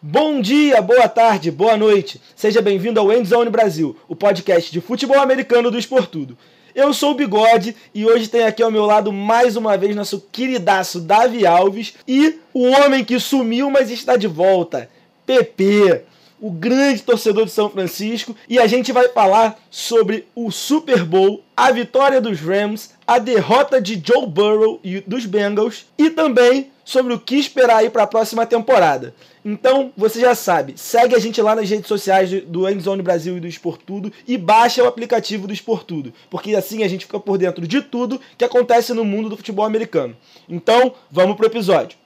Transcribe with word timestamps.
Bom 0.00 0.40
dia, 0.40 0.80
boa 0.80 1.08
tarde, 1.08 1.50
boa 1.50 1.76
noite. 1.76 2.22
Seja 2.36 2.62
bem-vindo 2.62 3.00
ao 3.00 3.12
Endzone 3.12 3.50
Brasil, 3.50 3.96
o 4.06 4.14
podcast 4.14 4.70
de 4.70 4.80
futebol 4.80 5.18
americano 5.18 5.72
do 5.72 5.78
Esportudo. 5.78 6.38
Eu 6.72 6.94
sou 6.94 7.10
o 7.10 7.14
Bigode 7.14 7.74
e 7.92 8.06
hoje 8.06 8.28
tem 8.28 8.44
aqui 8.44 8.62
ao 8.62 8.70
meu 8.70 8.86
lado 8.86 9.12
mais 9.12 9.56
uma 9.56 9.76
vez 9.76 9.96
nosso 9.96 10.20
queridaço 10.30 11.00
Davi 11.00 11.44
Alves 11.44 11.94
e 12.06 12.38
o 12.54 12.62
homem 12.68 13.04
que 13.04 13.18
sumiu, 13.18 13.70
mas 13.70 13.90
está 13.90 14.16
de 14.16 14.28
volta, 14.28 14.88
PP, 15.26 16.04
o 16.40 16.52
grande 16.52 17.02
torcedor 17.02 17.46
de 17.46 17.50
São 17.50 17.68
Francisco, 17.68 18.36
e 18.48 18.56
a 18.56 18.68
gente 18.68 18.92
vai 18.92 19.08
falar 19.08 19.58
sobre 19.68 20.28
o 20.32 20.52
Super 20.52 21.04
Bowl, 21.04 21.42
a 21.56 21.72
vitória 21.72 22.20
dos 22.20 22.38
Rams, 22.40 22.90
a 23.04 23.18
derrota 23.18 23.82
de 23.82 24.00
Joe 24.04 24.28
Burrow 24.28 24.78
e 24.84 25.00
dos 25.00 25.26
Bengals 25.26 25.86
e 25.98 26.08
também 26.08 26.70
sobre 26.84 27.12
o 27.12 27.18
que 27.18 27.36
esperar 27.36 27.78
aí 27.78 27.90
para 27.90 28.04
a 28.04 28.06
próxima 28.06 28.46
temporada. 28.46 29.14
Então, 29.50 29.90
você 29.96 30.20
já 30.20 30.34
sabe, 30.34 30.74
segue 30.76 31.14
a 31.14 31.18
gente 31.18 31.40
lá 31.40 31.54
nas 31.54 31.70
redes 31.70 31.86
sociais 31.86 32.30
do 32.44 32.68
Endzone 32.68 33.00
Brasil 33.00 33.38
e 33.38 33.40
do 33.40 33.46
Esportudo 33.46 34.12
e 34.26 34.36
baixa 34.36 34.84
o 34.84 34.86
aplicativo 34.86 35.46
do 35.46 35.54
Esportudo, 35.54 36.12
porque 36.28 36.54
assim 36.54 36.82
a 36.84 36.88
gente 36.88 37.06
fica 37.06 37.18
por 37.18 37.38
dentro 37.38 37.66
de 37.66 37.80
tudo 37.80 38.20
que 38.36 38.44
acontece 38.44 38.92
no 38.92 39.06
mundo 39.06 39.30
do 39.30 39.38
futebol 39.38 39.64
americano. 39.64 40.14
Então, 40.46 40.94
vamos 41.10 41.34
pro 41.34 41.46
episódio. 41.46 41.96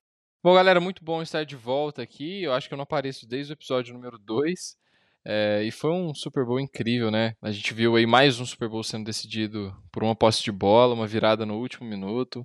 Bom, 0.41 0.55
galera, 0.55 0.79
muito 0.79 1.05
bom 1.05 1.21
estar 1.21 1.43
de 1.43 1.57
volta 1.57 2.01
aqui. 2.01 2.45
Eu 2.45 2.53
acho 2.53 2.69
que 2.69 2.75
eu 2.75 2.77
não 2.77 2.85
apareço 2.85 3.27
desde 3.27 3.53
o 3.53 3.55
episódio 3.55 3.93
número 3.93 4.21
2. 4.21 4.77
É, 5.25 5.65
e 5.65 5.73
foi 5.73 5.91
um 5.91 6.15
Super 6.15 6.45
Bowl 6.45 6.61
incrível, 6.61 7.11
né? 7.11 7.35
A 7.43 7.51
gente 7.51 7.75
viu 7.75 7.97
aí 7.97 8.07
mais 8.07 8.39
um 8.39 8.47
Super 8.47 8.69
Bowl 8.69 8.85
sendo 8.85 9.05
decidido 9.05 9.75
por 9.91 10.05
uma 10.05 10.15
posse 10.15 10.45
de 10.45 10.53
bola, 10.53 10.95
uma 10.95 11.09
virada 11.09 11.45
no 11.45 11.59
último 11.59 11.89
minuto. 11.89 12.45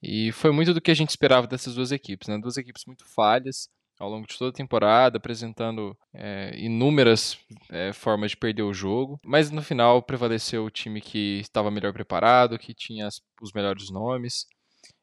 E 0.00 0.30
foi 0.30 0.52
muito 0.52 0.72
do 0.72 0.80
que 0.80 0.92
a 0.92 0.94
gente 0.94 1.10
esperava 1.10 1.48
dessas 1.48 1.74
duas 1.74 1.90
equipes, 1.90 2.28
né? 2.28 2.38
Duas 2.38 2.56
equipes 2.56 2.84
muito 2.86 3.04
falhas, 3.04 3.68
ao 3.98 4.08
longo 4.08 4.26
de 4.26 4.38
toda 4.38 4.50
a 4.50 4.54
temporada, 4.54 5.16
apresentando 5.18 5.96
é, 6.14 6.52
inúmeras 6.56 7.38
é, 7.70 7.92
formas 7.92 8.30
de 8.30 8.36
perder 8.36 8.62
o 8.62 8.72
jogo. 8.72 9.18
Mas 9.24 9.50
no 9.50 9.62
final 9.62 10.02
prevaleceu 10.02 10.64
o 10.64 10.70
time 10.70 11.00
que 11.00 11.40
estava 11.40 11.70
melhor 11.70 11.92
preparado, 11.92 12.58
que 12.58 12.74
tinha 12.74 13.06
as, 13.06 13.20
os 13.42 13.52
melhores 13.52 13.90
nomes. 13.90 14.46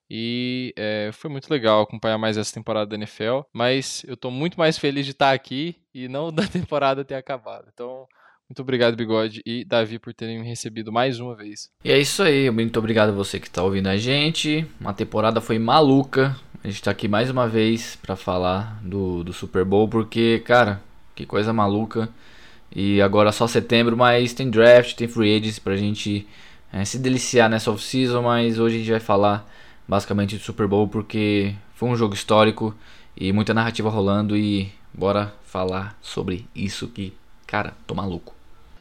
E 0.10 0.74
é, 0.78 1.10
foi 1.12 1.30
muito 1.30 1.50
legal 1.50 1.82
acompanhar 1.82 2.18
mais 2.18 2.38
essa 2.38 2.54
temporada 2.54 2.88
da 2.88 2.96
NFL. 2.96 3.42
Mas 3.54 4.04
eu 4.08 4.14
estou 4.14 4.32
muito 4.32 4.58
mais 4.58 4.78
feliz 4.78 5.06
de 5.06 5.12
estar 5.12 5.34
aqui 5.34 5.76
e 5.94 6.08
não 6.08 6.32
da 6.34 6.48
temporada 6.48 7.04
ter 7.04 7.16
acabado. 7.16 7.68
Então, 7.74 8.08
muito 8.48 8.62
obrigado, 8.62 8.96
Bigode 8.96 9.42
e 9.44 9.66
Davi, 9.66 9.98
por 9.98 10.14
terem 10.14 10.40
me 10.40 10.48
recebido 10.48 10.92
mais 10.92 11.20
uma 11.20 11.36
vez. 11.36 11.70
E 11.84 11.92
é 11.92 11.98
isso 11.98 12.22
aí, 12.22 12.50
muito 12.52 12.78
obrigado 12.78 13.10
a 13.10 13.14
você 13.14 13.40
que 13.40 13.48
está 13.48 13.64
ouvindo 13.64 13.88
a 13.88 13.98
gente. 13.98 14.68
Uma 14.80 14.94
temporada 14.94 15.42
foi 15.42 15.58
maluca. 15.58 16.36
A 16.66 16.68
gente 16.68 16.78
está 16.78 16.90
aqui 16.90 17.08
mais 17.08 17.30
uma 17.30 17.48
vez 17.48 17.96
para 17.96 18.16
falar 18.16 18.80
do, 18.82 19.24
do 19.24 19.32
Super 19.32 19.64
Bowl, 19.64 19.88
porque, 19.88 20.42
cara, 20.44 20.82
que 21.14 21.24
coisa 21.24 21.54
maluca. 21.54 22.10
E 22.76 23.00
agora 23.04 23.32
só 23.32 23.46
setembro, 23.46 23.96
mas 23.96 24.34
tem 24.34 24.50
draft, 24.50 24.96
tem 24.96 25.08
free 25.08 25.36
agents 25.36 25.60
pra 25.60 25.78
gente 25.78 26.28
é, 26.74 26.84
se 26.84 26.98
deliciar 26.98 27.48
nessa 27.48 27.70
off-season. 27.70 28.20
Mas 28.24 28.58
hoje 28.58 28.78
a 28.78 28.80
gente 28.80 28.90
vai 28.90 29.00
falar 29.00 29.48
basicamente 29.88 30.38
do 30.38 30.42
Super 30.42 30.66
Bowl, 30.66 30.88
porque 30.88 31.54
foi 31.76 31.88
um 31.88 31.96
jogo 31.96 32.16
histórico 32.16 32.74
e 33.16 33.32
muita 33.32 33.54
narrativa 33.54 33.88
rolando. 33.88 34.36
E 34.36 34.74
bora 34.92 35.36
falar 35.46 35.96
sobre 36.02 36.48
isso 36.56 36.88
que, 36.88 37.14
cara, 37.46 37.76
tô 37.86 37.94
maluco 37.94 38.34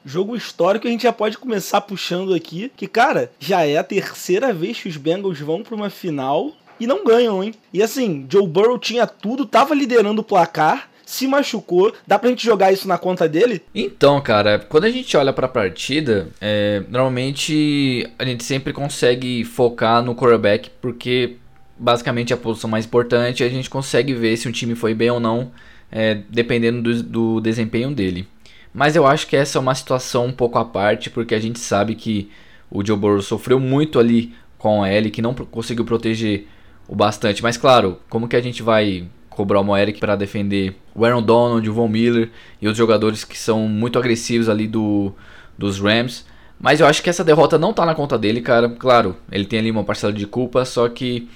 jogo 0.06 0.36
histórico, 0.36 0.86
a 0.86 0.90
gente 0.90 1.04
já 1.04 1.12
pode 1.14 1.38
começar 1.38 1.80
puxando 1.80 2.34
aqui, 2.34 2.70
que, 2.76 2.86
cara, 2.86 3.32
já 3.40 3.64
é 3.64 3.78
a 3.78 3.82
terceira 3.82 4.52
vez 4.52 4.78
que 4.78 4.86
os 4.86 4.98
Bengals 4.98 5.40
vão 5.40 5.62
para 5.62 5.74
uma 5.74 5.88
final 5.88 6.52
e 6.78 6.86
não 6.86 7.04
ganham, 7.04 7.42
hein? 7.42 7.54
E 7.72 7.82
assim, 7.82 8.26
Joe 8.30 8.46
Burrow 8.46 8.78
tinha 8.78 9.06
tudo, 9.06 9.46
tava 9.46 9.74
liderando 9.74 10.20
o 10.20 10.24
placar, 10.24 10.88
se 11.04 11.26
machucou. 11.26 11.92
Dá 12.06 12.18
pra 12.18 12.30
gente 12.30 12.44
jogar 12.44 12.72
isso 12.72 12.88
na 12.88 12.98
conta 12.98 13.28
dele? 13.28 13.62
Então, 13.74 14.20
cara, 14.20 14.58
quando 14.58 14.84
a 14.84 14.90
gente 14.90 15.16
olha 15.16 15.32
pra 15.32 15.48
partida, 15.48 16.28
é, 16.40 16.82
normalmente 16.88 18.08
a 18.18 18.24
gente 18.24 18.44
sempre 18.44 18.72
consegue 18.72 19.44
focar 19.44 20.02
no 20.02 20.14
quarterback, 20.14 20.70
porque 20.80 21.36
basicamente 21.78 22.32
é 22.32 22.36
a 22.36 22.38
posição 22.38 22.70
mais 22.70 22.86
importante, 22.86 23.42
a 23.42 23.48
gente 23.48 23.68
consegue 23.68 24.14
ver 24.14 24.36
se 24.36 24.48
um 24.48 24.52
time 24.52 24.74
foi 24.74 24.94
bem 24.94 25.10
ou 25.10 25.20
não, 25.20 25.50
é, 25.90 26.20
dependendo 26.30 26.82
do, 26.82 27.02
do 27.02 27.40
desempenho 27.40 27.92
dele. 27.92 28.26
Mas 28.72 28.96
eu 28.96 29.06
acho 29.06 29.26
que 29.28 29.36
essa 29.36 29.58
é 29.58 29.60
uma 29.60 29.74
situação 29.74 30.26
um 30.26 30.32
pouco 30.32 30.58
à 30.58 30.64
parte, 30.64 31.08
porque 31.08 31.34
a 31.34 31.40
gente 31.40 31.60
sabe 31.60 31.94
que 31.94 32.30
o 32.70 32.84
Joe 32.84 32.98
Burrow 32.98 33.22
sofreu 33.22 33.60
muito 33.60 34.00
ali 34.00 34.34
com 34.58 34.82
a 34.82 34.88
L, 34.88 35.10
que 35.10 35.22
não 35.22 35.34
conseguiu 35.34 35.84
proteger 35.84 36.48
o 36.88 36.94
bastante. 36.94 37.42
Mas 37.42 37.56
claro, 37.56 37.98
como 38.08 38.28
que 38.28 38.36
a 38.36 38.40
gente 38.40 38.62
vai 38.62 39.06
cobrar 39.30 39.60
o 39.60 39.64
Moeric 39.64 39.98
para 39.98 40.16
defender 40.16 40.76
o 40.94 41.04
Aaron 41.04 41.22
Donald, 41.22 41.68
o 41.68 41.72
Von 41.72 41.88
Miller 41.88 42.30
e 42.60 42.68
os 42.68 42.76
jogadores 42.76 43.24
que 43.24 43.36
são 43.36 43.68
muito 43.68 43.98
agressivos 43.98 44.48
ali 44.48 44.66
do, 44.66 45.12
dos 45.58 45.80
Rams? 45.80 46.24
Mas 46.60 46.80
eu 46.80 46.86
acho 46.86 47.02
que 47.02 47.10
essa 47.10 47.24
derrota 47.24 47.58
não 47.58 47.72
tá 47.72 47.84
na 47.84 47.94
conta 47.94 48.18
dele, 48.18 48.40
cara. 48.40 48.68
Claro, 48.68 49.16
ele 49.30 49.44
tem 49.44 49.58
ali 49.58 49.70
uma 49.70 49.84
parcela 49.84 50.12
de 50.12 50.26
culpa, 50.26 50.64
só 50.64 50.88
que 50.88 51.28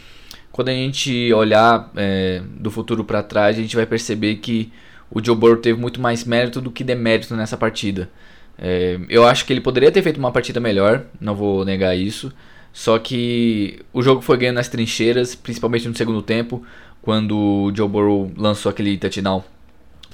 quando 0.50 0.69
a 0.69 0.72
gente 0.72 1.32
olhar 1.32 1.91
é, 1.97 2.42
do 2.58 2.70
futuro 2.70 3.04
para 3.04 3.22
trás, 3.22 3.58
a 3.58 3.60
gente 3.60 3.76
vai 3.76 3.87
perceber 3.87 4.37
que 4.37 4.72
o 5.10 5.25
Joe 5.25 5.37
Burrow 5.37 5.56
teve 5.56 5.78
muito 5.78 6.00
mais 6.00 6.25
mérito 6.25 6.60
do 6.60 6.70
que 6.70 6.84
demérito 6.84 7.34
nessa 7.37 7.56
partida. 7.56 8.10
É, 8.58 8.98
eu 9.08 9.26
acho 9.26 9.44
que 9.44 9.53
ele 9.53 9.60
poderia 9.60 9.92
ter 9.92 10.03
feito 10.03 10.19
uma 10.19 10.32
partida 10.32 10.58
melhor, 10.58 11.04
não 11.20 11.34
vou 11.34 11.64
negar 11.64 11.97
isso. 11.97 12.32
Só 12.72 12.98
que 12.98 13.80
o 13.92 14.02
jogo 14.02 14.20
foi 14.20 14.36
ganhando 14.36 14.56
nas 14.56 14.68
trincheiras, 14.68 15.34
principalmente 15.34 15.88
no 15.88 15.96
segundo 15.96 16.22
tempo, 16.22 16.62
quando 17.02 17.36
o 17.36 17.72
Joe 17.74 17.88
Burrow 17.88 18.30
lançou 18.36 18.70
aquele 18.70 18.96
touchdown 18.96 19.42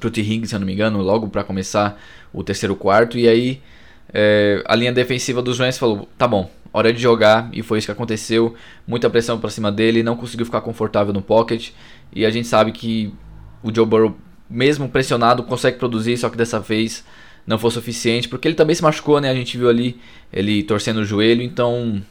pro 0.01 0.11
T. 0.11 0.21
Higgins, 0.21 0.51
se 0.51 0.55
eu 0.55 0.61
não 0.61 0.67
me 0.67 0.73
engano, 0.73 1.01
logo 1.03 1.29
para 1.29 1.45
começar 1.45 2.01
o 2.33 2.43
terceiro 2.43 2.75
quarto. 2.75 3.19
E 3.19 3.29
aí 3.29 3.61
é, 4.13 4.63
a 4.67 4.75
linha 4.75 4.93
defensiva 4.93 5.43
dos 5.43 5.59
Rams 5.59 5.79
falou: 5.79 6.09
tá 6.17 6.27
bom, 6.27 6.51
hora 6.73 6.93
de 6.93 7.01
jogar. 7.01 7.49
E 7.53 7.63
foi 7.63 7.79
isso 7.79 7.87
que 7.87 7.93
aconteceu. 7.93 8.55
Muita 8.87 9.11
pressão 9.11 9.39
para 9.39 9.51
cima 9.51 9.71
dele, 9.71 10.03
não 10.03 10.17
conseguiu 10.17 10.47
ficar 10.47 10.61
confortável 10.61 11.13
no 11.13 11.23
pocket. 11.23 11.71
E 12.15 12.25
a 12.25 12.31
gente 12.31 12.47
sabe 12.47 12.73
que 12.73 13.13
o 13.63 13.75
Joe 13.75 13.87
Burrow 13.87 14.17
mesmo 14.49 14.89
pressionado, 14.89 15.43
consegue 15.43 15.79
produzir, 15.79 16.17
só 16.17 16.29
que 16.29 16.37
dessa 16.37 16.61
vez 16.61 17.05
não 17.47 17.59
foi 17.59 17.71
suficiente, 17.71 18.29
porque 18.29 18.47
ele 18.49 18.55
também 18.55 18.75
se 18.75 18.83
machucou, 18.83 19.21
né? 19.21 19.31
A 19.31 19.35
gente 19.35 19.57
viu 19.59 19.69
ali 19.69 19.99
ele 20.33 20.63
torcendo 20.63 20.99
o 20.99 21.05
joelho, 21.05 21.43
então 21.43 22.03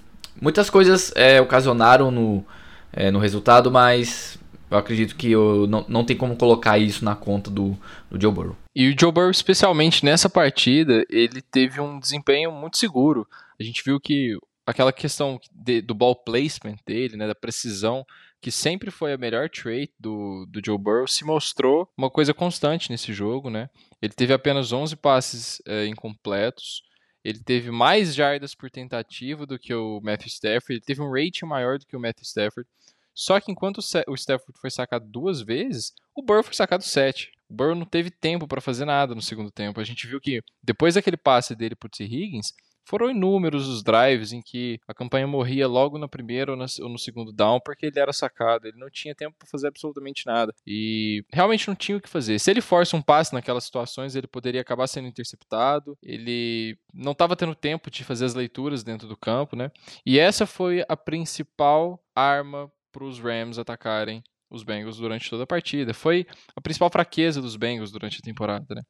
muitas 0.44 0.70
coisas 0.70 1.14
é, 1.16 1.40
ocasionaram 1.40 2.12
no, 2.12 2.46
é, 2.92 3.10
no 3.10 3.18
resultado, 3.18 3.72
mas 3.72 4.38
eu 4.70 4.78
acredito 4.78 5.16
que 5.16 5.32
eu 5.32 5.66
não, 5.68 5.86
não 5.88 6.04
tem 6.04 6.18
como 6.18 6.36
colocar 6.36 6.78
isso 6.78 7.06
na 7.06 7.16
conta 7.16 7.50
do, 7.50 7.78
do 8.12 8.22
Joe 8.22 8.32
Burrow. 8.32 8.58
E 8.76 8.90
o 8.90 8.96
Joe 9.00 9.12
Burrow, 9.12 9.32
especialmente 9.32 10.04
nessa 10.04 10.30
partida, 10.30 11.06
ele 11.10 11.42
teve 11.42 11.80
um 11.80 11.98
desempenho 11.98 12.52
muito 12.52 12.78
seguro. 12.78 13.26
A 13.58 13.64
gente 13.64 13.82
viu 13.86 14.00
que 14.02 14.38
aquela 14.66 14.92
questão 14.92 15.40
de, 15.50 15.82
do 15.82 15.94
ball 15.94 16.16
placement 16.16 16.78
dele, 16.86 17.16
né, 17.16 17.26
da 17.26 17.36
precisão, 17.36 18.06
que 18.42 18.52
sempre 18.52 18.92
foi 18.92 19.14
a 19.14 19.18
melhor 19.18 19.50
trait 19.50 19.90
do, 19.98 20.46
do 20.50 20.60
Joe 20.64 20.78
Burrow, 20.78 21.08
se 21.08 21.24
mostrou 21.24 21.88
uma 21.98 22.10
coisa 22.10 22.34
constante 22.34 22.92
nesse 22.92 23.14
jogo, 23.14 23.50
né? 23.50 23.70
Ele 24.02 24.12
teve 24.12 24.34
apenas 24.34 24.74
11 24.74 24.98
passes 24.98 25.62
é, 25.66 25.86
incompletos, 25.86 26.84
ele 27.24 27.40
teve 27.40 27.72
mais 27.72 28.14
jardas 28.14 28.54
por 28.54 28.70
tentativa 28.70 29.46
do 29.46 29.58
que 29.58 29.74
o 29.74 30.02
Matthew 30.02 30.28
Stafford, 30.28 30.74
ele 30.74 30.82
teve 30.82 31.02
um 31.02 31.12
rating 31.12 31.46
maior 31.46 31.80
do 31.80 31.86
que 31.86 31.96
o 31.96 32.00
Matthew 32.00 32.24
Stafford. 32.24 32.70
Só 33.16 33.40
que 33.40 33.52
enquanto 33.52 33.78
o 34.08 34.16
Stafford 34.16 34.60
foi 34.60 34.72
sacado 34.72 35.06
duas 35.06 35.42
vezes, 35.42 35.94
o 36.16 36.22
Burrow 36.22 36.44
foi 36.44 36.54
sacado 36.54 36.84
sete. 36.84 37.32
O 37.48 37.54
Burrow 37.54 37.76
não 37.76 37.86
teve 37.86 38.10
tempo 38.10 38.48
para 38.48 38.60
fazer 38.60 38.86
nada 38.86 39.14
no 39.14 39.22
segundo 39.22 39.52
tempo. 39.52 39.80
A 39.80 39.84
gente 39.84 40.08
viu 40.08 40.20
que 40.20 40.42
depois 40.64 40.96
daquele 40.96 41.18
passe 41.18 41.56
dele 41.56 41.76
pro 41.76 41.90
T. 41.90 42.04
Higgins, 42.04 42.54
foram 42.86 43.10
inúmeros 43.10 43.68
os 43.68 43.84
drives 43.84 44.34
em 44.34 44.42
que 44.42 44.80
a 44.88 44.94
campanha 44.94 45.28
morria 45.28 45.68
logo 45.68 45.98
na 45.98 46.08
primeira 46.08 46.52
ou, 46.52 46.58
ou 46.58 46.90
no 46.90 47.00
segundo 47.00 47.32
down 47.32 47.60
porque 47.64 47.86
ele 47.86 48.00
era 48.00 48.14
sacado, 48.14 48.68
ele 48.68 48.78
não 48.78 48.90
tinha 48.90 49.16
tempo 49.16 49.36
para 49.38 49.48
fazer 49.48 49.68
absolutamente 49.68 50.26
nada 50.26 50.54
e 50.66 51.24
realmente 51.32 51.68
não 51.68 51.76
tinha 51.76 51.98
o 51.98 52.02
que 52.02 52.10
fazer. 52.10 52.40
Se 52.40 52.52
ele 52.52 52.62
força 52.62 52.96
um 52.96 53.02
passe 53.02 53.34
naquelas 53.34 53.64
situações, 53.64 54.16
ele 54.16 54.28
poderia 54.28 54.62
acabar 54.62 54.88
sendo 54.88 55.08
interceptado, 55.08 55.98
ele 56.02 56.78
não 56.94 57.12
estava 57.14 57.36
tendo 57.36 57.56
tempo 57.56 57.90
de 57.90 58.04
fazer 58.04 58.26
as 58.26 58.34
leituras 58.34 58.84
dentro 58.84 59.08
do 59.08 59.18
campo, 59.18 59.56
né? 59.56 59.72
E 60.06 60.20
essa 60.20 60.46
foi 60.46 60.84
a 60.88 60.98
principal 60.98 62.04
arma 62.16 62.72
para 62.92 63.04
os 63.04 63.20
Rams 63.20 63.58
atacarem 63.58 64.24
os 64.50 64.64
Bengals 64.64 64.98
durante 64.98 65.30
toda 65.30 65.44
a 65.44 65.48
partida. 65.48 65.94
Foi 65.94 66.28
a 66.56 66.62
principal 66.62 66.90
fraqueza 66.90 67.42
dos 67.42 67.56
Bengals 67.56 67.92
durante 67.92 68.20
a 68.20 68.22
temporada, 68.22 68.76
né? 68.76 68.84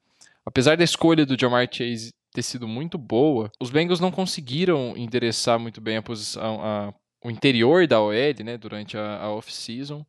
Apesar 0.45 0.75
da 0.75 0.84
escolha 0.84 1.25
do 1.25 1.40
Jamar 1.40 1.68
Chase 1.72 2.12
ter 2.33 2.41
sido 2.41 2.68
muito 2.68 2.97
boa, 2.97 3.51
os 3.59 3.69
Bengals 3.69 4.00
não 4.00 4.12
conseguiram 4.12 4.97
endereçar 4.97 5.59
muito 5.59 5.80
bem 5.80 5.97
a 5.97 6.01
posição, 6.01 6.62
a, 6.63 6.94
o 7.24 7.30
interior 7.30 7.88
da 7.88 8.01
OL, 8.01 8.13
né, 8.44 8.57
durante 8.57 8.97
a, 8.97 9.18
a 9.18 9.31
off-season. 9.31 10.06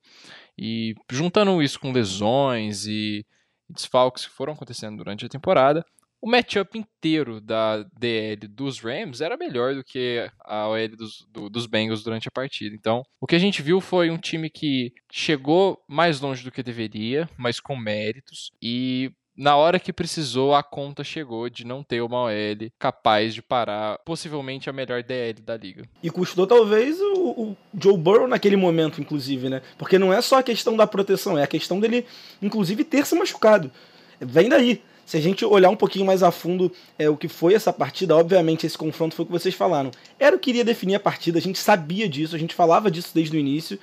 E 0.58 0.94
juntando 1.10 1.62
isso 1.62 1.78
com 1.78 1.92
lesões 1.92 2.86
e 2.86 3.26
desfalques 3.68 4.26
que 4.26 4.32
foram 4.32 4.52
acontecendo 4.52 4.96
durante 4.96 5.26
a 5.26 5.28
temporada, 5.28 5.84
o 6.24 6.26
matchup 6.26 6.78
inteiro 6.78 7.38
da 7.38 7.82
DL 8.00 8.48
dos 8.48 8.80
Rams 8.80 9.20
era 9.20 9.36
melhor 9.36 9.74
do 9.74 9.84
que 9.84 10.26
a 10.40 10.68
OL 10.68 10.88
dos, 10.96 11.26
do, 11.30 11.50
dos 11.50 11.66
Bengals 11.66 12.02
durante 12.02 12.28
a 12.28 12.30
partida. 12.30 12.74
Então, 12.74 13.02
o 13.20 13.26
que 13.26 13.34
a 13.34 13.38
gente 13.38 13.60
viu 13.60 13.78
foi 13.78 14.10
um 14.10 14.16
time 14.16 14.48
que 14.48 14.94
chegou 15.12 15.78
mais 15.86 16.22
longe 16.22 16.42
do 16.42 16.50
que 16.50 16.62
deveria, 16.62 17.28
mas 17.36 17.60
com 17.60 17.76
méritos, 17.76 18.50
e 18.62 19.12
na 19.36 19.56
hora 19.56 19.80
que 19.80 19.92
precisou, 19.92 20.54
a 20.54 20.62
conta 20.62 21.02
chegou 21.02 21.48
de 21.50 21.66
não 21.66 21.82
ter 21.82 22.00
uma 22.00 22.24
OL 22.24 22.70
capaz 22.78 23.34
de 23.34 23.42
parar 23.42 23.98
possivelmente 24.04 24.70
a 24.70 24.72
melhor 24.72 25.02
DL 25.02 25.40
da 25.42 25.56
liga. 25.56 25.84
E 26.02 26.08
custou 26.08 26.46
talvez 26.46 27.00
o, 27.00 27.30
o, 27.30 27.56
Joe 27.78 27.96
Burrow 27.96 28.28
naquele 28.28 28.56
momento, 28.56 29.00
inclusive, 29.00 29.48
né? 29.48 29.60
Porque 29.76 29.98
não 29.98 30.12
é 30.12 30.20
só 30.20 30.38
a 30.38 30.42
questão 30.42 30.76
da 30.76 30.86
proteção, 30.86 31.36
é 31.36 31.42
a 31.42 31.48
questão 31.48 31.80
dele, 31.80 32.06
inclusive, 32.40 32.84
ter 32.84 33.04
se 33.04 33.16
machucado. 33.16 33.70
Vem 34.20 34.48
daí. 34.48 34.82
Se 35.04 35.18
a 35.18 35.20
gente 35.20 35.44
olhar 35.44 35.68
um 35.68 35.76
pouquinho 35.76 36.06
mais 36.06 36.22
a 36.22 36.30
fundo 36.30 36.72
é, 36.98 37.10
o 37.10 37.16
que 37.16 37.28
foi 37.28 37.52
essa 37.52 37.72
partida, 37.72 38.16
obviamente 38.16 38.64
esse 38.64 38.78
confronto 38.78 39.14
foi 39.14 39.24
o 39.24 39.26
que 39.26 39.32
vocês 39.32 39.54
falaram. 39.54 39.90
Era 40.18 40.34
o 40.34 40.38
que 40.38 40.48
iria 40.50 40.64
definir 40.64 40.94
a 40.94 41.00
partida, 41.00 41.38
a 41.38 41.42
gente 41.42 41.58
sabia 41.58 42.08
disso, 42.08 42.34
a 42.34 42.38
gente 42.38 42.54
falava 42.54 42.90
disso 42.90 43.10
desde 43.12 43.36
o 43.36 43.40
início. 43.40 43.78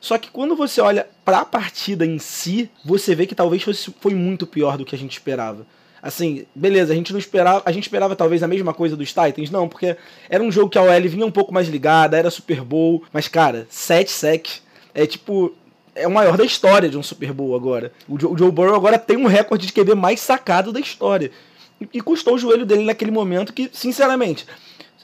Só 0.00 0.18
que 0.18 0.30
quando 0.30 0.54
você 0.54 0.80
olha 0.80 1.06
para 1.24 1.40
a 1.40 1.44
partida 1.44 2.04
em 2.04 2.18
si, 2.18 2.70
você 2.84 3.14
vê 3.14 3.26
que 3.26 3.34
talvez 3.34 3.62
fosse, 3.62 3.92
foi 4.00 4.14
muito 4.14 4.46
pior 4.46 4.76
do 4.76 4.84
que 4.84 4.94
a 4.94 4.98
gente 4.98 5.12
esperava. 5.12 5.66
Assim, 6.02 6.46
beleza, 6.54 6.92
a 6.92 6.96
gente 6.96 7.12
não 7.12 7.18
esperava, 7.18 7.62
a 7.64 7.72
gente 7.72 7.84
esperava 7.84 8.14
talvez 8.14 8.42
a 8.42 8.46
mesma 8.46 8.72
coisa 8.72 8.96
dos 8.96 9.08
Titans, 9.08 9.50
não, 9.50 9.68
porque 9.68 9.96
era 10.28 10.42
um 10.42 10.52
jogo 10.52 10.70
que 10.70 10.78
a 10.78 10.82
OL 10.82 11.08
vinha 11.08 11.26
um 11.26 11.30
pouco 11.30 11.52
mais 11.52 11.68
ligada, 11.68 12.16
era 12.16 12.30
Super 12.30 12.60
Bowl, 12.60 13.02
mas 13.12 13.26
cara, 13.26 13.66
7 13.70 14.10
sec 14.10 14.46
é 14.94 15.06
tipo 15.06 15.52
é 15.96 16.06
o 16.06 16.10
maior 16.10 16.36
da 16.36 16.44
história 16.44 16.88
de 16.88 16.96
um 16.96 17.02
Super 17.02 17.32
Bowl 17.32 17.56
agora. 17.56 17.90
O 18.06 18.20
Joe, 18.20 18.32
o 18.32 18.38
Joe 18.38 18.52
Burrow 18.52 18.76
agora 18.76 18.98
tem 18.98 19.16
um 19.16 19.26
recorde 19.26 19.66
de 19.66 19.72
QB 19.72 19.94
mais 19.94 20.20
sacado 20.20 20.70
da 20.70 20.78
história. 20.78 21.30
E, 21.80 21.88
e 21.94 22.00
custou 22.00 22.34
o 22.34 22.38
joelho 22.38 22.66
dele 22.66 22.84
naquele 22.84 23.10
momento 23.10 23.52
que, 23.52 23.70
sinceramente, 23.72 24.46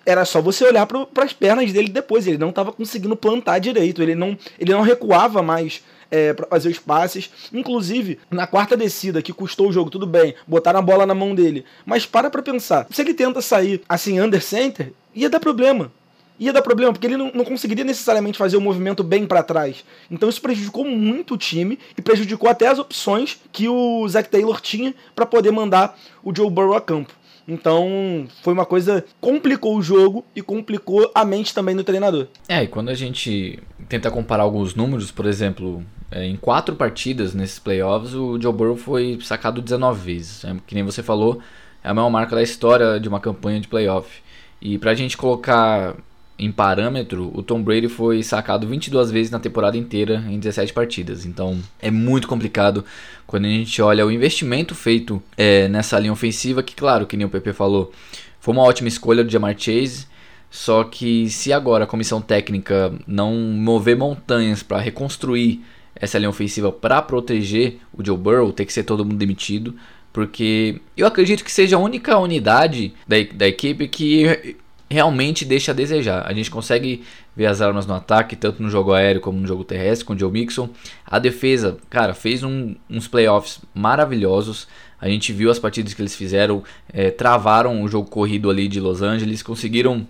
era 0.05 0.25
só 0.25 0.41
você 0.41 0.65
olhar 0.65 0.87
para 0.87 1.25
as 1.25 1.33
pernas 1.33 1.73
dele 1.73 1.89
depois. 1.89 2.27
Ele 2.27 2.39
não 2.39 2.51
estava 2.51 2.73
conseguindo 2.73 3.17
plantar 3.17 3.59
direito, 3.59 4.03
ele 4.03 4.15
não, 4.15 4.37
ele 4.59 4.73
não 4.73 4.83
recuava 4.83 5.43
mais 5.43 5.83
é, 6.11 6.35
para 6.35 6.47
fazer 6.47 6.69
os 6.69 6.79
passes. 6.79 7.31
Inclusive, 7.53 8.19
na 8.31 8.47
quarta 8.47 8.77
descida, 8.77 9.23
que 9.23 9.33
custou 9.33 9.69
o 9.69 9.73
jogo, 9.73 9.91
tudo 9.91 10.07
bem, 10.07 10.35
botaram 10.47 10.79
a 10.79 10.83
bola 10.83 11.07
na 11.07 11.15
mão 11.15 11.35
dele. 11.35 11.65
Mas 11.87 12.05
para 12.05 12.31
para 12.31 12.43
pensar: 12.43 12.87
se 12.91 13.01
ele 13.01 13.15
tenta 13.15 13.41
sair 13.41 13.83
assim, 13.89 14.21
under 14.21 14.43
center, 14.43 14.93
ia 15.15 15.31
dar 15.31 15.41
problema. 15.41 15.91
Ia 16.39 16.53
dar 16.53 16.63
problema, 16.63 16.93
porque 16.93 17.07
ele 17.07 17.17
não, 17.17 17.31
não 17.33 17.45
conseguiria 17.45 17.85
necessariamente 17.85 18.37
fazer 18.37 18.57
o 18.57 18.61
movimento 18.61 19.05
bem 19.05 19.27
para 19.27 19.43
trás. 19.43 19.85
Então 20.11 20.29
isso 20.29 20.41
prejudicou 20.41 20.85
muito 20.85 21.35
o 21.35 21.39
time 21.39 21.79
e 21.97 22.03
prejudicou 22.03 22.51
até 22.51 22.67
as 22.67 22.79
opções 22.79 23.39
que 23.53 23.69
o 23.69 24.09
Zach 24.09 24.29
Taylor 24.29 24.61
tinha 24.61 24.95
para 25.15 25.25
poder 25.25 25.53
mandar 25.53 25.97
o 26.25 26.35
Joe 26.35 26.51
Burrow 26.51 26.75
a 26.75 26.81
campo. 26.81 27.13
Então, 27.47 28.27
foi 28.43 28.53
uma 28.53 28.67
coisa 28.67 29.05
complicou 29.21 29.77
o 29.77 29.83
jogo 29.83 30.25
e 30.35 30.43
complicou 30.43 31.11
a 31.15 31.25
mente 31.25 31.55
também 31.55 31.75
do 31.75 31.85
treinador. 31.85 32.29
É, 32.49 32.63
e 32.63 32.69
quando 32.69 32.89
a 32.89 32.95
gente 32.95 33.59
tenta 33.89 34.11
comparar 34.11 34.43
alguns 34.43 34.75
números, 34.75 35.11
por 35.11 35.27
exemplo, 35.27 35.83
é, 36.11 36.25
em 36.25 36.37
quatro 36.37 36.77
partidas 36.77 37.35
nesses 37.35 37.59
playoffs, 37.59 38.15
o 38.15 38.41
Joe 38.41 38.53
Burrow 38.53 38.77
foi 38.77 39.19
sacado 39.23 39.61
19 39.61 40.01
vezes. 40.01 40.45
É, 40.45 40.55
que 40.67 40.75
nem 40.75 40.85
você 40.85 41.03
falou, 41.03 41.41
é 41.83 41.89
a 41.89 41.95
maior 41.95 42.11
marca 42.11 42.37
da 42.37 42.43
história 42.43 43.01
de 43.01 43.09
uma 43.09 43.21
campanha 43.21 43.61
de 43.61 43.69
playoff. 43.69 44.23
E 44.61 44.79
pra 44.79 44.95
gente 44.95 45.17
colocar 45.17 45.97
em 46.45 46.51
parâmetro, 46.51 47.31
o 47.35 47.43
Tom 47.43 47.63
Brady 47.63 47.89
foi 47.89 48.23
sacado 48.23 48.67
22 48.67 49.11
vezes 49.11 49.31
na 49.31 49.39
temporada 49.39 49.77
inteira 49.77 50.25
em 50.29 50.39
17 50.39 50.73
partidas. 50.73 51.25
Então 51.25 51.61
é 51.81 51.91
muito 51.91 52.27
complicado 52.27 52.85
quando 53.27 53.45
a 53.45 53.49
gente 53.49 53.81
olha 53.81 54.05
o 54.07 54.11
investimento 54.11 54.75
feito 54.75 55.23
é, 55.37 55.69
nessa 55.69 55.99
linha 55.99 56.13
ofensiva, 56.13 56.63
que 56.63 56.75
claro, 56.75 57.07
que 57.07 57.17
nem 57.17 57.27
o 57.27 57.31
PP 57.31 57.53
falou, 57.53 57.93
foi 58.41 58.53
uma 58.55 58.65
ótima 58.65 58.89
escolha 58.89 59.23
do 59.23 59.31
Jamar 59.31 59.55
Chase. 59.57 60.07
Só 60.51 60.85
que 60.85 61.31
se 61.31 61.51
agora 61.51 61.85
a 61.85 61.87
comissão 61.87 62.21
técnica 62.21 62.93
não 63.07 63.35
mover 63.35 63.97
montanhas 63.97 64.63
para 64.63 64.79
reconstruir 64.81 65.63
essa 65.95 66.19
linha 66.19 66.29
ofensiva 66.29 66.71
para 66.71 67.01
proteger 67.01 67.79
o 67.93 68.05
Joe 68.05 68.19
Burrow, 68.19 68.53
tem 68.53 68.67
que 68.67 68.73
ser 68.73 68.83
todo 68.83 69.05
mundo 69.05 69.17
demitido. 69.17 69.75
Porque 70.13 70.79
eu 70.95 71.07
acredito 71.07 71.43
que 71.43 71.51
seja 71.51 71.77
a 71.77 71.79
única 71.79 72.19
unidade 72.19 72.93
da, 73.09 73.17
da 73.35 73.49
equipe 73.49 73.89
que 73.89 74.57
realmente 74.93 75.45
deixa 75.45 75.73
a 75.73 75.75
desejar. 75.75 76.27
A 76.27 76.33
gente 76.33 76.51
consegue 76.51 77.03
ver 77.35 77.47
as 77.47 77.61
armas 77.61 77.87
no 77.87 77.95
ataque, 77.95 78.37
tanto 78.37 78.63
no 78.63 78.71
jogo 78.71 78.93
aéreo 78.93 79.21
como 79.21 79.41
no 79.41 79.47
jogo 79.47 79.65
terrestre, 79.65 80.05
com 80.05 80.13
o 80.13 80.19
Joe 80.19 80.31
Mixon. 80.31 80.69
A 81.07 81.19
defesa, 81.19 81.79
cara, 81.89 82.15
fez 82.15 82.43
um, 82.43 82.75
uns 82.89 83.09
playoffs 83.09 83.61
maravilhosos. 83.75 84.69
A 85.01 85.09
gente 85.09 85.33
viu 85.33 85.51
as 85.51 85.59
partidas 85.59 85.95
que 85.95 86.03
eles 86.03 86.15
fizeram, 86.15 86.63
é, 86.93 87.11
travaram 87.11 87.83
o 87.83 87.89
jogo 87.89 88.09
corrido 88.09 88.51
ali 88.51 88.69
de 88.69 88.79
Los 88.79 89.03
Angeles, 89.03 89.43
conseguiram 89.43 90.07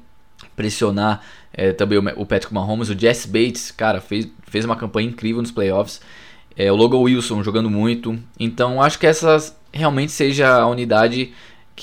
pressionar 0.55 1.23
é, 1.53 1.73
também 1.73 1.99
o, 1.99 2.03
o 2.17 2.27
Patrick 2.27 2.53
Mahomes. 2.53 2.91
O 2.91 2.99
Jess 2.99 3.25
Bates, 3.25 3.71
cara, 3.71 4.01
fez, 4.01 4.29
fez 4.49 4.65
uma 4.65 4.77
campanha 4.77 5.09
incrível 5.09 5.41
nos 5.41 5.51
playoffs. 5.51 6.01
É, 6.57 6.71
o 6.71 6.77
Logan 6.77 6.99
Wilson 6.99 7.43
jogando 7.43 7.71
muito. 7.71 8.19
Então 8.39 8.83
acho 8.83 8.99
que 8.99 9.07
essa 9.07 9.55
realmente 9.73 10.13
seja 10.13 10.53
a 10.53 10.67
unidade 10.67 11.33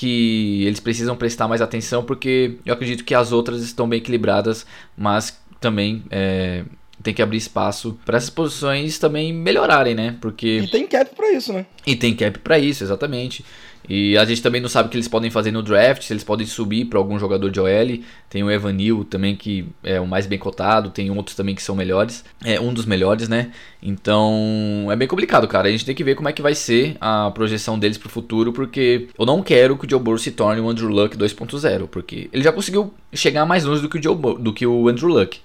que 0.00 0.64
eles 0.64 0.80
precisam 0.80 1.14
prestar 1.14 1.46
mais 1.46 1.60
atenção, 1.60 2.02
porque 2.02 2.56
eu 2.64 2.72
acredito 2.72 3.04
que 3.04 3.14
as 3.14 3.32
outras 3.32 3.60
estão 3.60 3.86
bem 3.86 3.98
equilibradas, 3.98 4.64
mas 4.96 5.38
também 5.60 6.02
é, 6.10 6.64
tem 7.02 7.12
que 7.12 7.20
abrir 7.20 7.36
espaço 7.36 8.00
para 8.02 8.16
essas 8.16 8.30
posições 8.30 8.98
também 8.98 9.30
melhorarem, 9.30 9.94
né? 9.94 10.16
Porque 10.18 10.60
e 10.60 10.68
tem 10.68 10.86
cap 10.86 11.14
para 11.14 11.30
isso, 11.32 11.52
né? 11.52 11.66
E 11.86 11.94
tem 11.94 12.16
cap 12.16 12.38
para 12.38 12.58
isso, 12.58 12.82
exatamente. 12.82 13.44
E 13.90 14.16
a 14.16 14.24
gente 14.24 14.40
também 14.40 14.60
não 14.60 14.68
sabe 14.68 14.86
o 14.86 14.90
que 14.90 14.96
eles 14.96 15.08
podem 15.08 15.32
fazer 15.32 15.50
no 15.50 15.64
draft, 15.64 16.04
se 16.04 16.12
eles 16.12 16.22
podem 16.22 16.46
subir 16.46 16.84
para 16.84 16.96
algum 16.96 17.18
jogador 17.18 17.50
de 17.50 17.58
OL. 17.58 17.98
Tem 18.28 18.40
o 18.40 18.48
Evan 18.48 18.72
Neal 18.72 19.02
também, 19.02 19.34
que 19.34 19.66
é 19.82 20.00
o 20.00 20.06
mais 20.06 20.26
bem 20.26 20.38
cotado. 20.38 20.90
Tem 20.90 21.10
outros 21.10 21.34
também 21.34 21.56
que 21.56 21.62
são 21.62 21.74
melhores. 21.74 22.24
É 22.44 22.60
um 22.60 22.72
dos 22.72 22.86
melhores, 22.86 23.28
né? 23.28 23.50
Então 23.82 24.86
é 24.88 24.94
bem 24.94 25.08
complicado, 25.08 25.48
cara. 25.48 25.66
A 25.66 25.72
gente 25.72 25.84
tem 25.84 25.94
que 25.94 26.04
ver 26.04 26.14
como 26.14 26.28
é 26.28 26.32
que 26.32 26.40
vai 26.40 26.54
ser 26.54 26.96
a 27.00 27.32
projeção 27.32 27.76
deles 27.76 27.98
pro 27.98 28.08
futuro, 28.08 28.52
porque 28.52 29.08
eu 29.18 29.26
não 29.26 29.42
quero 29.42 29.76
que 29.76 29.86
o 29.86 29.90
Joe 29.90 29.98
Burrow 29.98 30.18
se 30.18 30.30
torne 30.30 30.60
o 30.60 30.68
Andrew 30.70 30.88
Luck 30.88 31.16
2.0, 31.16 31.88
porque 31.88 32.30
ele 32.32 32.44
já 32.44 32.52
conseguiu 32.52 32.94
chegar 33.12 33.44
mais 33.44 33.64
longe 33.64 33.82
do 33.82 33.88
que 33.88 33.98
o, 33.98 34.02
Joe 34.02 34.14
do 34.38 34.52
que 34.52 34.64
o 34.64 34.88
Andrew 34.88 35.08
Luck. 35.08 35.40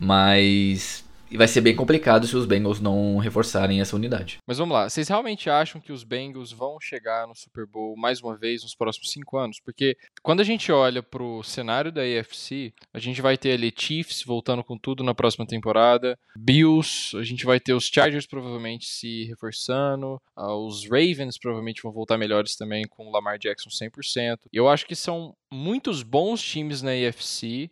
Mas 0.00 1.03
e 1.34 1.36
vai 1.36 1.48
ser 1.48 1.60
bem 1.60 1.74
complicado 1.74 2.28
se 2.28 2.36
os 2.36 2.46
Bengals 2.46 2.80
não 2.80 3.16
reforçarem 3.18 3.80
essa 3.80 3.96
unidade. 3.96 4.38
Mas 4.46 4.58
vamos 4.58 4.72
lá, 4.72 4.88
vocês 4.88 5.08
realmente 5.08 5.50
acham 5.50 5.80
que 5.80 5.90
os 5.90 6.04
Bengals 6.04 6.52
vão 6.52 6.78
chegar 6.80 7.26
no 7.26 7.34
Super 7.34 7.66
Bowl 7.66 7.96
mais 7.96 8.22
uma 8.22 8.36
vez 8.36 8.62
nos 8.62 8.72
próximos 8.72 9.10
cinco 9.10 9.36
anos? 9.36 9.58
Porque 9.58 9.96
quando 10.22 10.38
a 10.38 10.44
gente 10.44 10.70
olha 10.70 11.02
para 11.02 11.24
o 11.24 11.42
cenário 11.42 11.90
da 11.90 12.02
AFC, 12.02 12.72
a 12.92 13.00
gente 13.00 13.20
vai 13.20 13.36
ter 13.36 13.50
ali 13.50 13.74
Chiefs 13.76 14.22
voltando 14.22 14.62
com 14.62 14.78
tudo 14.78 15.02
na 15.02 15.12
próxima 15.12 15.44
temporada, 15.44 16.16
Bills, 16.36 17.16
a 17.16 17.24
gente 17.24 17.44
vai 17.44 17.58
ter 17.58 17.74
os 17.74 17.90
Chargers 17.92 18.28
provavelmente 18.28 18.86
se 18.86 19.24
reforçando, 19.24 20.22
ah, 20.36 20.54
os 20.54 20.84
Ravens 20.84 21.36
provavelmente 21.36 21.82
vão 21.82 21.90
voltar 21.90 22.16
melhores 22.16 22.54
também 22.54 22.84
com 22.88 23.08
o 23.08 23.10
Lamar 23.10 23.40
Jackson 23.40 23.70
100%. 23.70 24.38
E 24.52 24.56
eu 24.56 24.68
acho 24.68 24.86
que 24.86 24.94
são 24.94 25.34
muitos 25.54 26.02
bons 26.02 26.42
times 26.42 26.82
na 26.82 26.90
AFC. 26.90 27.70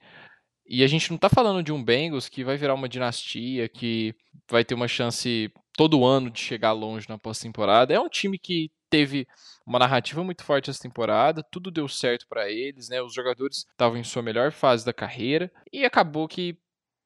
E 0.72 0.82
a 0.82 0.86
gente 0.86 1.10
não 1.10 1.18
tá 1.18 1.28
falando 1.28 1.62
de 1.62 1.70
um 1.70 1.84
Bengals 1.84 2.30
que 2.30 2.42
vai 2.42 2.56
virar 2.56 2.72
uma 2.72 2.88
dinastia, 2.88 3.68
que 3.68 4.14
vai 4.50 4.64
ter 4.64 4.72
uma 4.72 4.88
chance 4.88 5.52
todo 5.76 6.02
ano 6.02 6.30
de 6.30 6.40
chegar 6.40 6.72
longe 6.72 7.06
na 7.10 7.18
pós-temporada. 7.18 7.92
É 7.92 8.00
um 8.00 8.08
time 8.08 8.38
que 8.38 8.70
teve 8.88 9.28
uma 9.66 9.78
narrativa 9.78 10.24
muito 10.24 10.42
forte 10.42 10.70
essa 10.70 10.80
temporada, 10.80 11.42
tudo 11.42 11.70
deu 11.70 11.86
certo 11.88 12.26
para 12.26 12.50
eles, 12.50 12.88
né? 12.88 13.02
Os 13.02 13.12
jogadores 13.12 13.66
estavam 13.70 13.98
em 13.98 14.02
sua 14.02 14.22
melhor 14.22 14.50
fase 14.50 14.82
da 14.82 14.94
carreira 14.94 15.52
e 15.70 15.84
acabou 15.84 16.26
que 16.26 16.56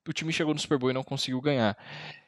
o 0.06 0.12
time 0.12 0.32
chegou 0.32 0.54
no 0.54 0.61
Super 0.61 0.78
Bowl 0.78 0.90
e 0.90 0.94
não 0.94 1.02
conseguiu 1.02 1.40
ganhar. 1.40 1.76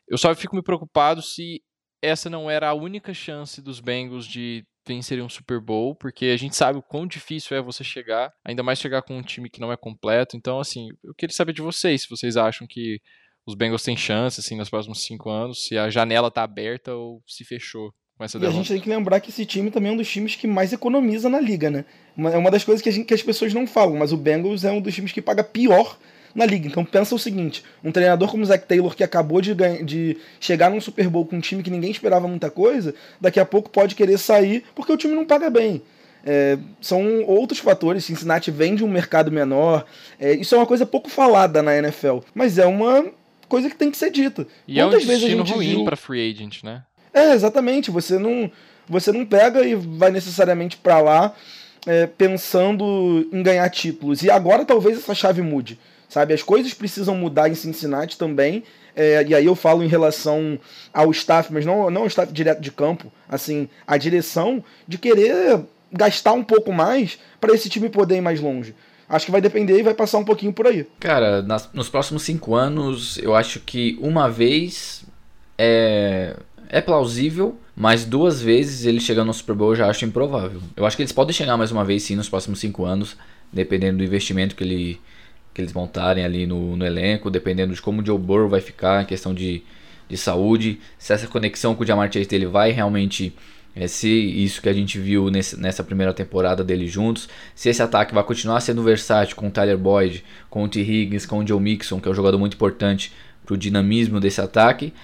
Eu 0.09 0.19
só 0.19 0.35
fico 0.35 0.57
me 0.57 0.63
preocupado 0.63 1.23
se 1.23 1.63
essa 2.03 2.29
não 2.29 2.51
era 2.51 2.69
a 2.69 2.75
única 2.75 3.15
chance 3.15 3.63
dos 3.63 3.79
Bengals 3.79 4.27
de 4.27 4.67
vencerem 4.89 5.23
um 5.23 5.29
Super 5.29 5.61
Bowl, 5.61 5.95
porque 5.95 6.27
a 6.27 6.37
gente 6.37 6.57
sabe 6.57 6.79
o 6.79 6.83
quão 6.83 7.07
difícil 7.07 7.57
é 7.57 7.63
você 7.63 7.85
chegar, 7.85 8.33
ainda 8.45 8.63
mais 8.63 8.79
chegar 8.79 9.03
com 9.03 9.17
um 9.17 9.23
time 9.23 9.49
que 9.49 9.61
não 9.61 9.73
é 9.73 9.77
completo. 9.77 10.37
Então, 10.37 10.59
assim, 10.59 10.89
eu 11.05 11.15
queria 11.15 11.35
saber 11.35 11.53
de 11.53 11.63
vocês, 11.63 12.03
se 12.03 12.11
vocês 12.11 12.37
acham 12.37 12.67
que 12.67 13.01
os 13.47 13.55
Bengals 13.55 13.83
têm 13.83 13.97
chance, 13.97 14.41
assim, 14.41 14.57
nos 14.57 14.69
próximos 14.69 15.05
cinco 15.05 15.31
anos, 15.31 15.67
se 15.67 15.79
a 15.79 15.89
janela 15.89 16.31
tá 16.31 16.43
aberta 16.43 16.95
ou 16.95 17.23
se 17.27 17.45
fechou. 17.45 17.93
Com 18.17 18.25
essa 18.25 18.37
e 18.37 18.47
a 18.47 18.51
gente 18.51 18.73
tem 18.73 18.81
que 18.81 18.89
lembrar 18.89 19.21
que 19.21 19.31
esse 19.31 19.47
time 19.47 19.71
também 19.71 19.93
é 19.93 19.95
um 19.95 19.97
dos 19.97 20.11
times 20.11 20.35
que 20.35 20.47
mais 20.49 20.73
economiza 20.73 21.29
na 21.29 21.41
liga, 21.41 21.71
né? 21.71 21.85
É 22.17 22.37
uma 22.37 22.51
das 22.51 22.65
coisas 22.65 22.83
que, 22.83 22.91
gente, 22.91 23.07
que 23.07 23.15
as 23.15 23.23
pessoas 23.23 23.55
não 23.55 23.65
falam, 23.65 23.97
mas 23.97 24.13
o 24.13 24.17
Bengals 24.17 24.65
é 24.65 24.73
um 24.73 24.81
dos 24.81 24.93
times 24.93 25.13
que 25.13 25.23
paga 25.23 25.45
pior 25.45 25.97
na 26.39 26.47
liga. 26.47 26.69
Então 26.69 26.85
pensa 26.85 27.15
o 27.15 27.19
seguinte: 27.19 27.65
um 27.83 27.91
treinador 27.91 28.31
como 28.31 28.45
o 28.45 28.47
Zach 28.47 28.65
Taylor, 28.65 28.95
que 28.95 29.03
acabou 29.03 29.41
de, 29.41 29.53
ganha, 29.53 29.85
de 29.85 30.17
chegar 30.39 30.71
num 30.71 30.81
Super 30.81 31.09
Bowl 31.09 31.27
com 31.27 31.37
um 31.37 31.41
time 31.41 31.63
que 31.63 31.71
ninguém 31.71 31.91
esperava 31.91 32.29
muita 32.29 32.49
coisa, 32.51 32.95
daqui 33.21 33.41
a 33.41 33.45
pouco 33.45 33.69
pode 33.69 33.95
querer 33.95 34.17
sair 34.19 34.65
porque 34.75 34.93
o 34.93 34.97
time 34.97 35.15
não 35.15 35.27
paga 35.27 35.51
bem. 35.51 35.83
É, 36.25 36.59
são 36.81 37.25
outros 37.25 37.59
fatores. 37.59 38.05
Cincinnati 38.05 38.51
vem 38.51 38.75
de 38.75 38.85
um 38.85 38.89
mercado 38.89 39.33
menor. 39.33 39.85
É, 40.19 40.33
isso 40.33 40.55
é 40.55 40.59
uma 40.59 40.67
coisa 40.67 40.87
pouco 40.87 41.11
falada 41.11 41.63
na 41.63 41.77
NFL, 41.77 42.19
mas 42.35 42.57
é 42.59 42.67
uma 42.67 43.05
coisa 43.49 43.69
que 43.69 43.77
tem 43.77 43.91
que 43.91 43.97
ser 43.97 44.11
dita. 44.11 44.47
E 44.67 44.77
Quantas 44.77 45.03
é 45.03 45.05
um 45.05 45.09
destino 45.09 45.45
ruim 45.45 45.77
viu... 45.77 45.85
para 45.85 45.97
free 45.97 46.31
agent, 46.31 46.63
né? 46.63 46.83
É, 47.13 47.33
exatamente. 47.33 47.91
Você 47.91 48.19
não, 48.19 48.51
você 48.89 49.11
não 49.11 49.27
pega 49.27 49.65
e 49.65 49.75
vai 49.75 50.11
necessariamente 50.11 50.77
para 50.77 51.01
lá 51.01 51.35
é, 51.87 52.07
pensando 52.07 53.29
em 53.33 53.43
ganhar 53.43 53.69
títulos. 53.71 54.23
E 54.23 54.31
agora 54.31 54.65
talvez 54.65 54.99
essa 54.99 55.15
chave 55.15 55.43
mude. 55.43 55.79
Sabe, 56.09 56.33
as 56.33 56.43
coisas 56.43 56.73
precisam 56.73 57.15
mudar 57.15 57.49
em 57.49 57.55
Cincinnati 57.55 58.17
também. 58.17 58.65
É, 58.97 59.25
e 59.29 59.35
aí 59.35 59.45
eu 59.45 59.55
falo 59.55 59.85
em 59.85 59.87
relação 59.87 60.59
ao 60.93 61.11
staff, 61.11 61.53
mas 61.53 61.65
não, 61.65 61.91
não 61.91 62.03
ao 62.03 62.07
staff 62.07 62.33
direto 62.33 62.61
de 62.61 62.73
campo, 62.73 63.13
assim, 63.29 63.69
a 63.87 63.97
direção 63.97 64.65
de 64.89 64.99
querer 64.99 65.61
gastar 65.93 66.33
um 66.33 66.43
pouco 66.43 66.73
mais 66.73 67.19
para 67.41 67.55
esse 67.55 67.69
time 67.69 67.89
poder 67.89 68.17
ir 68.17 68.21
mais 68.21 68.41
longe. 68.41 68.75
Acho 69.09 69.27
que 69.27 69.33
vai 69.33 69.41
depender 69.41 69.79
e 69.79 69.83
vai 69.83 69.95
passar 69.95 70.19
um 70.19 70.25
pouquinho 70.25 70.53
por 70.53 70.67
aí. 70.67 70.87
Cara, 71.01 71.41
nas, 71.43 71.69
nos 71.73 71.89
próximos 71.89 72.23
cinco 72.23 72.55
anos, 72.55 73.19
eu 73.19 73.35
acho 73.35 73.61
que 73.61 73.99
uma 74.03 74.29
vez 74.29 75.05
é, 75.57 76.37
é 76.69 76.81
plausível, 76.81 77.57
mas 77.75 78.05
duas 78.05 78.43
vezes 78.43 78.85
ele 78.85 79.01
chegando 79.01 79.29
no 79.29 79.35
Super 79.35 79.55
Bowl 79.55 79.71
eu 79.71 79.77
já 79.77 79.89
acho 79.89 80.05
improvável. 80.05 80.61
Eu 80.77 80.85
acho 80.85 80.97
que 80.97 81.03
eles 81.03 81.13
podem 81.13 81.33
chegar 81.33 81.57
mais 81.57 81.73
uma 81.73 81.85
vez 81.85 82.03
sim 82.03 82.17
nos 82.17 82.29
próximos 82.29 82.59
cinco 82.59 82.85
anos, 82.85 83.17
dependendo 83.53 83.99
do 83.99 84.05
investimento 84.05 84.55
que, 84.55 84.63
ele, 84.63 85.01
que 85.59 85.63
eles 85.63 85.73
montarem 85.73 86.25
ali 86.25 86.47
no, 86.47 86.77
no 86.77 86.87
elenco, 86.87 87.29
dependendo 87.29 87.75
de 87.75 87.83
como 87.83 88.01
o 88.01 88.07
Joe 88.07 88.17
Burrow 88.17 88.49
vai 88.49 88.61
ficar 88.61 89.03
em 89.03 89.07
questão 89.07 89.35
de, 89.35 89.65
de 90.09 90.17
saúde, 90.17 90.79
se 90.97 91.13
essa 91.13 91.27
conexão 91.27 91.75
com 91.75 91.83
o 91.83 91.87
Jamar 91.87 92.13
Chase 92.13 92.29
dele 92.29 92.47
vai 92.47 92.71
realmente 92.71 93.35
é, 93.75 93.89
se 93.89 94.09
isso 94.09 94.63
que 94.63 94.69
a 94.69 94.73
gente 94.73 95.01
viu 95.01 95.31
nesse, 95.31 95.59
nessa 95.59 95.83
primeira 95.83 96.15
temporada 96.15 96.63
dele 96.63 96.87
juntos, 96.87 97.29
se 97.57 97.69
esse 97.69 97.83
ataque 97.83 98.15
vai 98.15 98.23
continuar 98.23 98.61
sendo 98.61 98.85
versátil 98.85 99.35
com 99.35 99.49
o 99.49 99.51
Tyler 99.51 99.77
Boyd, 99.77 100.25
com 100.49 100.63
o 100.63 100.69
T. 100.69 100.81
Higgins, 100.81 101.27
com 101.27 101.41
o 101.41 101.47
Joe 101.47 101.61
Mixon, 101.61 102.01
que 102.01 102.07
é 102.07 102.11
um 102.13 102.15
jogador 102.15 102.39
muito 102.39 102.55
importante 102.55 103.13
para 103.45 103.55
o 103.55 103.57
dinamismo 103.57 104.21
desse 104.21 104.41
ataque. 104.41 104.95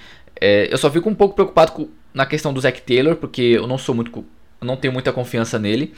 É, 0.40 0.72
eu 0.72 0.78
só 0.78 0.88
fico 0.88 1.10
um 1.10 1.16
pouco 1.16 1.34
preocupado 1.34 1.72
com, 1.72 1.88
na 2.12 2.24
questão 2.24 2.54
do 2.54 2.60
Zach 2.60 2.80
Taylor, 2.82 3.16
porque 3.16 3.42
eu 3.42 3.66
não 3.66 3.76
sou 3.76 3.92
muito, 3.92 4.24
não 4.60 4.76
tenho 4.76 4.92
muita 4.92 5.12
confiança 5.12 5.58
nele. 5.58 5.92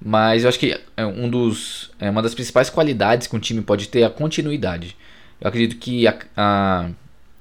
Mas 0.00 0.42
eu 0.42 0.48
acho 0.48 0.58
que 0.58 0.78
é 0.96 1.06
um 1.06 1.28
dos, 1.28 1.90
é 1.98 2.08
uma 2.08 2.22
das 2.22 2.34
principais 2.34 2.70
qualidades 2.70 3.26
que 3.26 3.34
um 3.36 3.40
time 3.40 3.60
pode 3.62 3.88
ter 3.88 4.00
é 4.00 4.04
a 4.04 4.10
continuidade. 4.10 4.96
Eu 5.40 5.48
acredito 5.48 5.76
que 5.76 6.06
a, 6.06 6.18
a 6.36 6.90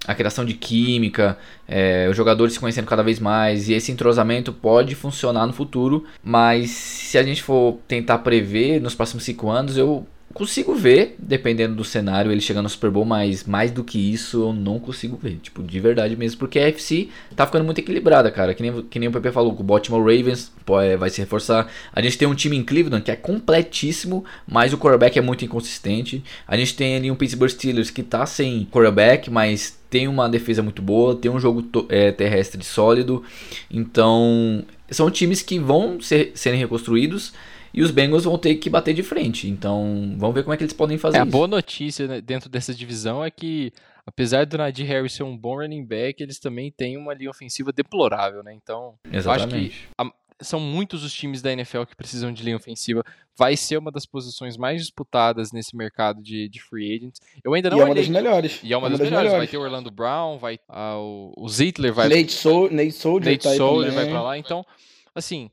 a 0.07 0.15
criação 0.15 0.45
de 0.45 0.53
química, 0.53 1.37
é, 1.67 2.07
os 2.09 2.15
jogadores 2.15 2.53
se 2.53 2.59
conhecendo 2.59 2.85
cada 2.85 3.03
vez 3.03 3.19
mais 3.19 3.67
e 3.67 3.73
esse 3.73 3.91
entrosamento 3.91 4.53
pode 4.53 4.95
funcionar 4.95 5.45
no 5.45 5.51
futuro, 5.51 6.05
mas 6.23 6.71
se 6.71 7.17
a 7.17 7.23
gente 7.23 7.43
for 7.43 7.79
tentar 7.87 8.19
prever 8.19 8.79
nos 8.79 8.95
próximos 8.95 9.25
cinco 9.25 9.49
anos, 9.49 9.75
eu 9.75 10.07
consigo 10.33 10.75
ver, 10.75 11.15
dependendo 11.17 11.75
do 11.75 11.83
cenário, 11.83 12.31
ele 12.31 12.41
chegando 12.41 12.63
no 12.63 12.69
Super 12.69 12.91
Bowl, 12.91 13.05
mas 13.05 13.43
mais 13.45 13.71
do 13.71 13.83
que 13.83 13.97
isso 13.97 14.43
eu 14.43 14.53
não 14.53 14.79
consigo 14.79 15.17
ver. 15.17 15.37
Tipo, 15.41 15.63
de 15.63 15.79
verdade 15.79 16.15
mesmo. 16.15 16.37
Porque 16.37 16.59
a 16.59 16.67
FC 16.67 17.09
tá 17.35 17.45
ficando 17.45 17.65
muito 17.65 17.79
equilibrada, 17.79 18.29
cara. 18.29 18.53
Que 18.53 18.61
nem, 18.61 18.83
que 18.83 18.99
nem 18.99 19.09
o 19.09 19.11
PP 19.11 19.31
falou, 19.31 19.55
o 19.57 19.63
Baltimore 19.63 20.01
Ravens 20.01 20.51
pô, 20.65 20.79
é, 20.79 20.95
vai 20.95 21.09
se 21.09 21.19
reforçar. 21.19 21.71
A 21.91 22.01
gente 22.01 22.17
tem 22.17 22.27
um 22.27 22.35
time 22.35 22.55
em 22.55 22.63
Cleveland 22.63 23.03
que 23.03 23.11
é 23.11 23.15
completíssimo, 23.15 24.23
mas 24.47 24.73
o 24.73 24.77
quarterback 24.77 25.17
é 25.17 25.21
muito 25.21 25.43
inconsistente. 25.43 26.23
A 26.47 26.55
gente 26.55 26.75
tem 26.75 26.95
ali 26.95 27.09
um 27.09 27.15
Pittsburgh 27.15 27.49
Steelers 27.49 27.89
que 27.89 28.03
tá 28.03 28.25
sem 28.25 28.67
quarterback, 28.71 29.31
mas 29.31 29.79
tem 29.89 30.07
uma 30.07 30.27
defesa 30.29 30.61
muito 30.61 30.81
boa, 30.81 31.15
tem 31.15 31.31
um 31.31 31.39
jogo 31.39 31.65
é, 31.89 32.11
terrestre 32.11 32.63
sólido. 32.63 33.23
Então, 33.71 34.63
são 34.91 35.09
times 35.09 35.41
que 35.41 35.57
vão 35.57 35.99
ser, 35.99 36.31
serem 36.35 36.59
reconstruídos 36.59 37.33
e 37.77 37.83
os 37.83 37.91
Bengals 37.91 38.23
vão 38.23 38.39
ter 38.39 38.55
que 38.55 38.71
bater 38.71 38.91
de 38.91 39.03
frente. 39.03 39.47
Então, 39.47 40.15
vamos 40.17 40.33
ver 40.33 40.41
como 40.41 40.51
é 40.51 40.57
que 40.57 40.63
eles 40.63 40.73
podem 40.73 40.97
fazer 40.97 41.17
é, 41.17 41.19
isso. 41.19 41.29
A 41.29 41.31
boa 41.31 41.47
notícia 41.47 42.07
né, 42.07 42.19
dentro 42.19 42.49
dessa 42.49 42.73
divisão 42.73 43.23
é 43.23 43.29
que, 43.29 43.71
apesar 44.03 44.47
do 44.47 44.57
Nadir 44.57 44.87
Harris 44.87 45.13
ser 45.13 45.21
um 45.21 45.37
bom 45.37 45.57
running 45.57 45.85
back, 45.85 46.23
eles 46.23 46.39
também 46.39 46.71
têm 46.71 46.97
uma 46.97 47.13
linha 47.13 47.29
ofensiva 47.29 47.71
deplorável, 47.71 48.41
né? 48.41 48.51
Então, 48.51 48.95
Exatamente. 49.13 49.67
acho 49.67 49.69
que 49.69 49.85
a, 49.95 50.11
são 50.41 50.59
muitos 50.59 51.03
os 51.03 51.13
times 51.13 51.39
da 51.43 51.51
NFL 51.51 51.83
que 51.83 51.95
precisam 51.95 52.33
de 52.33 52.41
linha 52.41 52.57
ofensiva. 52.57 53.03
Vai 53.37 53.55
ser 53.55 53.77
uma 53.77 53.91
das 53.91 54.07
posições 54.07 54.57
mais 54.57 54.81
disputadas 54.81 55.51
nesse 55.51 55.77
mercado 55.77 56.19
de, 56.19 56.49
de 56.49 56.59
free 56.59 56.95
agents. 56.95 57.21
Eu 57.43 57.53
ainda 57.53 57.69
não 57.69 57.77
e 57.77 57.81
é 57.81 57.85
uma 57.85 57.93
das 57.93 58.07
melhores. 58.07 58.59
E 58.63 58.73
é 58.73 58.75
uma, 58.75 58.87
é 58.87 58.89
uma 58.89 58.89
das, 58.89 58.99
das 59.01 59.07
melhores. 59.07 59.31
melhores. 59.31 59.49
Vai 59.49 59.51
ter 59.51 59.57
o 59.57 59.61
Orlando 59.61 59.91
Brown, 59.91 60.39
vai 60.39 60.55
uh, 60.67 60.97
o, 60.97 61.33
o 61.37 61.47
Zittler, 61.47 61.93
vai. 61.93 62.09
Nate, 62.09 62.33
so 62.33 62.71
Nate 62.71 62.93
Soldier, 62.93 63.33
Nate 63.33 63.43
tá 63.43 63.53
Soldier 63.53 63.93
vai 63.93 64.09
para 64.09 64.21
lá. 64.23 64.35
Então, 64.35 64.65
assim, 65.13 65.51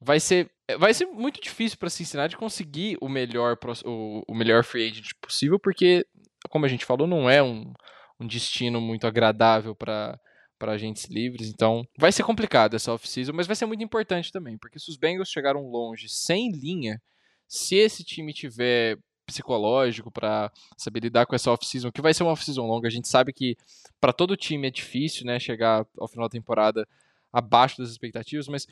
vai 0.00 0.18
ser 0.18 0.50
vai 0.78 0.94
ser 0.94 1.06
muito 1.06 1.40
difícil 1.40 1.78
para 1.78 1.90
Cincinnati 1.90 2.36
conseguir 2.36 2.96
o 3.00 3.08
melhor 3.08 3.58
o, 3.84 4.22
o, 4.26 4.34
melhor 4.34 4.64
free 4.64 4.88
agent 4.88 5.10
possível, 5.20 5.58
porque 5.58 6.06
como 6.48 6.64
a 6.64 6.68
gente 6.68 6.84
falou, 6.84 7.06
não 7.06 7.28
é 7.28 7.42
um, 7.42 7.72
um 8.20 8.26
destino 8.26 8.80
muito 8.80 9.06
agradável 9.06 9.74
para 9.74 10.18
para 10.58 10.74
agentes 10.74 11.06
livres, 11.06 11.48
então 11.48 11.84
vai 11.98 12.12
ser 12.12 12.22
complicado 12.22 12.76
essa 12.76 12.92
off-season, 12.92 13.32
mas 13.32 13.48
vai 13.48 13.56
ser 13.56 13.66
muito 13.66 13.82
importante 13.82 14.30
também, 14.30 14.56
porque 14.56 14.78
se 14.78 14.88
os 14.90 14.96
Bengals 14.96 15.28
chegaram 15.28 15.66
longe 15.66 16.08
sem 16.08 16.52
linha, 16.52 17.02
se 17.48 17.74
esse 17.74 18.04
time 18.04 18.32
tiver 18.32 18.96
psicológico 19.26 20.08
para 20.08 20.52
saber 20.78 21.00
lidar 21.00 21.26
com 21.26 21.34
essa 21.34 21.50
off-season, 21.50 21.90
que 21.90 22.00
vai 22.00 22.14
ser 22.14 22.22
uma 22.22 22.30
off-season 22.30 22.64
longa, 22.64 22.86
a 22.86 22.90
gente 22.92 23.08
sabe 23.08 23.32
que 23.32 23.56
para 24.00 24.12
todo 24.12 24.36
time 24.36 24.68
é 24.68 24.70
difícil, 24.70 25.26
né, 25.26 25.40
chegar 25.40 25.84
ao 25.98 26.06
final 26.06 26.28
da 26.28 26.32
temporada 26.32 26.86
abaixo 27.32 27.78
das 27.78 27.90
expectativas, 27.90 28.46
mas 28.46 28.66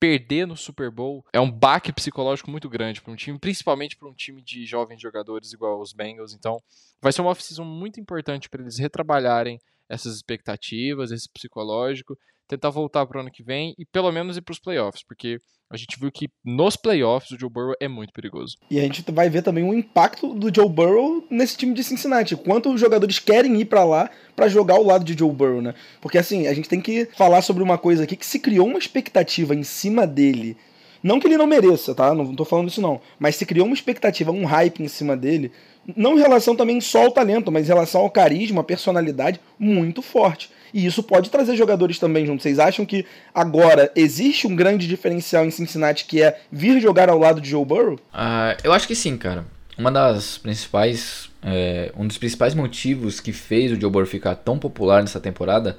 perder 0.00 0.46
no 0.46 0.56
Super 0.56 0.90
Bowl 0.90 1.24
é 1.32 1.40
um 1.40 1.50
baque 1.50 1.92
psicológico 1.92 2.50
muito 2.50 2.68
grande 2.68 3.00
para 3.00 3.12
um 3.12 3.16
time, 3.16 3.38
principalmente 3.38 3.96
para 3.96 4.08
um 4.08 4.14
time 4.14 4.42
de 4.42 4.64
jovens 4.64 5.00
jogadores 5.00 5.52
igual 5.52 5.80
os 5.80 5.92
Bengals. 5.92 6.32
Então, 6.32 6.62
vai 7.00 7.12
ser 7.12 7.20
uma 7.20 7.30
off-season 7.30 7.64
muito 7.64 8.00
importante 8.00 8.48
para 8.48 8.62
eles 8.62 8.78
retrabalharem 8.78 9.60
essas 9.88 10.16
expectativas, 10.16 11.10
esse 11.10 11.28
psicológico, 11.28 12.18
tentar 12.48 12.70
voltar 12.70 13.06
para 13.06 13.18
o 13.18 13.20
ano 13.20 13.30
que 13.30 13.42
vem 13.42 13.74
e 13.78 13.84
pelo 13.84 14.10
menos 14.12 14.36
ir 14.36 14.42
para 14.42 14.52
os 14.52 14.58
playoffs, 14.58 15.02
porque 15.06 15.38
a 15.70 15.76
gente 15.76 15.98
viu 15.98 16.10
que 16.12 16.28
nos 16.44 16.76
playoffs 16.76 17.32
o 17.32 17.38
Joe 17.38 17.50
Burrow 17.50 17.74
é 17.80 17.88
muito 17.88 18.12
perigoso. 18.12 18.56
E 18.70 18.78
a 18.78 18.82
gente 18.82 19.02
vai 19.10 19.28
ver 19.28 19.42
também 19.42 19.64
o 19.64 19.74
impacto 19.74 20.32
do 20.32 20.54
Joe 20.54 20.68
Burrow 20.68 21.24
nesse 21.28 21.56
time 21.56 21.74
de 21.74 21.82
Cincinnati. 21.82 22.36
Quanto 22.36 22.72
os 22.72 22.80
jogadores 22.80 23.18
querem 23.18 23.60
ir 23.60 23.64
para 23.64 23.84
lá 23.84 24.08
para 24.36 24.48
jogar 24.48 24.74
ao 24.74 24.84
lado 24.84 25.04
de 25.04 25.18
Joe 25.18 25.32
Burrow, 25.32 25.60
né? 25.60 25.74
Porque 26.00 26.18
assim, 26.18 26.46
a 26.46 26.54
gente 26.54 26.68
tem 26.68 26.80
que 26.80 27.06
falar 27.16 27.42
sobre 27.42 27.62
uma 27.62 27.78
coisa 27.78 28.04
aqui 28.04 28.14
que 28.14 28.26
se 28.26 28.38
criou 28.38 28.66
uma 28.68 28.78
expectativa 28.78 29.54
em 29.54 29.64
cima 29.64 30.06
dele. 30.06 30.56
Não 31.02 31.20
que 31.20 31.26
ele 31.26 31.36
não 31.36 31.46
mereça, 31.46 31.94
tá? 31.94 32.14
Não 32.14 32.34
tô 32.34 32.44
falando 32.44 32.68
isso 32.68 32.80
não. 32.80 33.00
Mas 33.18 33.36
se 33.36 33.44
criou 33.44 33.66
uma 33.66 33.74
expectativa, 33.74 34.30
um 34.30 34.44
hype 34.44 34.82
em 34.82 34.88
cima 34.88 35.16
dele. 35.16 35.52
Não 35.96 36.16
em 36.16 36.20
relação 36.20 36.56
também 36.56 36.80
só 36.80 37.04
ao 37.04 37.12
talento, 37.12 37.52
mas 37.52 37.66
em 37.66 37.68
relação 37.68 38.00
ao 38.00 38.10
carisma, 38.10 38.60
a 38.60 38.64
personalidade 38.64 39.40
muito 39.58 40.02
forte. 40.02 40.50
E 40.76 40.84
isso 40.84 41.02
pode 41.02 41.30
trazer 41.30 41.56
jogadores 41.56 41.98
também 41.98 42.26
junto. 42.26 42.42
Vocês 42.42 42.58
acham 42.58 42.84
que 42.84 43.06
agora 43.34 43.90
existe 43.96 44.46
um 44.46 44.54
grande 44.54 44.86
diferencial 44.86 45.46
em 45.46 45.50
Cincinnati 45.50 46.04
que 46.04 46.20
é 46.22 46.38
vir 46.52 46.78
jogar 46.82 47.08
ao 47.08 47.18
lado 47.18 47.40
de 47.40 47.48
Joe 47.48 47.64
Burrow? 47.64 47.94
Uh, 47.94 48.60
eu 48.62 48.74
acho 48.74 48.86
que 48.86 48.94
sim, 48.94 49.16
cara. 49.16 49.46
Uma 49.78 49.90
das 49.90 50.36
principais, 50.36 51.30
é, 51.42 51.90
um 51.96 52.06
dos 52.06 52.18
principais 52.18 52.54
motivos 52.54 53.20
que 53.20 53.32
fez 53.32 53.72
o 53.72 53.80
Joe 53.80 53.90
Burrow 53.90 54.06
ficar 54.06 54.34
tão 54.34 54.58
popular 54.58 55.00
nessa 55.00 55.18
temporada, 55.18 55.78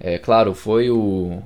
é 0.00 0.16
claro, 0.16 0.54
foi 0.54 0.88
o, 0.88 1.42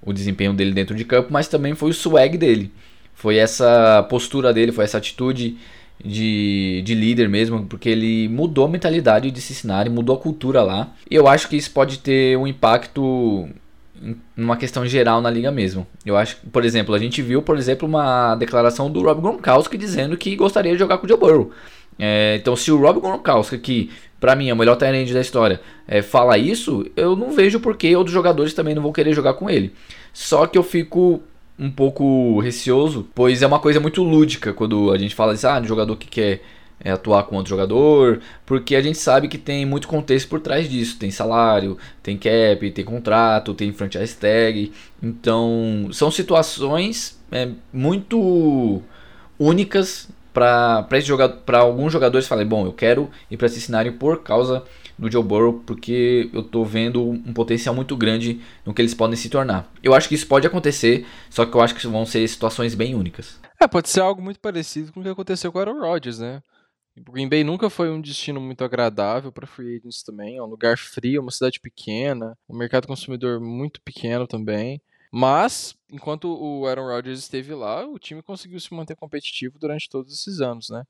o 0.00 0.12
desempenho 0.12 0.52
dele 0.54 0.70
dentro 0.70 0.94
de 0.94 1.04
campo, 1.04 1.32
mas 1.32 1.48
também 1.48 1.74
foi 1.74 1.90
o 1.90 1.94
swag 1.94 2.38
dele. 2.38 2.72
Foi 3.12 3.38
essa 3.38 4.06
postura 4.08 4.54
dele, 4.54 4.70
foi 4.70 4.84
essa 4.84 4.98
atitude 4.98 5.56
de, 6.04 6.82
de 6.84 6.94
líder 6.94 7.28
mesmo, 7.28 7.64
porque 7.64 7.88
ele 7.88 8.28
mudou 8.28 8.64
a 8.64 8.68
mentalidade 8.68 9.30
de 9.30 9.40
Cincinnati, 9.40 9.90
mudou 9.90 10.16
a 10.16 10.18
cultura 10.18 10.62
lá. 10.62 10.92
E 11.10 11.14
eu 11.14 11.26
acho 11.26 11.48
que 11.48 11.56
isso 11.56 11.70
pode 11.70 11.98
ter 11.98 12.36
um 12.36 12.46
impacto 12.46 13.48
numa 14.36 14.56
questão 14.56 14.86
geral 14.86 15.20
na 15.20 15.30
liga 15.30 15.50
mesmo. 15.50 15.86
Eu 16.04 16.16
acho 16.16 16.36
por 16.52 16.64
exemplo, 16.64 16.94
a 16.94 16.98
gente 16.98 17.22
viu, 17.22 17.42
por 17.42 17.56
exemplo, 17.56 17.88
uma 17.88 18.34
declaração 18.36 18.90
do 18.90 19.02
Rob 19.02 19.20
Gronkowski 19.20 19.78
dizendo 19.78 20.16
que 20.16 20.36
gostaria 20.36 20.72
de 20.72 20.78
jogar 20.78 20.98
com 20.98 21.06
o 21.06 21.08
Joe 21.08 21.18
Burrow. 21.18 21.50
É, 21.98 22.36
então, 22.38 22.54
se 22.54 22.70
o 22.70 22.78
Rob 22.78 23.00
Gronkowski, 23.00 23.58
que 23.58 23.90
para 24.20 24.36
mim 24.36 24.48
é 24.48 24.52
o 24.52 24.56
melhor 24.56 24.76
tight 24.76 25.12
da 25.12 25.20
história, 25.20 25.60
é, 25.88 26.02
fala 26.02 26.36
isso, 26.36 26.84
eu 26.94 27.16
não 27.16 27.32
vejo 27.32 27.60
por 27.60 27.76
que 27.76 27.94
outros 27.96 28.12
jogadores 28.12 28.52
também 28.52 28.74
não 28.74 28.82
vão 28.82 28.92
querer 28.92 29.12
jogar 29.12 29.34
com 29.34 29.48
ele. 29.48 29.72
Só 30.12 30.46
que 30.46 30.58
eu 30.58 30.62
fico 30.62 31.22
um 31.58 31.70
pouco 31.70 32.38
receoso, 32.40 33.08
pois 33.14 33.42
é 33.42 33.46
uma 33.46 33.58
coisa 33.58 33.80
muito 33.80 34.02
lúdica 34.02 34.52
quando 34.52 34.92
a 34.92 34.98
gente 34.98 35.14
fala 35.14 35.32
assim, 35.32 35.46
ah, 35.46 35.60
um 35.60 35.64
jogador 35.64 35.96
que 35.96 36.06
quer 36.06 36.42
é, 36.78 36.90
atuar 36.90 37.24
com 37.24 37.36
outro 37.36 37.50
jogador, 37.50 38.20
porque 38.44 38.76
a 38.76 38.82
gente 38.82 38.98
sabe 38.98 39.28
que 39.28 39.38
tem 39.38 39.64
muito 39.64 39.88
contexto 39.88 40.28
por 40.28 40.40
trás 40.40 40.68
disso. 40.68 40.98
Tem 40.98 41.10
salário, 41.10 41.78
tem 42.02 42.16
cap, 42.16 42.70
tem 42.70 42.84
contrato, 42.84 43.54
tem 43.54 43.72
franchise 43.72 44.14
tag. 44.16 44.72
Então, 45.02 45.88
são 45.92 46.10
situações 46.10 47.18
é, 47.32 47.48
muito 47.72 48.82
únicas 49.38 50.08
para 50.36 51.58
alguns 51.58 51.92
jogadores 51.92 52.28
falarem, 52.28 52.48
bom, 52.48 52.66
eu 52.66 52.72
quero 52.72 53.10
ir 53.30 53.36
para 53.36 53.46
esse 53.46 53.60
cenário 53.60 53.94
por 53.94 54.22
causa 54.22 54.62
do 54.98 55.10
Joe 55.10 55.22
Burrow, 55.22 55.62
porque 55.66 56.30
eu 56.32 56.42
tô 56.42 56.64
vendo 56.64 57.02
um 57.02 57.32
potencial 57.32 57.74
muito 57.74 57.96
grande 57.96 58.40
no 58.64 58.72
que 58.72 58.82
eles 58.82 58.94
podem 58.94 59.16
se 59.16 59.28
tornar. 59.28 59.70
Eu 59.82 59.94
acho 59.94 60.08
que 60.08 60.14
isso 60.14 60.26
pode 60.26 60.46
acontecer, 60.46 61.06
só 61.30 61.44
que 61.46 61.54
eu 61.54 61.60
acho 61.60 61.74
que 61.74 61.86
vão 61.86 62.04
ser 62.04 62.26
situações 62.28 62.74
bem 62.74 62.94
únicas. 62.94 63.38
É, 63.60 63.66
pode 63.66 63.88
ser 63.88 64.00
algo 64.00 64.22
muito 64.22 64.40
parecido 64.40 64.92
com 64.92 65.00
o 65.00 65.02
que 65.02 65.08
aconteceu 65.08 65.50
com 65.50 65.58
o 65.58 65.60
Aaron 65.60 65.80
Rodgers, 65.80 66.18
né? 66.18 66.42
O 67.06 67.12
Green 67.12 67.28
Bay 67.28 67.44
nunca 67.44 67.68
foi 67.68 67.90
um 67.90 68.00
destino 68.00 68.40
muito 68.40 68.64
agradável 68.64 69.30
para 69.30 69.46
free 69.46 69.76
agents 69.76 70.02
também. 70.02 70.36
É 70.36 70.42
um 70.42 70.46
lugar 70.46 70.78
frio, 70.78 71.20
uma 71.20 71.30
cidade 71.30 71.60
pequena, 71.60 72.36
um 72.48 72.56
mercado 72.56 72.86
consumidor 72.86 73.38
muito 73.38 73.82
pequeno 73.82 74.26
também. 74.26 74.80
Mas, 75.18 75.74
enquanto 75.90 76.28
o 76.28 76.66
Aaron 76.66 76.88
Rodgers 76.88 77.20
esteve 77.20 77.54
lá, 77.54 77.86
o 77.86 77.98
time 77.98 78.20
conseguiu 78.20 78.60
se 78.60 78.74
manter 78.74 78.94
competitivo 78.94 79.58
durante 79.58 79.88
todos 79.88 80.12
esses 80.12 80.42
anos, 80.42 80.68
né? 80.68 80.84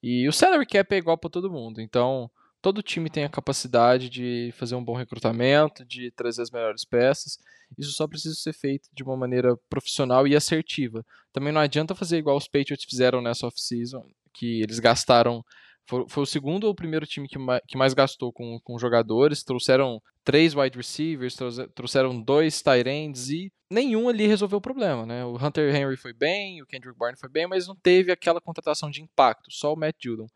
E 0.00 0.28
o 0.28 0.32
salary 0.32 0.64
cap 0.64 0.94
é 0.94 0.98
igual 0.98 1.18
para 1.18 1.28
todo 1.28 1.50
mundo, 1.50 1.80
então 1.80 2.30
todo 2.62 2.84
time 2.84 3.10
tem 3.10 3.24
a 3.24 3.28
capacidade 3.28 4.08
de 4.08 4.54
fazer 4.56 4.76
um 4.76 4.84
bom 4.84 4.94
recrutamento, 4.94 5.84
de 5.84 6.12
trazer 6.12 6.42
as 6.42 6.52
melhores 6.52 6.84
peças. 6.84 7.36
Isso 7.76 7.90
só 7.90 8.06
precisa 8.06 8.36
ser 8.36 8.52
feito 8.52 8.88
de 8.92 9.02
uma 9.02 9.16
maneira 9.16 9.56
profissional 9.68 10.24
e 10.24 10.36
assertiva. 10.36 11.04
Também 11.32 11.52
não 11.52 11.60
adianta 11.60 11.96
fazer 11.96 12.18
igual 12.18 12.36
os 12.36 12.46
Patriots 12.46 12.86
fizeram 12.88 13.20
nessa 13.20 13.44
off-season, 13.44 14.06
que 14.32 14.62
eles 14.62 14.78
gastaram 14.78 15.44
foi, 15.86 16.04
foi, 16.08 16.22
o 16.22 16.26
segundo 16.26 16.64
ou 16.64 16.70
o 16.70 16.74
primeiro 16.74 17.06
time 17.06 17.28
que 17.28 17.38
mais, 17.38 17.60
que 17.66 17.76
mais 17.76 17.94
gastou 17.94 18.32
com, 18.32 18.58
com 18.62 18.78
jogadores. 18.78 19.42
Trouxeram 19.42 20.00
três 20.24 20.54
wide 20.54 20.76
receivers, 20.76 21.36
trouxeram 21.74 22.20
dois 22.20 22.62
tight 22.62 22.88
ends 22.88 23.28
e 23.28 23.52
nenhum 23.70 24.08
ali 24.08 24.26
resolveu 24.26 24.58
o 24.58 24.62
problema, 24.62 25.04
né? 25.04 25.24
O 25.24 25.36
Hunter 25.36 25.74
Henry 25.74 25.96
foi 25.96 26.12
bem, 26.12 26.62
o 26.62 26.66
Kendrick 26.66 26.96
Bourne 26.96 27.18
foi 27.18 27.28
bem, 27.28 27.46
mas 27.46 27.66
não 27.66 27.76
teve 27.76 28.10
aquela 28.10 28.40
contratação 28.40 28.90
de 28.90 29.02
impacto, 29.02 29.50
só 29.50 29.72
o 29.72 29.76
Matt 29.76 29.96
Judon. 30.02 30.26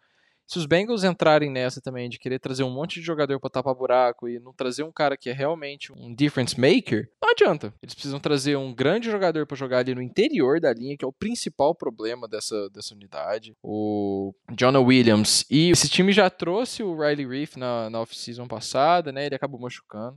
Se 0.49 0.59
os 0.59 0.65
Bengals 0.65 1.05
entrarem 1.05 1.51
nessa 1.51 1.79
também 1.79 2.09
de 2.09 2.19
querer 2.19 2.39
trazer 2.39 2.63
um 2.63 2.71
monte 2.71 3.01
de 3.01 3.07
jogador 3.07 3.39
para 3.39 3.51
tapar 3.51 3.75
buraco 3.75 4.27
e 4.27 4.41
não 4.41 4.55
trazer 4.55 4.83
um 4.83 4.91
cara 4.91 5.15
que 5.15 5.29
é 5.29 5.33
realmente 5.35 5.93
um 5.93 6.15
difference 6.15 6.59
maker, 6.59 7.07
não 7.21 7.31
adianta. 7.33 7.75
Eles 7.83 7.93
precisam 7.93 8.19
trazer 8.19 8.57
um 8.57 8.75
grande 8.75 9.11
jogador 9.11 9.47
para 9.47 9.59
jogar 9.59 9.81
ali 9.81 9.95
no 9.95 10.01
interior 10.01 10.59
da 10.59 10.73
linha, 10.73 10.97
que 10.97 11.05
é 11.05 11.09
o 11.09 11.13
principal 11.13 11.75
problema 11.75 12.27
dessa, 12.27 12.71
dessa 12.71 12.95
unidade. 12.95 13.55
O 13.63 14.33
Jonah 14.59 14.81
Williams. 14.81 15.45
E 15.51 15.69
esse 15.69 15.87
time 15.87 16.13
já 16.13 16.31
trouxe 16.31 16.83
o 16.83 16.99
Riley 16.99 17.29
Reef 17.29 17.57
na, 17.57 17.91
na 17.91 18.01
off-season 18.01 18.49
passada, 18.49 19.13
né? 19.13 19.27
Ele 19.27 19.35
acabou 19.35 19.61
machucando. 19.61 20.17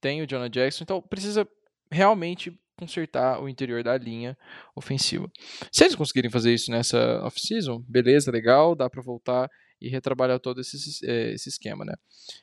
Tem 0.00 0.22
o 0.22 0.26
Jonah 0.26 0.48
Jackson, 0.48 0.84
então 0.84 1.02
precisa 1.02 1.46
realmente 1.90 2.58
consertar 2.78 3.42
o 3.42 3.48
interior 3.48 3.82
da 3.82 3.96
linha 3.98 4.38
ofensiva. 4.74 5.30
Se 5.70 5.84
eles 5.84 5.94
conseguirem 5.94 6.30
fazer 6.30 6.54
isso 6.54 6.70
nessa 6.70 7.22
off-season, 7.24 7.84
beleza, 7.86 8.30
legal, 8.30 8.74
dá 8.74 8.88
para 8.88 9.02
voltar 9.02 9.50
e 9.80 9.88
retrabalhar 9.88 10.40
todo 10.40 10.60
esse, 10.60 11.06
é, 11.06 11.32
esse 11.32 11.48
esquema, 11.48 11.84
né? 11.84 11.94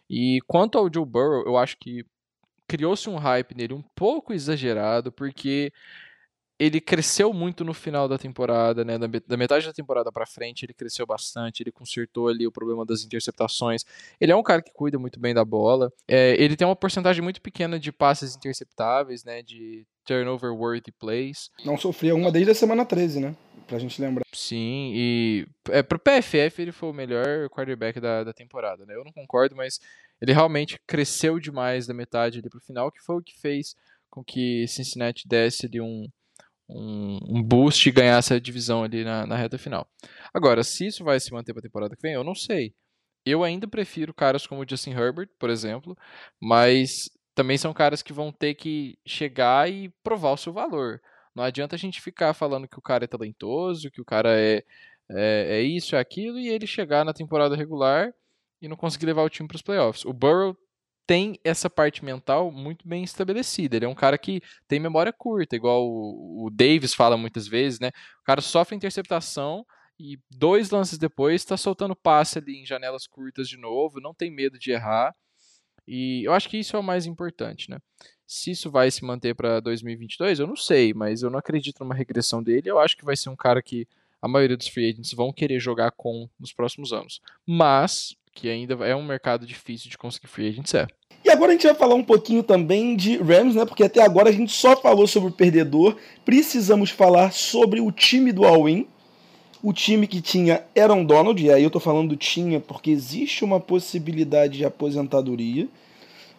E 0.10 0.40
quanto 0.48 0.78
ao 0.78 0.92
Joe 0.94 1.06
Burrow, 1.06 1.46
eu 1.46 1.58
acho 1.58 1.78
que 1.78 2.06
criou-se 2.68 3.10
um 3.10 3.18
hype 3.18 3.56
nele 3.56 3.74
um 3.74 3.84
pouco 3.96 4.34
exagerado, 4.34 5.12
porque 5.12 5.72
ele 6.60 6.80
cresceu 6.80 7.34
muito 7.34 7.64
no 7.64 7.74
final 7.74 8.08
da 8.08 8.18
temporada, 8.18 8.86
né? 8.86 8.98
Da 8.98 9.38
metade 9.38 9.66
da 9.66 9.74
temporada 9.74 10.12
para 10.12 10.26
frente, 10.26 10.66
ele 10.66 10.74
cresceu 10.74 11.06
bastante, 11.06 11.62
ele 11.62 11.72
consertou 11.72 12.28
ali 12.28 12.46
o 12.46 12.52
problema 12.52 12.86
das 12.86 13.04
interceptações. 13.04 13.84
Ele 14.20 14.32
é 14.32 14.36
um 14.36 14.44
cara 14.44 14.62
que 14.62 14.72
cuida 14.72 15.00
muito 15.00 15.20
bem 15.20 15.34
da 15.34 15.44
bola. 15.44 15.92
É, 16.08 16.36
ele 16.42 16.56
tem 16.56 16.68
uma 16.68 16.76
porcentagem 16.76 17.22
muito 17.22 17.42
pequena 17.42 17.80
de 17.80 17.92
passes 17.92 18.36
interceptáveis, 18.36 19.24
né? 19.24 19.42
De 19.42 19.86
turnover 20.06 20.54
worthy 20.54 20.92
plays. 20.92 21.50
Não 21.66 21.78
sofria 21.78 22.16
uma 22.16 22.32
desde 22.32 22.52
a 22.52 22.56
semana 22.56 22.86
13, 22.86 23.20
né? 23.20 23.36
Pra 23.68 23.80
gente 23.80 24.02
lembrar. 24.02 24.26
Sim, 24.34 24.92
e 24.94 25.48
é, 25.70 25.82
pro 25.82 26.00
PFF 26.00 26.62
ele 26.62 26.72
foi 26.72 26.90
o 26.90 26.94
melhor 26.94 27.50
quarterback 27.50 28.00
da, 28.00 28.24
da 28.24 28.34
temporada, 28.34 28.86
né? 28.86 28.94
Eu 28.96 29.04
não 29.04 29.12
concordo, 29.12 29.56
mas 29.56 29.80
ele 30.22 30.34
realmente 30.34 30.80
cresceu 30.86 31.40
demais 31.40 31.88
da 31.88 31.94
metade 31.94 32.40
ali 32.40 32.50
pro 32.50 32.60
final, 32.62 32.92
que 32.92 33.02
foi 33.02 33.18
o 33.18 33.22
que 33.22 33.40
fez 33.40 33.76
com 34.10 34.24
que 34.24 34.68
Cincinnati 34.68 35.28
desse 35.28 35.66
ali 35.66 35.82
um, 35.82 36.08
um, 36.70 37.20
um 37.38 37.44
boost 37.44 37.88
e 37.88 37.92
ganhasse 37.92 38.34
a 38.34 38.40
divisão 38.40 38.84
ali 38.84 39.04
na, 39.04 39.26
na 39.26 39.36
reta 39.36 39.58
final. 39.58 39.88
Agora, 40.34 40.64
se 40.64 40.88
isso 40.88 41.04
vai 41.04 41.20
se 41.20 41.32
manter 41.32 41.54
pra 41.54 41.62
temporada 41.62 41.96
que 41.96 42.02
vem, 42.02 42.14
eu 42.14 42.24
não 42.24 42.36
sei. 42.36 42.74
Eu 43.26 43.44
ainda 43.44 43.68
prefiro 43.68 44.14
caras 44.14 44.46
como 44.46 44.62
o 44.62 44.66
Justin 44.70 44.92
Herbert, 44.92 45.30
por 45.40 45.50
exemplo, 45.50 45.98
mas 46.42 47.10
também 47.34 47.58
são 47.58 47.74
caras 47.74 48.02
que 48.02 48.14
vão 48.14 48.32
ter 48.32 48.54
que 48.56 48.98
chegar 49.06 49.70
e 49.72 49.90
provar 50.04 50.32
o 50.32 50.38
seu 50.38 50.52
valor. 50.52 51.02
Não 51.36 51.44
adianta 51.44 51.76
a 51.76 51.80
gente 51.80 52.02
ficar 52.02 52.34
falando 52.34 52.68
que 52.68 52.78
o 52.78 52.82
cara 52.82 53.06
é 53.06 53.08
talentoso, 53.08 53.90
que 53.90 54.02
o 54.02 54.06
cara 54.06 54.40
é, 54.40 54.64
é, 55.10 55.58
é 55.58 55.62
isso, 55.62 55.96
é 55.96 56.00
aquilo, 56.00 56.38
e 56.38 56.50
ele 56.50 56.68
chegar 56.68 57.04
na 57.06 57.14
temporada 57.14 57.56
regular 57.56 58.14
e 58.62 58.68
não 58.68 58.78
conseguir 58.78 59.08
levar 59.08 59.24
o 59.24 59.30
time 59.30 59.48
para 59.48 59.56
os 59.56 59.62
playoffs. 59.62 60.06
O 60.06 60.14
Burrow 60.14 60.56
tem 61.06 61.40
essa 61.44 61.70
parte 61.70 62.04
mental 62.04 62.52
muito 62.52 62.88
bem 62.88 63.04
estabelecida. 63.04 63.76
Ele 63.76 63.86
é 63.86 63.90
um 63.90 63.96
cara 63.96 64.18
que 64.18 64.42
tem 64.68 64.80
memória 64.80 65.12
curta, 65.12 65.56
igual 65.56 65.86
o, 65.86 66.46
o 66.46 66.50
Davis 66.50 66.94
fala 66.94 67.18
muitas 67.18 67.48
vezes, 67.48 67.80
né? 67.80 67.90
O 68.22 68.24
cara 68.24 68.42
sofre 68.42 68.76
interceptação 68.76 69.66
e 70.00 70.20
dois 70.30 70.70
lances 70.70 70.98
depois 70.98 71.42
está 71.42 71.58
soltando 71.58 71.96
passe 71.96 72.40
ali 72.40 72.62
em 72.62 72.66
janelas 72.66 73.06
curtas 73.06 73.48
de 73.48 73.58
novo, 73.58 74.00
não 74.00 74.14
tem 74.14 74.32
medo 74.32 74.58
de 74.58 74.72
errar. 74.72 75.14
E 75.88 76.24
eu 76.26 76.34
acho 76.34 76.50
que 76.50 76.58
isso 76.58 76.76
é 76.76 76.80
o 76.80 76.84
mais 76.84 77.06
importante, 77.06 77.70
né? 77.70 77.78
Se 78.26 78.52
isso 78.52 78.72
vai 78.72 78.90
se 78.90 79.04
manter 79.04 79.36
para 79.36 79.60
2022, 79.60 80.40
eu 80.40 80.48
não 80.48 80.56
sei, 80.56 80.94
mas 80.94 81.22
eu 81.22 81.30
não 81.30 81.38
acredito 81.38 81.80
numa 81.82 81.94
regressão 81.94 82.42
dele. 82.42 82.70
Eu 82.70 82.80
acho 82.80 82.96
que 82.96 83.04
vai 83.04 83.18
ser 83.18 83.30
um 83.30 83.36
cara 83.36 83.62
que 83.62 83.86
a 84.22 84.28
maioria 84.28 84.56
dos 84.56 84.70
free 84.70 84.90
agents 84.90 85.12
vão 85.12 85.34
querer 85.34 85.60
jogar 85.60 85.92
com 85.92 86.30
nos 86.40 86.54
próximos 86.54 86.94
anos. 86.94 87.22
Mas 87.46 88.16
que 88.34 88.50
ainda 88.50 88.74
é 88.86 88.96
um 88.96 89.04
mercado 89.04 89.46
difícil 89.46 89.90
de 89.90 89.98
conseguir 89.98 90.28
free 90.28 90.50
agents, 90.50 90.74
é. 90.74 90.88
E 91.24 91.30
agora 91.30 91.52
a 91.52 91.54
gente 91.54 91.66
vai 91.66 91.76
falar 91.76 91.96
um 91.96 92.04
pouquinho 92.04 92.44
também 92.44 92.96
de 92.98 93.16
Rams, 93.18 93.56
né? 93.56 93.66
Porque 93.66 93.84
até 93.84 94.02
agora 94.02 94.30
a 94.30 94.32
gente 94.32 94.52
só 94.52 94.76
falou 94.76 95.08
sobre 95.08 95.30
o 95.30 95.32
perdedor. 95.32 95.96
Precisamos 96.26 96.90
falar 96.90 97.32
sobre 97.32 97.80
o 97.80 97.92
time 97.92 98.34
do 98.34 98.44
All-In. 98.44 98.86
O 99.62 99.72
time 99.72 100.06
que 100.06 100.20
tinha 100.20 100.66
Aaron 100.78 101.06
Donald, 101.06 101.42
e 101.42 101.50
aí 101.50 101.64
eu 101.64 101.70
tô 101.70 101.80
falando 101.80 102.18
tinha 102.18 102.60
porque 102.60 102.92
existe 102.92 103.46
uma 103.46 103.62
possibilidade 103.62 104.58
de 104.58 104.66
aposentadoria. 104.66 105.70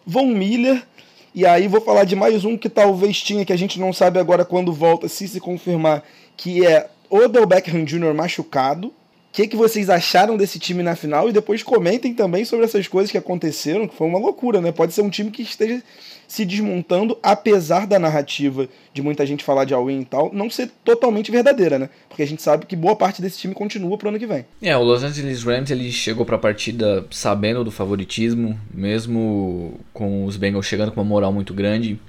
Von 0.05 0.27
Miller, 0.27 0.85
e 1.33 1.43
aí 1.43 1.67
vou 1.67 1.81
falar 1.81 2.03
de 2.03 2.15
mais 2.15 2.45
um 2.45 2.55
que 2.55 2.69
talvez 2.69 3.19
tinha, 3.19 3.43
que 3.43 3.51
a 3.51 3.57
gente 3.57 3.79
não 3.79 3.91
sabe 3.91 4.19
agora 4.19 4.45
quando 4.45 4.71
volta, 4.71 5.07
se 5.07 5.27
se 5.27 5.39
confirmar, 5.39 6.03
que 6.37 6.63
é 6.63 6.87
Odell 7.09 7.47
Beckham 7.47 7.83
Jr. 7.83 8.13
machucado. 8.13 8.93
Que, 9.35 9.49
que 9.49 9.57
vocês 9.57 9.89
acharam 9.89 10.37
desse 10.37 10.57
time 10.57 10.81
na 10.81 10.95
final? 10.95 11.27
E 11.27 11.33
depois 11.33 11.61
comentem 11.61 12.13
também 12.13 12.45
sobre 12.45 12.63
essas 12.63 12.87
coisas 12.87 13.11
que 13.11 13.17
aconteceram, 13.17 13.85
que 13.85 13.93
foi 13.93 14.07
uma 14.07 14.17
loucura, 14.17 14.61
né? 14.61 14.71
Pode 14.71 14.93
ser 14.93 15.01
um 15.01 15.09
time 15.09 15.29
que 15.29 15.41
esteja 15.41 15.83
se 16.25 16.45
desmontando, 16.45 17.19
apesar 17.21 17.85
da 17.85 17.99
narrativa 17.99 18.69
de 18.93 19.01
muita 19.01 19.25
gente 19.25 19.43
falar 19.43 19.65
de 19.65 19.73
all-in 19.73 19.99
e 19.99 20.05
tal, 20.05 20.31
não 20.33 20.49
ser 20.49 20.71
totalmente 20.85 21.31
verdadeira, 21.31 21.77
né? 21.77 21.89
Porque 22.07 22.23
a 22.23 22.25
gente 22.25 22.41
sabe 22.41 22.65
que 22.65 22.77
boa 22.77 22.95
parte 22.95 23.21
desse 23.21 23.37
time 23.37 23.53
continua 23.53 23.97
pro 23.97 24.07
ano 24.07 24.17
que 24.17 24.25
vem. 24.25 24.45
É, 24.61 24.77
o 24.77 24.81
Los 24.81 25.03
Angeles 25.03 25.43
Rams 25.43 25.69
ele 25.69 25.91
chegou 25.91 26.25
pra 26.25 26.37
partida 26.37 27.05
sabendo 27.11 27.61
do 27.61 27.71
favoritismo, 27.71 28.57
mesmo 28.73 29.81
com 29.91 30.23
os 30.23 30.37
Bengals 30.37 30.65
chegando 30.65 30.93
com 30.93 31.01
uma 31.01 31.05
moral 31.05 31.33
muito 31.33 31.53
grande. 31.53 31.99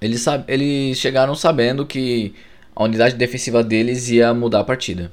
Eles, 0.00 0.24
eles 0.46 0.96
chegaram 0.96 1.34
sabendo 1.34 1.84
que 1.84 2.32
a 2.76 2.84
unidade 2.84 3.16
defensiva 3.16 3.64
deles 3.64 4.08
ia 4.10 4.32
mudar 4.32 4.60
a 4.60 4.64
partida. 4.64 5.12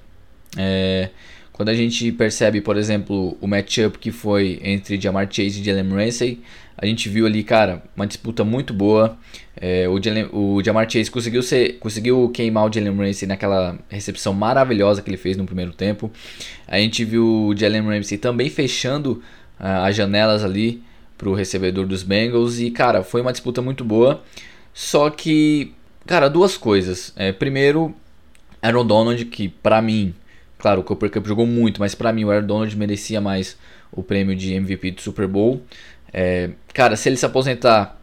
É, 0.56 1.10
quando 1.60 1.67
a 1.67 1.74
gente 1.74 2.10
percebe, 2.13 2.62
por 2.62 2.78
exemplo, 2.78 3.38
o 3.41 3.45
matchup 3.45 4.00
que 4.00 4.13
foi 4.13 4.62
entre 4.63 4.98
Jamar 4.98 5.28
Chase 5.30 5.60
e 5.60 5.63
Jalen 5.65 5.89
Ramsey, 5.89 6.39
a 6.78 6.86
gente 6.86 7.10
viu 7.10 7.26
ali, 7.26 7.43
cara, 7.43 7.84
uma 7.98 8.08
disputa 8.08 8.45
muito 8.45 8.74
boa. 8.74 9.17
É, 9.60 9.86
o, 9.89 10.02
Jalen, 10.02 10.30
o 10.32 10.63
Jamar 10.63 10.89
Chase 10.89 11.12
conseguiu, 11.12 11.43
ser, 11.43 11.78
conseguiu 11.80 12.30
queimar 12.30 12.65
o 12.65 12.72
Jalen 12.72 12.95
Ramsey 12.95 13.28
naquela 13.28 13.78
recepção 13.89 14.32
maravilhosa 14.32 15.02
que 15.02 15.10
ele 15.10 15.17
fez 15.17 15.36
no 15.36 15.43
primeiro 15.43 15.74
tempo. 15.74 16.10
A 16.65 16.78
gente 16.78 17.04
viu 17.04 17.48
o 17.48 17.54
Jalen 17.54 17.82
Ramsey 17.82 18.17
também 18.17 18.50
fechando 18.50 19.22
uh, 19.60 19.84
as 19.84 19.98
janelas 19.98 20.45
ali 20.45 20.82
para 21.17 21.28
o 21.28 21.34
recebedor 21.34 21.86
dos 21.86 22.04
Bengals. 22.04 22.62
E, 22.62 22.72
cara, 22.72 23.04
foi 23.04 23.19
uma 23.19 23.34
disputa 23.34 23.62
muito 23.62 23.84
boa. 23.84 24.24
Só 24.74 25.10
que, 25.10 25.74
cara, 26.08 26.30
duas 26.30 26.56
coisas. 26.56 27.12
É, 27.17 27.34
primeiro, 27.34 27.93
Aaron 28.62 28.86
Donald, 28.86 29.26
que 29.26 29.50
para 29.50 29.82
mim, 29.82 30.15
claro, 30.60 30.82
o 30.82 30.84
Cooper 30.84 31.10
Cup 31.10 31.26
jogou 31.26 31.48
muito, 31.48 31.80
mas 31.80 31.95
para 31.95 32.13
mim 32.13 32.26
o 32.26 32.30
Aaron 32.30 32.45
Donald 32.45 32.78
merecia 32.78 33.19
mais 33.19 33.58
o 33.91 34.04
prêmio 34.04 34.36
de 34.36 34.54
MVP 34.54 34.91
do 34.91 35.02
Super 35.02 35.28
Bowl. 35.28 35.62
É, 36.13 36.52
cara, 36.74 36.95
se 36.95 37.10
ele 37.10 37.15
se 37.15 37.26
aposentar, 37.26 38.00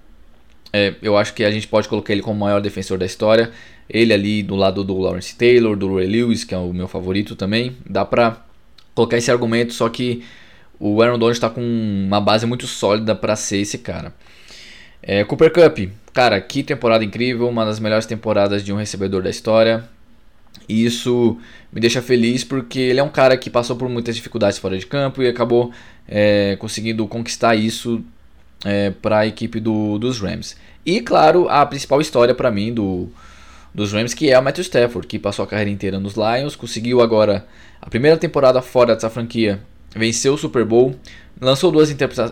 é, 0.72 0.94
eu 1.02 1.16
acho 1.16 1.34
que 1.34 1.44
a 1.44 1.50
gente 1.50 1.68
pode 1.68 1.88
colocar 1.88 2.12
ele 2.12 2.22
como 2.22 2.36
o 2.36 2.40
maior 2.40 2.60
defensor 2.60 2.98
da 2.98 3.06
história. 3.06 3.52
Ele 3.88 4.12
ali 4.12 4.42
do 4.42 4.56
lado 4.56 4.82
do 4.82 4.98
Lawrence 4.98 5.36
Taylor, 5.36 5.76
do 5.76 5.94
Ray 5.94 6.06
Lewis, 6.06 6.42
que 6.42 6.54
é 6.54 6.58
o 6.58 6.72
meu 6.72 6.88
favorito 6.88 7.36
também. 7.36 7.76
Dá 7.88 8.04
pra 8.04 8.44
colocar 8.94 9.16
esse 9.16 9.30
argumento, 9.30 9.72
só 9.72 9.88
que 9.88 10.24
o 10.80 11.00
Aaron 11.00 11.18
Donald 11.18 11.36
está 11.36 11.48
com 11.48 11.60
uma 11.60 12.20
base 12.20 12.46
muito 12.46 12.66
sólida 12.66 13.14
para 13.14 13.36
ser 13.36 13.58
esse 13.58 13.78
cara. 13.78 14.12
É, 15.02 15.22
Cooper 15.22 15.52
Cup, 15.52 15.90
cara, 16.12 16.40
que 16.40 16.62
temporada 16.62 17.04
incrível, 17.04 17.48
uma 17.48 17.64
das 17.64 17.78
melhores 17.78 18.06
temporadas 18.06 18.64
de 18.64 18.72
um 18.72 18.76
recebedor 18.76 19.22
da 19.22 19.30
história. 19.30 19.84
E 20.68 20.84
isso 20.84 21.38
me 21.72 21.80
deixa 21.80 22.00
feliz 22.02 22.44
porque 22.44 22.78
ele 22.78 23.00
é 23.00 23.02
um 23.02 23.08
cara 23.08 23.36
que 23.36 23.50
passou 23.50 23.76
por 23.76 23.88
muitas 23.88 24.16
dificuldades 24.16 24.58
fora 24.58 24.78
de 24.78 24.86
campo 24.86 25.22
e 25.22 25.28
acabou 25.28 25.72
é, 26.08 26.56
conseguindo 26.56 27.06
conquistar 27.06 27.54
isso 27.54 28.02
é, 28.64 28.90
para 28.90 29.18
a 29.18 29.26
equipe 29.26 29.60
do, 29.60 29.98
dos 29.98 30.20
Rams. 30.20 30.56
E 30.84 31.00
claro, 31.00 31.48
a 31.48 31.64
principal 31.66 32.00
história 32.00 32.34
para 32.34 32.50
mim 32.50 32.72
do, 32.72 33.08
dos 33.74 33.92
Rams 33.92 34.14
que 34.14 34.30
é 34.30 34.38
o 34.38 34.42
Matthew 34.42 34.62
Stafford, 34.62 35.06
que 35.06 35.18
passou 35.18 35.44
a 35.44 35.48
carreira 35.48 35.70
inteira 35.70 36.00
nos 36.00 36.14
Lions, 36.14 36.56
conseguiu 36.56 37.00
agora 37.00 37.46
a 37.80 37.90
primeira 37.90 38.16
temporada 38.16 38.62
fora 38.62 38.94
dessa 38.94 39.10
franquia 39.10 39.60
venceu 39.96 40.34
o 40.34 40.38
Super 40.38 40.64
Bowl, 40.64 40.94
lançou 41.40 41.70
duas 41.70 41.90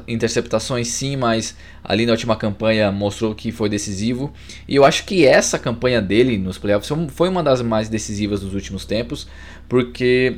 interceptações 0.09 0.89
sim, 0.89 1.17
mas 1.17 1.57
ali 1.83 2.07
na 2.07 2.13
última 2.13 2.37
campanha 2.37 2.91
mostrou 2.91 3.35
que 3.35 3.51
foi 3.53 3.69
decisivo. 3.69 4.33
E 4.69 4.77
eu 4.77 4.85
acho 4.85 5.05
que 5.05 5.27
essa 5.27 5.59
campanha 5.59 6.01
dele 6.01 6.39
nos 6.39 6.59
playoffs 6.59 6.91
foi 7.09 7.29
uma 7.29 7.43
das 7.43 7.63
mais 7.63 7.89
decisivas 7.89 8.41
dos 8.41 8.55
últimos 8.55 8.85
tempos, 8.85 9.27
porque 9.69 10.37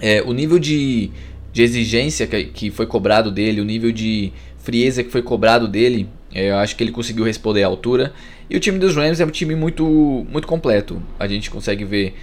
é, 0.00 0.22
o 0.22 0.32
nível 0.32 0.58
de, 0.58 1.10
de 1.52 1.62
exigência 1.62 2.26
que, 2.26 2.44
que 2.44 2.70
foi 2.70 2.86
cobrado 2.86 3.30
dele, 3.30 3.60
o 3.60 3.64
nível 3.64 3.92
de 3.92 4.32
frieza 4.58 5.04
que 5.04 5.10
foi 5.10 5.22
cobrado 5.22 5.68
dele, 5.68 6.08
é, 6.32 6.50
eu 6.50 6.56
acho 6.56 6.74
que 6.74 6.82
ele 6.82 6.90
conseguiu 6.90 7.24
responder 7.24 7.62
à 7.62 7.66
altura. 7.66 8.12
E 8.48 8.56
o 8.56 8.60
time 8.60 8.78
dos 8.78 8.94
Rams 8.96 9.20
é 9.20 9.24
um 9.24 9.30
time 9.30 9.54
muito, 9.54 9.84
muito 10.28 10.48
completo. 10.48 11.00
A 11.18 11.26
gente 11.26 11.50
consegue 11.50 11.84
ver 11.84 12.14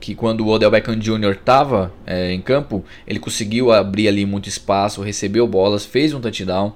que 0.00 0.14
quando 0.14 0.42
o 0.42 0.48
Odell 0.48 0.70
Beckham 0.70 0.96
Jr. 0.96 1.32
estava 1.32 1.92
é, 2.06 2.32
em 2.32 2.40
campo, 2.40 2.84
ele 3.06 3.18
conseguiu 3.18 3.72
abrir 3.72 4.08
ali 4.08 4.24
muito 4.24 4.48
espaço, 4.48 5.02
recebeu 5.02 5.46
bolas, 5.46 5.84
fez 5.84 6.14
um 6.14 6.20
touchdown. 6.20 6.74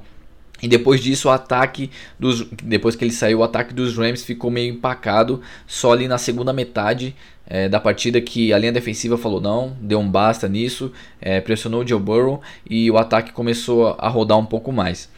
E 0.63 0.69
depois 0.69 1.01
disso, 1.01 1.29
o 1.29 1.31
ataque 1.31 1.91
dos. 2.19 2.47
Depois 2.63 2.95
que 2.95 3.05
ele 3.05 3.11
saiu, 3.11 3.41
o 3.41 3.43
ataque 3.43 3.75
dos 3.75 3.97
Rams 3.97 4.23
ficou 4.25 4.49
meio 4.49 4.73
empacado. 4.73 5.43
Só 5.67 5.93
ali 5.93 6.07
na 6.07 6.19
segunda 6.19 6.53
metade 6.53 7.17
é, 7.47 7.69
da 7.69 7.81
partida 7.81 8.21
que 8.21 8.53
a 8.53 8.59
linha 8.59 8.73
defensiva 8.73 9.19
falou 9.19 9.41
não, 9.41 9.77
deu 9.81 9.99
um 9.99 10.09
basta 10.09 10.49
nisso, 10.49 10.93
é, 11.21 11.41
pressionou 11.41 11.83
o 11.83 11.87
Joe 11.87 12.01
Burrow 12.01 12.41
e 12.69 12.91
o 12.91 12.97
ataque 12.97 13.33
começou 13.33 13.97
a 13.99 14.09
rodar 14.09 14.39
um 14.39 14.47
pouco 14.47 14.73
mais. 14.73 15.11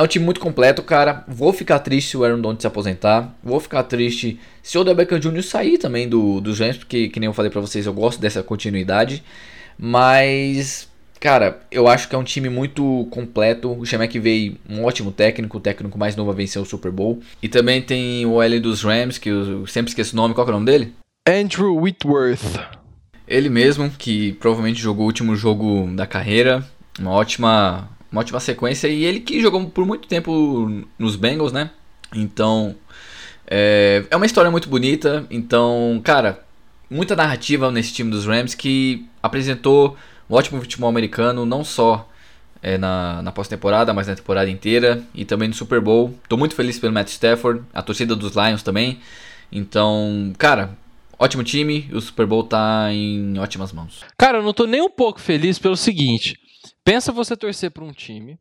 É 0.00 0.02
um 0.02 0.06
time 0.06 0.24
muito 0.24 0.40
completo, 0.40 0.82
cara. 0.82 1.22
Vou 1.28 1.52
ficar 1.52 1.78
triste 1.78 2.12
se 2.12 2.16
o 2.16 2.24
Aaron 2.24 2.40
Donald 2.40 2.58
se 2.58 2.66
aposentar. 2.66 3.36
Vou 3.44 3.60
ficar 3.60 3.82
triste 3.82 4.40
se 4.62 4.78
o 4.78 4.80
Odell 4.80 4.94
Beckham 4.94 5.20
Jr. 5.20 5.42
sair 5.42 5.76
também 5.76 6.08
do, 6.08 6.40
dos 6.40 6.58
Rams, 6.58 6.78
porque, 6.78 7.10
que 7.10 7.20
nem 7.20 7.26
eu 7.26 7.34
falei 7.34 7.50
pra 7.50 7.60
vocês, 7.60 7.84
eu 7.84 7.92
gosto 7.92 8.18
dessa 8.18 8.42
continuidade. 8.42 9.22
Mas, 9.78 10.88
cara, 11.20 11.60
eu 11.70 11.86
acho 11.86 12.08
que 12.08 12.14
é 12.14 12.18
um 12.18 12.24
time 12.24 12.48
muito 12.48 13.08
completo. 13.10 13.78
O 13.78 13.84
Shemek 13.84 14.18
veio 14.18 14.56
um 14.66 14.84
ótimo 14.84 15.12
técnico, 15.12 15.58
o 15.58 15.60
técnico 15.60 15.98
mais 15.98 16.16
novo 16.16 16.30
a 16.30 16.34
vencer 16.34 16.62
o 16.62 16.64
Super 16.64 16.90
Bowl. 16.90 17.20
E 17.42 17.46
também 17.46 17.82
tem 17.82 18.24
o 18.24 18.40
L 18.40 18.58
dos 18.58 18.82
Rams, 18.82 19.18
que 19.18 19.28
eu 19.28 19.66
sempre 19.66 19.90
esqueço 19.90 20.14
o 20.14 20.16
nome. 20.16 20.32
Qual 20.32 20.46
é 20.46 20.48
o 20.48 20.54
nome 20.54 20.64
dele? 20.64 20.94
Andrew 21.28 21.76
Whitworth. 21.76 22.58
Ele 23.28 23.50
mesmo, 23.50 23.90
que 23.90 24.32
provavelmente 24.32 24.80
jogou 24.80 25.04
o 25.04 25.08
último 25.08 25.36
jogo 25.36 25.90
da 25.94 26.06
carreira. 26.06 26.66
Uma 26.98 27.10
ótima 27.10 27.99
uma 28.10 28.20
ótima 28.20 28.40
sequência. 28.40 28.88
E 28.88 29.04
ele 29.04 29.20
que 29.20 29.40
jogou 29.40 29.64
por 29.70 29.86
muito 29.86 30.08
tempo 30.08 30.84
nos 30.98 31.16
Bengals, 31.16 31.52
né? 31.52 31.70
Então, 32.14 32.74
é, 33.46 34.04
é 34.10 34.16
uma 34.16 34.26
história 34.26 34.50
muito 34.50 34.68
bonita. 34.68 35.26
Então, 35.30 36.00
cara, 36.04 36.44
muita 36.88 37.14
narrativa 37.14 37.70
nesse 37.70 37.92
time 37.92 38.10
dos 38.10 38.26
Rams 38.26 38.54
que 38.54 39.06
apresentou 39.22 39.96
um 40.28 40.34
ótimo 40.34 40.60
futebol 40.60 40.88
americano, 40.88 41.44
não 41.44 41.64
só 41.64 42.08
é, 42.62 42.78
na, 42.78 43.22
na 43.22 43.32
pós-temporada, 43.32 43.92
mas 43.92 44.06
na 44.06 44.14
temporada 44.14 44.50
inteira 44.50 45.02
e 45.14 45.24
também 45.24 45.48
no 45.48 45.54
Super 45.54 45.80
Bowl. 45.80 46.14
Tô 46.28 46.36
muito 46.36 46.54
feliz 46.54 46.78
pelo 46.78 46.92
Matt 46.92 47.08
Stafford, 47.08 47.62
a 47.72 47.82
torcida 47.82 48.14
dos 48.14 48.34
Lions 48.34 48.62
também. 48.62 49.00
Então, 49.50 50.32
cara, 50.38 50.76
ótimo 51.18 51.42
time, 51.42 51.90
o 51.92 52.00
Super 52.00 52.26
Bowl 52.26 52.44
tá 52.44 52.92
em 52.92 53.38
ótimas 53.38 53.72
mãos. 53.72 54.00
Cara, 54.16 54.38
eu 54.38 54.42
não 54.42 54.52
tô 54.52 54.66
nem 54.66 54.80
um 54.80 54.90
pouco 54.90 55.20
feliz 55.20 55.58
pelo 55.58 55.76
seguinte. 55.76 56.39
Pensa 56.84 57.12
você 57.12 57.36
torcer 57.36 57.70
para 57.70 57.84
um 57.84 57.92
time 57.92 58.38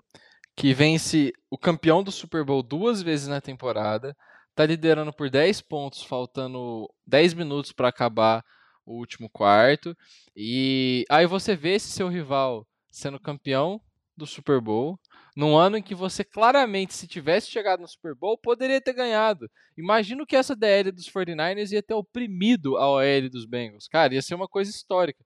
que 0.55 0.73
vence 0.73 1.31
o 1.49 1.57
campeão 1.57 2.03
do 2.03 2.11
Super 2.11 2.43
Bowl 2.43 2.61
duas 2.61 3.01
vezes 3.01 3.27
na 3.27 3.39
temporada, 3.39 4.15
tá 4.53 4.65
liderando 4.65 5.13
por 5.13 5.29
10 5.29 5.61
pontos, 5.61 6.03
faltando 6.03 6.89
10 7.07 7.33
minutos 7.33 7.71
para 7.71 7.87
acabar 7.87 8.43
o 8.85 8.97
último 8.97 9.29
quarto, 9.29 9.95
e 10.35 11.05
aí 11.09 11.25
você 11.25 11.55
vê 11.55 11.75
esse 11.75 11.89
seu 11.89 12.09
rival 12.09 12.67
sendo 12.91 13.19
campeão 13.19 13.79
do 14.17 14.25
Super 14.25 14.59
Bowl, 14.59 14.99
num 15.35 15.55
ano 15.55 15.77
em 15.77 15.81
que 15.81 15.95
você 15.95 16.25
claramente, 16.25 16.93
se 16.93 17.07
tivesse 17.07 17.49
chegado 17.49 17.79
no 17.79 17.87
Super 17.87 18.13
Bowl, 18.13 18.37
poderia 18.37 18.81
ter 18.81 18.93
ganhado. 18.93 19.49
Imagina 19.77 20.25
que 20.25 20.35
essa 20.35 20.55
DL 20.55 20.91
dos 20.91 21.09
49ers 21.09 21.71
ia 21.71 21.81
ter 21.81 21.93
oprimido 21.93 22.75
a 22.75 22.89
OL 22.89 23.29
dos 23.31 23.45
Bengals. 23.45 23.87
Cara, 23.87 24.13
ia 24.13 24.21
ser 24.21 24.35
uma 24.35 24.47
coisa 24.47 24.69
histórica. 24.69 25.23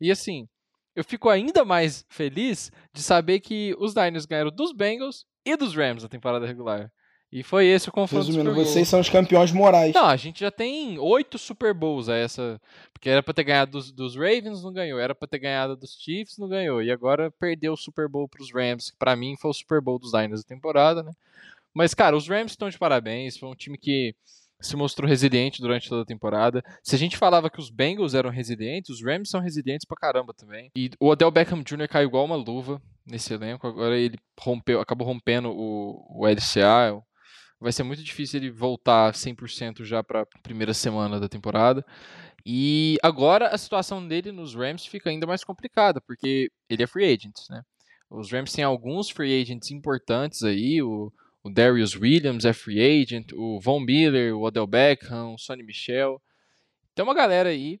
E 0.00 0.12
assim, 0.12 0.46
eu 0.98 1.04
fico 1.04 1.28
ainda 1.28 1.64
mais 1.64 2.04
feliz 2.08 2.72
de 2.92 3.04
saber 3.04 3.38
que 3.38 3.72
os 3.78 3.94
Niners 3.94 4.26
ganharam 4.26 4.50
dos 4.50 4.72
Bengals 4.72 5.24
e 5.46 5.56
dos 5.56 5.72
Rams 5.72 6.02
na 6.02 6.08
temporada 6.08 6.44
regular. 6.44 6.90
E 7.30 7.44
foi 7.44 7.66
esse 7.66 7.88
o 7.88 7.92
confronto. 7.92 8.26
Resumindo, 8.26 8.52
vocês 8.52 8.88
são 8.88 8.98
os 8.98 9.08
campeões 9.08 9.52
morais. 9.52 9.94
Não, 9.94 10.06
a 10.06 10.16
gente 10.16 10.40
já 10.40 10.50
tem 10.50 10.98
oito 10.98 11.38
Super 11.38 11.72
Bowls 11.72 12.08
a 12.08 12.16
essa. 12.16 12.60
Porque 12.92 13.08
era 13.08 13.22
pra 13.22 13.32
ter 13.32 13.44
ganhado 13.44 13.70
dos, 13.70 13.92
dos, 13.92 14.16
Ravens, 14.16 14.64
não 14.64 14.72
ganhou. 14.72 14.98
Era 14.98 15.14
pra 15.14 15.28
ter 15.28 15.38
ganhado 15.38 15.76
dos 15.76 15.92
Chiefs, 15.92 16.36
não 16.36 16.48
ganhou. 16.48 16.82
E 16.82 16.90
agora 16.90 17.30
perdeu 17.30 17.74
o 17.74 17.76
Super 17.76 18.08
Bowl 18.08 18.28
pros 18.28 18.52
Rams, 18.52 18.90
que 18.90 18.96
pra 18.96 19.14
mim 19.14 19.36
foi 19.36 19.52
o 19.52 19.54
Super 19.54 19.80
Bowl 19.80 20.00
dos 20.00 20.12
Niners 20.12 20.42
da 20.42 20.48
temporada, 20.48 21.04
né? 21.04 21.12
Mas, 21.72 21.94
cara, 21.94 22.16
os 22.16 22.26
Rams 22.26 22.52
estão 22.52 22.68
de 22.68 22.78
parabéns. 22.78 23.36
Foi 23.36 23.48
um 23.48 23.54
time 23.54 23.78
que 23.78 24.16
se 24.60 24.76
mostrou 24.76 25.08
resiliente 25.08 25.60
durante 25.60 25.88
toda 25.88 26.02
a 26.02 26.06
temporada. 26.06 26.62
Se 26.82 26.94
a 26.94 26.98
gente 26.98 27.16
falava 27.16 27.50
que 27.50 27.60
os 27.60 27.70
Bengals 27.70 28.14
eram 28.14 28.30
resilientes, 28.30 28.90
os 28.90 29.04
Rams 29.04 29.30
são 29.30 29.40
resilientes 29.40 29.86
pra 29.86 29.96
caramba 29.96 30.34
também. 30.34 30.70
E 30.76 30.90
o 31.00 31.08
Odell 31.08 31.30
Beckham 31.30 31.62
Jr. 31.62 31.88
caiu 31.88 32.08
igual 32.08 32.24
uma 32.24 32.36
luva 32.36 32.80
nesse 33.06 33.32
elenco. 33.32 33.66
Agora 33.66 33.96
ele 33.96 34.18
rompeu, 34.40 34.80
acabou 34.80 35.06
rompendo 35.06 35.50
o, 35.50 36.22
o 36.22 36.26
LCA. 36.26 37.00
Vai 37.60 37.72
ser 37.72 37.82
muito 37.82 38.02
difícil 38.02 38.40
ele 38.40 38.50
voltar 38.50 39.12
100% 39.12 39.84
já 39.84 40.02
para 40.02 40.26
primeira 40.42 40.74
semana 40.74 41.18
da 41.18 41.28
temporada. 41.28 41.84
E 42.44 42.96
agora 43.02 43.48
a 43.48 43.58
situação 43.58 44.06
dele 44.06 44.32
nos 44.32 44.54
Rams 44.54 44.86
fica 44.86 45.10
ainda 45.10 45.26
mais 45.26 45.44
complicada, 45.44 46.00
porque 46.00 46.50
ele 46.68 46.82
é 46.82 46.86
free 46.86 47.04
agent, 47.04 47.34
né? 47.50 47.62
Os 48.10 48.32
Rams 48.32 48.52
têm 48.52 48.64
alguns 48.64 49.10
free 49.10 49.42
agents 49.42 49.70
importantes 49.70 50.42
aí, 50.42 50.80
o 50.80 51.12
o 51.42 51.50
Darius 51.50 51.94
Williams 51.94 52.44
é 52.44 52.52
free 52.52 52.80
agent, 52.80 53.32
o 53.32 53.60
Von 53.60 53.80
Miller, 53.80 54.36
o 54.36 54.42
Odell 54.42 54.66
Beckham, 54.66 55.34
o 55.34 55.38
Sonny 55.38 55.62
Michel. 55.62 56.20
Tem 56.94 57.04
uma 57.04 57.14
galera 57.14 57.48
aí 57.50 57.80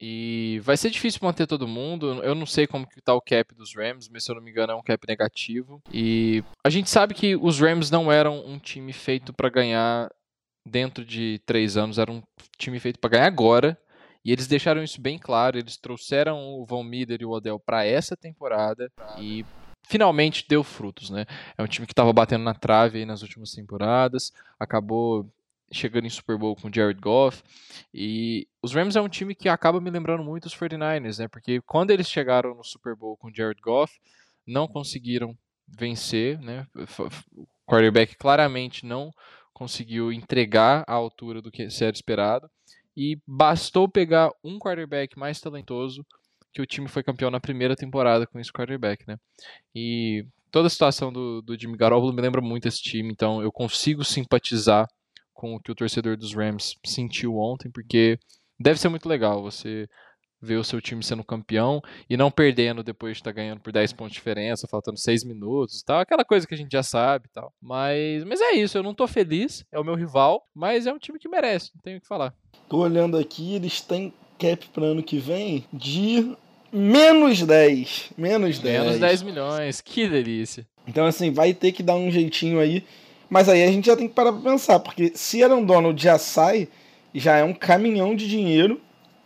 e 0.00 0.60
vai 0.62 0.76
ser 0.76 0.90
difícil 0.90 1.20
manter 1.22 1.46
todo 1.46 1.66
mundo. 1.66 2.22
Eu 2.22 2.34
não 2.34 2.46
sei 2.46 2.66
como 2.66 2.86
que 2.86 3.00
tá 3.00 3.14
o 3.14 3.22
cap 3.22 3.54
dos 3.54 3.74
Rams, 3.74 4.08
mas 4.10 4.24
se 4.24 4.30
eu 4.30 4.34
não 4.34 4.42
me 4.42 4.50
engano 4.50 4.72
é 4.72 4.76
um 4.76 4.82
cap 4.82 5.06
negativo. 5.08 5.82
E 5.92 6.44
a 6.64 6.70
gente 6.70 6.90
sabe 6.90 7.14
que 7.14 7.36
os 7.36 7.60
Rams 7.60 7.90
não 7.90 8.12
eram 8.12 8.44
um 8.46 8.58
time 8.58 8.92
feito 8.92 9.32
para 9.32 9.48
ganhar 9.48 10.10
dentro 10.66 11.04
de 11.04 11.40
três 11.46 11.76
anos, 11.76 11.98
era 11.98 12.10
um 12.10 12.22
time 12.58 12.78
feito 12.80 12.98
para 12.98 13.10
ganhar 13.10 13.26
agora. 13.26 13.78
E 14.24 14.32
eles 14.32 14.46
deixaram 14.46 14.82
isso 14.82 15.00
bem 15.00 15.18
claro. 15.18 15.58
Eles 15.58 15.76
trouxeram 15.76 16.38
o 16.38 16.64
Von 16.64 16.82
Miller 16.82 17.20
e 17.20 17.24
o 17.26 17.30
Odell 17.30 17.60
para 17.60 17.84
essa 17.84 18.16
temporada 18.16 18.90
e 19.18 19.44
finalmente 19.84 20.46
deu 20.48 20.64
frutos, 20.64 21.10
né? 21.10 21.26
É 21.56 21.62
um 21.62 21.66
time 21.66 21.86
que 21.86 21.92
estava 21.92 22.12
batendo 22.12 22.44
na 22.44 22.54
trave 22.54 23.04
nas 23.04 23.22
últimas 23.22 23.52
temporadas, 23.52 24.32
acabou 24.58 25.30
chegando 25.72 26.06
em 26.06 26.10
Super 26.10 26.38
Bowl 26.38 26.56
com 26.56 26.72
Jared 26.72 27.00
Goff. 27.00 27.42
E 27.92 28.46
os 28.62 28.72
Rams 28.72 28.96
é 28.96 29.00
um 29.00 29.08
time 29.08 29.34
que 29.34 29.48
acaba 29.48 29.80
me 29.80 29.90
lembrando 29.90 30.22
muito 30.22 30.46
os 30.46 30.56
49ers, 30.56 31.18
né? 31.18 31.28
Porque 31.28 31.60
quando 31.62 31.90
eles 31.90 32.08
chegaram 32.08 32.54
no 32.54 32.64
Super 32.64 32.94
Bowl 32.94 33.16
com 33.16 33.32
Jared 33.32 33.60
Goff, 33.60 33.92
não 34.46 34.68
conseguiram 34.68 35.36
vencer, 35.66 36.38
né? 36.40 36.66
O 37.32 37.46
quarterback 37.66 38.16
claramente 38.16 38.86
não 38.86 39.10
conseguiu 39.52 40.12
entregar 40.12 40.84
a 40.86 40.92
altura 40.92 41.40
do 41.40 41.50
que 41.50 41.62
era 41.62 41.94
esperado. 41.94 42.48
E 42.96 43.18
bastou 43.26 43.88
pegar 43.88 44.30
um 44.42 44.58
quarterback 44.58 45.18
mais 45.18 45.40
talentoso 45.40 46.06
que 46.54 46.62
o 46.62 46.66
time 46.66 46.88
foi 46.88 47.02
campeão 47.02 47.30
na 47.30 47.40
primeira 47.40 47.74
temporada 47.74 48.26
com 48.26 48.38
esse 48.38 48.52
quarterback, 48.52 49.04
né? 49.06 49.16
E 49.74 50.24
toda 50.50 50.68
a 50.68 50.70
situação 50.70 51.12
do, 51.12 51.42
do 51.42 51.58
Jimmy 51.58 51.76
Garoppolo 51.76 52.12
me 52.12 52.22
lembra 52.22 52.40
muito 52.40 52.68
esse 52.68 52.80
time, 52.80 53.10
então 53.12 53.42
eu 53.42 53.50
consigo 53.50 54.04
simpatizar 54.04 54.86
com 55.34 55.56
o 55.56 55.60
que 55.60 55.72
o 55.72 55.74
torcedor 55.74 56.16
dos 56.16 56.32
Rams 56.32 56.74
sentiu 56.86 57.36
ontem, 57.36 57.68
porque 57.70 58.16
deve 58.58 58.78
ser 58.78 58.88
muito 58.88 59.08
legal 59.08 59.42
você 59.42 59.88
ver 60.40 60.56
o 60.56 60.64
seu 60.64 60.80
time 60.80 61.02
sendo 61.02 61.24
campeão 61.24 61.80
e 62.08 62.16
não 62.16 62.30
perdendo 62.30 62.84
depois 62.84 63.14
de 63.14 63.20
estar 63.20 63.30
tá 63.30 63.36
ganhando 63.36 63.60
por 63.60 63.72
10 63.72 63.94
pontos 63.94 64.12
de 64.12 64.18
diferença, 64.18 64.68
faltando 64.68 64.98
6 64.98 65.24
minutos 65.24 65.80
e 65.80 65.84
tal, 65.84 65.98
aquela 65.98 66.24
coisa 66.24 66.46
que 66.46 66.54
a 66.54 66.56
gente 66.56 66.70
já 66.70 66.82
sabe 66.82 67.26
e 67.26 67.32
tal. 67.32 67.52
Mas, 67.60 68.22
mas 68.24 68.40
é 68.40 68.52
isso, 68.52 68.78
eu 68.78 68.82
não 68.82 68.94
tô 68.94 69.08
feliz, 69.08 69.64
é 69.72 69.80
o 69.80 69.84
meu 69.84 69.94
rival, 69.94 70.46
mas 70.54 70.86
é 70.86 70.92
um 70.92 70.98
time 70.98 71.18
que 71.18 71.28
merece, 71.28 71.72
não 71.74 71.82
tenho 71.82 71.98
o 71.98 72.00
que 72.00 72.06
falar. 72.06 72.32
Tô 72.68 72.78
olhando 72.78 73.16
aqui, 73.16 73.54
eles 73.54 73.80
têm 73.80 74.12
cap 74.38 74.68
para 74.68 74.84
ano 74.84 75.02
que 75.02 75.18
vem 75.18 75.64
de 75.72 76.36
menos 76.74 77.42
10. 77.42 78.10
Menos 78.16 78.58
10. 78.58 78.82
Menos 78.82 78.98
10 78.98 79.22
milhões, 79.22 79.80
que 79.80 80.08
delícia. 80.08 80.66
Então, 80.86 81.06
assim, 81.06 81.30
vai 81.30 81.54
ter 81.54 81.72
que 81.72 81.82
dar 81.82 81.94
um 81.94 82.10
jeitinho 82.10 82.58
aí. 82.58 82.84
Mas 83.30 83.48
aí 83.48 83.62
a 83.62 83.70
gente 83.70 83.86
já 83.86 83.96
tem 83.96 84.08
que 84.08 84.14
parar 84.14 84.32
pra 84.32 84.50
pensar, 84.50 84.78
porque 84.80 85.12
se 85.14 85.42
Aaron 85.42 85.64
Donald 85.64 86.00
já 86.00 86.18
sai, 86.18 86.68
já 87.14 87.36
é 87.36 87.44
um 87.44 87.54
caminhão 87.54 88.14
de 88.14 88.28
dinheiro, 88.28 88.80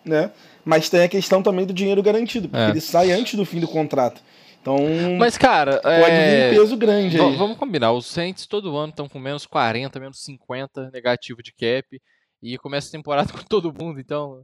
né? 0.04 0.30
Mas 0.64 0.88
tem 0.88 1.02
a 1.02 1.08
questão 1.08 1.42
também 1.42 1.66
do 1.66 1.72
dinheiro 1.72 2.02
garantido, 2.02 2.48
porque 2.48 2.62
é. 2.62 2.70
ele 2.70 2.80
sai 2.80 3.10
antes 3.10 3.34
do 3.34 3.44
fim 3.44 3.60
do 3.60 3.66
contrato. 3.66 4.22
Então, 4.60 4.78
mas 5.18 5.38
cara, 5.38 5.80
pode 5.80 6.10
é... 6.10 6.50
vir 6.50 6.56
um 6.56 6.60
peso 6.60 6.76
grande 6.76 7.20
aí. 7.20 7.36
Vamos 7.36 7.56
combinar, 7.56 7.92
os 7.92 8.06
Saints 8.06 8.46
todo 8.46 8.76
ano 8.76 8.90
estão 8.90 9.08
com 9.08 9.18
menos 9.18 9.46
40, 9.46 9.98
menos 9.98 10.22
50 10.24 10.90
negativo 10.90 11.42
de 11.42 11.52
cap 11.52 12.00
e 12.42 12.58
começa 12.58 12.88
a 12.88 12.92
temporada 12.92 13.32
com 13.32 13.42
todo 13.44 13.72
mundo, 13.72 14.00
então 14.00 14.42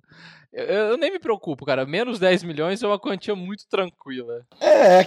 Eu, 0.54 0.64
eu 0.64 0.96
nem 0.96 1.10
me 1.10 1.18
preocupo, 1.18 1.66
cara. 1.66 1.84
Menos 1.84 2.20
10 2.20 2.44
milhões 2.44 2.80
é 2.80 2.86
uma 2.86 2.98
quantia 2.98 3.34
muito 3.34 3.64
tranquila. 3.68 4.42
É, 4.60 5.00
é, 5.00 5.06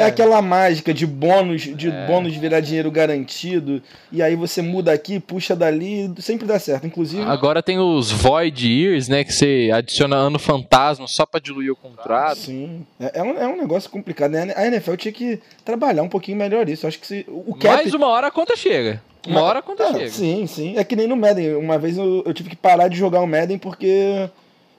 é 0.00 0.04
aquela 0.04 0.42
mágica 0.42 0.92
de 0.92 1.06
bônus, 1.06 1.62
de 1.62 1.88
é. 1.88 2.06
bônus 2.06 2.34
virar 2.34 2.58
dinheiro 2.58 2.90
garantido. 2.90 3.80
E 4.10 4.20
aí 4.20 4.34
você 4.34 4.60
muda 4.60 4.92
aqui, 4.92 5.20
puxa 5.20 5.54
dali, 5.54 6.12
sempre 6.18 6.48
dá 6.48 6.58
certo. 6.58 6.86
Inclusive. 6.86 7.22
Agora 7.22 7.62
tem 7.62 7.78
os 7.78 8.10
Void 8.10 8.66
Years, 8.66 9.06
né? 9.06 9.22
Que 9.22 9.32
você 9.32 9.70
adiciona 9.72 10.16
ano 10.16 10.38
fantasma 10.38 11.06
só 11.06 11.24
pra 11.24 11.38
diluir 11.38 11.70
o 11.70 11.76
contrato. 11.76 12.40
Sim. 12.40 12.84
É, 12.98 13.20
é, 13.20 13.22
um, 13.22 13.38
é 13.38 13.46
um 13.46 13.56
negócio 13.56 13.88
complicado, 13.88 14.32
né? 14.32 14.52
A 14.56 14.66
NFL 14.66 14.96
tinha 14.96 15.12
que 15.12 15.40
trabalhar 15.64 16.02
um 16.02 16.08
pouquinho 16.08 16.36
melhor 16.36 16.68
isso. 16.68 16.88
Acho 16.88 16.98
que 16.98 17.06
se, 17.06 17.24
o 17.28 17.54
cap... 17.54 17.76
Mais 17.76 17.94
uma 17.94 18.08
hora 18.08 18.26
a 18.26 18.32
conta 18.32 18.56
chega. 18.56 19.00
Uma 19.24 19.42
hora 19.42 19.60
a 19.60 19.62
conta 19.62 19.84
é, 19.84 19.92
chega. 19.92 20.10
Sim, 20.10 20.46
sim. 20.48 20.76
É 20.76 20.82
que 20.82 20.96
nem 20.96 21.06
no 21.06 21.16
Madden. 21.16 21.54
Uma 21.54 21.78
vez 21.78 21.96
eu, 21.96 22.24
eu 22.26 22.34
tive 22.34 22.50
que 22.50 22.56
parar 22.56 22.88
de 22.88 22.96
jogar 22.96 23.20
o 23.20 23.26
Madden 23.28 23.58
porque 23.58 24.28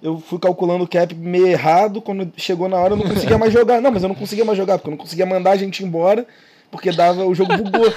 eu 0.01 0.19
fui 0.19 0.39
calculando 0.39 0.83
o 0.83 0.87
cap 0.87 1.13
meio 1.15 1.47
errado, 1.47 2.01
quando 2.01 2.31
chegou 2.37 2.69
na 2.69 2.77
hora 2.77 2.93
eu 2.93 2.97
não 2.97 3.07
conseguia 3.07 3.37
mais 3.39 3.53
jogar. 3.53 3.81
Não, 3.81 3.91
mas 3.91 4.03
eu 4.03 4.09
não 4.09 4.15
conseguia 4.15 4.45
mais 4.45 4.57
jogar, 4.57 4.77
porque 4.77 4.89
eu 4.89 4.91
não 4.91 4.97
conseguia 4.97 5.25
mandar 5.25 5.51
a 5.51 5.57
gente 5.57 5.83
embora, 5.83 6.25
porque 6.71 6.91
dava 6.91 7.25
o 7.25 7.35
jogo 7.35 7.55
bugou. 7.57 7.93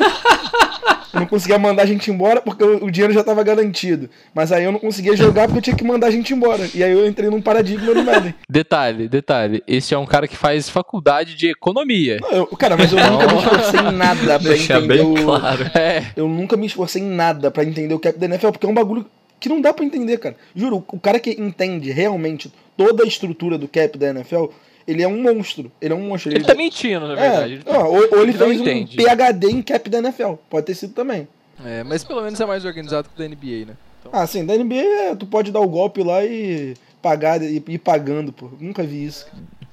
Eu 1.13 1.21
não 1.21 1.27
conseguia 1.27 1.59
mandar 1.59 1.83
a 1.83 1.87
gente 1.87 2.11
embora 2.11 2.41
porque 2.41 2.65
o, 2.65 2.91
dinheiro 2.91 3.13
já 3.13 3.21
estava 3.21 3.43
garantido. 3.43 4.09
Mas 4.35 4.51
aí 4.51 4.65
eu 4.65 4.73
não 4.73 4.79
conseguia 4.79 5.15
jogar 5.15 5.47
porque 5.47 5.59
eu 5.59 5.63
tinha 5.63 5.77
que 5.77 5.85
mandar 5.85 6.07
a 6.07 6.11
gente 6.11 6.33
embora. 6.33 6.67
E 6.75 6.83
aí 6.83 6.91
eu 6.91 7.07
entrei 7.07 7.29
num 7.29 7.43
paradigma 7.43 7.93
do 7.93 8.03
Madden. 8.03 8.35
Detalhe, 8.49 9.09
detalhe. 9.09 9.63
Esse 9.69 9.95
é 9.95 9.99
um 9.99 10.07
cara 10.07 10.27
que 10.27 10.37
faz 10.37 10.71
faculdade 10.71 11.35
de 11.35 11.51
economia. 11.51 12.19
Não, 12.23 12.31
eu, 12.31 12.47
cara, 12.47 12.79
mas 12.79 12.93
eu 12.93 12.99
nunca 12.99 13.27
me 13.27 13.39
esforcei 13.39 13.81
em 13.81 13.93
nada 13.93 14.21
pra 14.25 14.39
Deixar 14.39 14.79
entender 14.79 15.05
bem 15.05 15.07
o... 15.07 15.25
claro. 15.25 15.71
É. 15.75 16.07
Eu 16.17 16.29
nunca 16.29 16.57
me 16.57 16.67
esforcei 16.67 17.03
em 17.03 17.11
nada 17.11 17.51
para 17.51 17.65
entender 17.65 17.93
o 17.93 17.99
cap 17.99 18.19
da 18.19 18.27
NFL, 18.27 18.51
porque 18.51 18.65
é 18.65 18.69
um 18.69 18.75
bagulho 18.75 19.05
que 19.43 19.49
não 19.49 19.61
dá 19.61 19.75
para 19.75 19.85
entender, 19.85 20.19
cara. 20.19 20.37
Juro, 20.55 20.85
o 20.87 21.01
cara 21.01 21.19
que 21.19 21.31
entende 21.31 21.91
realmente 21.91 22.51
toda 22.77 23.03
a 23.03 23.07
estrutura 23.07 23.59
do 23.59 23.67
cap 23.67 23.99
da 23.99 24.11
NFL, 24.11 24.47
ele 24.87 25.03
é 25.03 25.09
um 25.09 25.21
monstro. 25.21 25.71
Ele 25.81 25.93
é 25.93 25.97
um 25.97 26.09
monstro. 26.09 26.31
Ele, 26.31 26.39
ele 26.39 26.45
tá 26.45 26.55
mentindo, 26.55 27.09
na 27.09 27.15
verdade. 27.17 27.61
É, 27.67 27.79
ou, 27.79 27.97
ou, 27.97 28.23
ele, 28.23 28.31
ele 28.31 28.33
fez 28.33 28.61
um 28.61 28.87
PHD 28.87 29.51
em 29.51 29.61
cap 29.61 29.91
da 29.91 29.99
NFL. 29.99 30.35
Pode 30.49 30.67
ter 30.67 30.75
sido 30.75 30.95
também. 30.95 31.27
É, 31.65 31.83
mas 31.83 32.05
pelo 32.05 32.23
menos 32.23 32.41
é 32.41 32.47
mais 32.47 32.65
organizado 32.65 33.09
que 33.09 33.15
o 33.15 33.19
da 33.19 33.29
NBA, 33.29 33.67
né? 33.67 33.77
Então... 34.01 34.13
Ah, 34.13 34.27
sim, 34.27 34.47
da 34.47 34.57
NBA 34.57 34.75
é, 34.75 35.15
tu 35.17 35.27
pode 35.27 35.51
dar 35.51 35.61
o 35.61 35.69
golpe 35.69 36.03
lá 36.05 36.25
e 36.25 36.75
pagar 37.03 37.43
e 37.43 37.63
ir 37.67 37.79
pagando, 37.79 38.33
pô. 38.33 38.49
Nunca 38.61 38.85
vi 38.85 39.05
isso. 39.05 39.27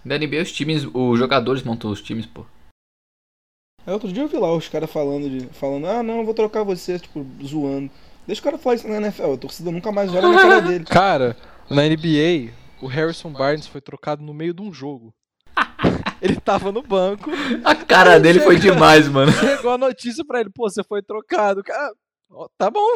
Da 0.03 0.17
NBA 0.17 0.41
os 0.41 0.51
times, 0.51 0.87
os 0.91 1.19
jogadores 1.19 1.61
montam 1.61 1.91
os 1.91 2.01
times, 2.01 2.25
pô. 2.25 2.43
É, 3.85 3.93
outro 3.93 4.11
dia 4.11 4.23
eu 4.23 4.27
vi 4.27 4.37
lá 4.37 4.51
os 4.51 4.67
caras 4.67 4.91
falando 4.91 5.29
de. 5.29 5.45
Falando, 5.47 5.85
ah 5.87 6.01
não, 6.01 6.25
vou 6.25 6.33
trocar 6.33 6.63
você, 6.63 6.97
tipo, 6.97 7.25
zoando. 7.43 7.89
Deixa 8.29 8.41
o 8.41 8.43
cara 8.43 8.59
falar 8.59 8.75
isso 8.75 8.87
na 8.87 8.97
NFL, 8.97 9.33
a 9.33 9.37
torcida 9.37 9.71
nunca 9.71 9.91
mais 9.91 10.13
olha 10.13 10.29
na 10.29 10.39
cara 10.39 10.61
dele. 10.61 10.85
Cara, 10.85 11.35
na 11.67 11.81
NBA, 11.81 12.53
o 12.79 12.85
Harrison 12.85 13.31
Barnes 13.31 13.65
foi 13.65 13.81
trocado 13.81 14.21
no 14.21 14.35
meio 14.35 14.53
de 14.53 14.61
um 14.61 14.71
jogo. 14.71 15.11
Ele 16.21 16.35
tava 16.35 16.71
no 16.71 16.83
banco. 16.83 17.31
A 17.65 17.73
cara 17.73 18.19
dele 18.19 18.39
foi 18.39 18.57
demais, 18.57 19.07
mano. 19.07 19.31
Chegou 19.33 19.71
a 19.71 19.79
notícia 19.79 20.23
pra 20.23 20.41
ele, 20.41 20.51
pô, 20.53 20.69
você 20.69 20.83
foi 20.83 21.01
trocado. 21.01 21.63
Cara, 21.63 21.91
ó, 22.29 22.47
tá 22.55 22.69
bom. 22.69 22.93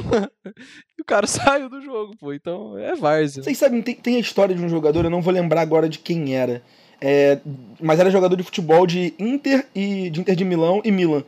E 0.95 1.01
o 1.01 1.05
cara 1.05 1.25
saiu 1.25 1.67
do 1.67 1.81
jogo, 1.81 2.15
pô. 2.19 2.31
Então 2.31 2.77
é 2.77 2.95
várzea. 2.95 3.41
Vocês 3.41 3.57
sabem, 3.57 3.81
tem, 3.81 3.95
tem, 3.95 4.17
a 4.17 4.19
história 4.19 4.53
de 4.53 4.61
um 4.61 4.69
jogador, 4.69 5.03
eu 5.03 5.09
não 5.09 5.21
vou 5.21 5.33
lembrar 5.33 5.61
agora 5.61 5.89
de 5.89 5.97
quem 5.97 6.35
era. 6.35 6.61
É, 7.01 7.39
mas 7.81 7.99
era 7.99 8.11
jogador 8.11 8.35
de 8.35 8.43
futebol 8.43 8.85
de 8.85 9.15
Inter 9.17 9.65
e 9.73 10.11
de 10.11 10.19
Inter 10.19 10.35
de 10.35 10.45
Milão 10.45 10.79
e 10.83 10.91
Milan. 10.91 11.23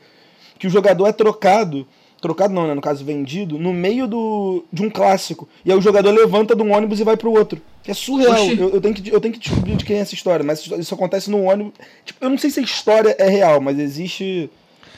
Que 0.59 0.67
o 0.67 0.69
jogador 0.69 1.07
é 1.07 1.11
trocado 1.11 1.87
trocado 2.25 2.53
não, 2.53 2.67
né, 2.67 2.73
no 2.73 2.81
caso 2.81 3.05
vendido, 3.05 3.59
no 3.59 3.71
meio 3.71 4.07
do, 4.07 4.63
de 4.73 4.81
um 4.81 4.89
clássico. 4.89 5.47
E 5.63 5.71
aí 5.71 5.77
o 5.77 5.81
jogador 5.81 6.11
levanta 6.11 6.55
de 6.55 6.63
um 6.63 6.73
ônibus 6.73 6.99
e 6.99 7.03
vai 7.03 7.15
pro 7.15 7.31
outro. 7.31 7.61
Que 7.83 7.91
é 7.91 7.93
surreal. 7.93 8.45
Eu, 8.47 8.71
eu, 8.71 8.81
tenho 8.81 8.95
que, 8.95 9.09
eu 9.09 9.21
tenho 9.21 9.33
que 9.33 9.39
descobrir 9.39 9.75
de 9.75 9.85
quem 9.85 9.97
é 9.97 9.99
essa 9.99 10.15
história, 10.15 10.43
mas 10.43 10.65
isso 10.65 10.95
acontece 10.95 11.29
no 11.29 11.43
ônibus. 11.43 11.73
Tipo, 12.03 12.25
eu 12.25 12.29
não 12.31 12.37
sei 12.37 12.49
se 12.49 12.59
a 12.59 12.63
história 12.63 13.15
é 13.19 13.29
real, 13.29 13.61
mas 13.61 13.77
existe 13.77 14.49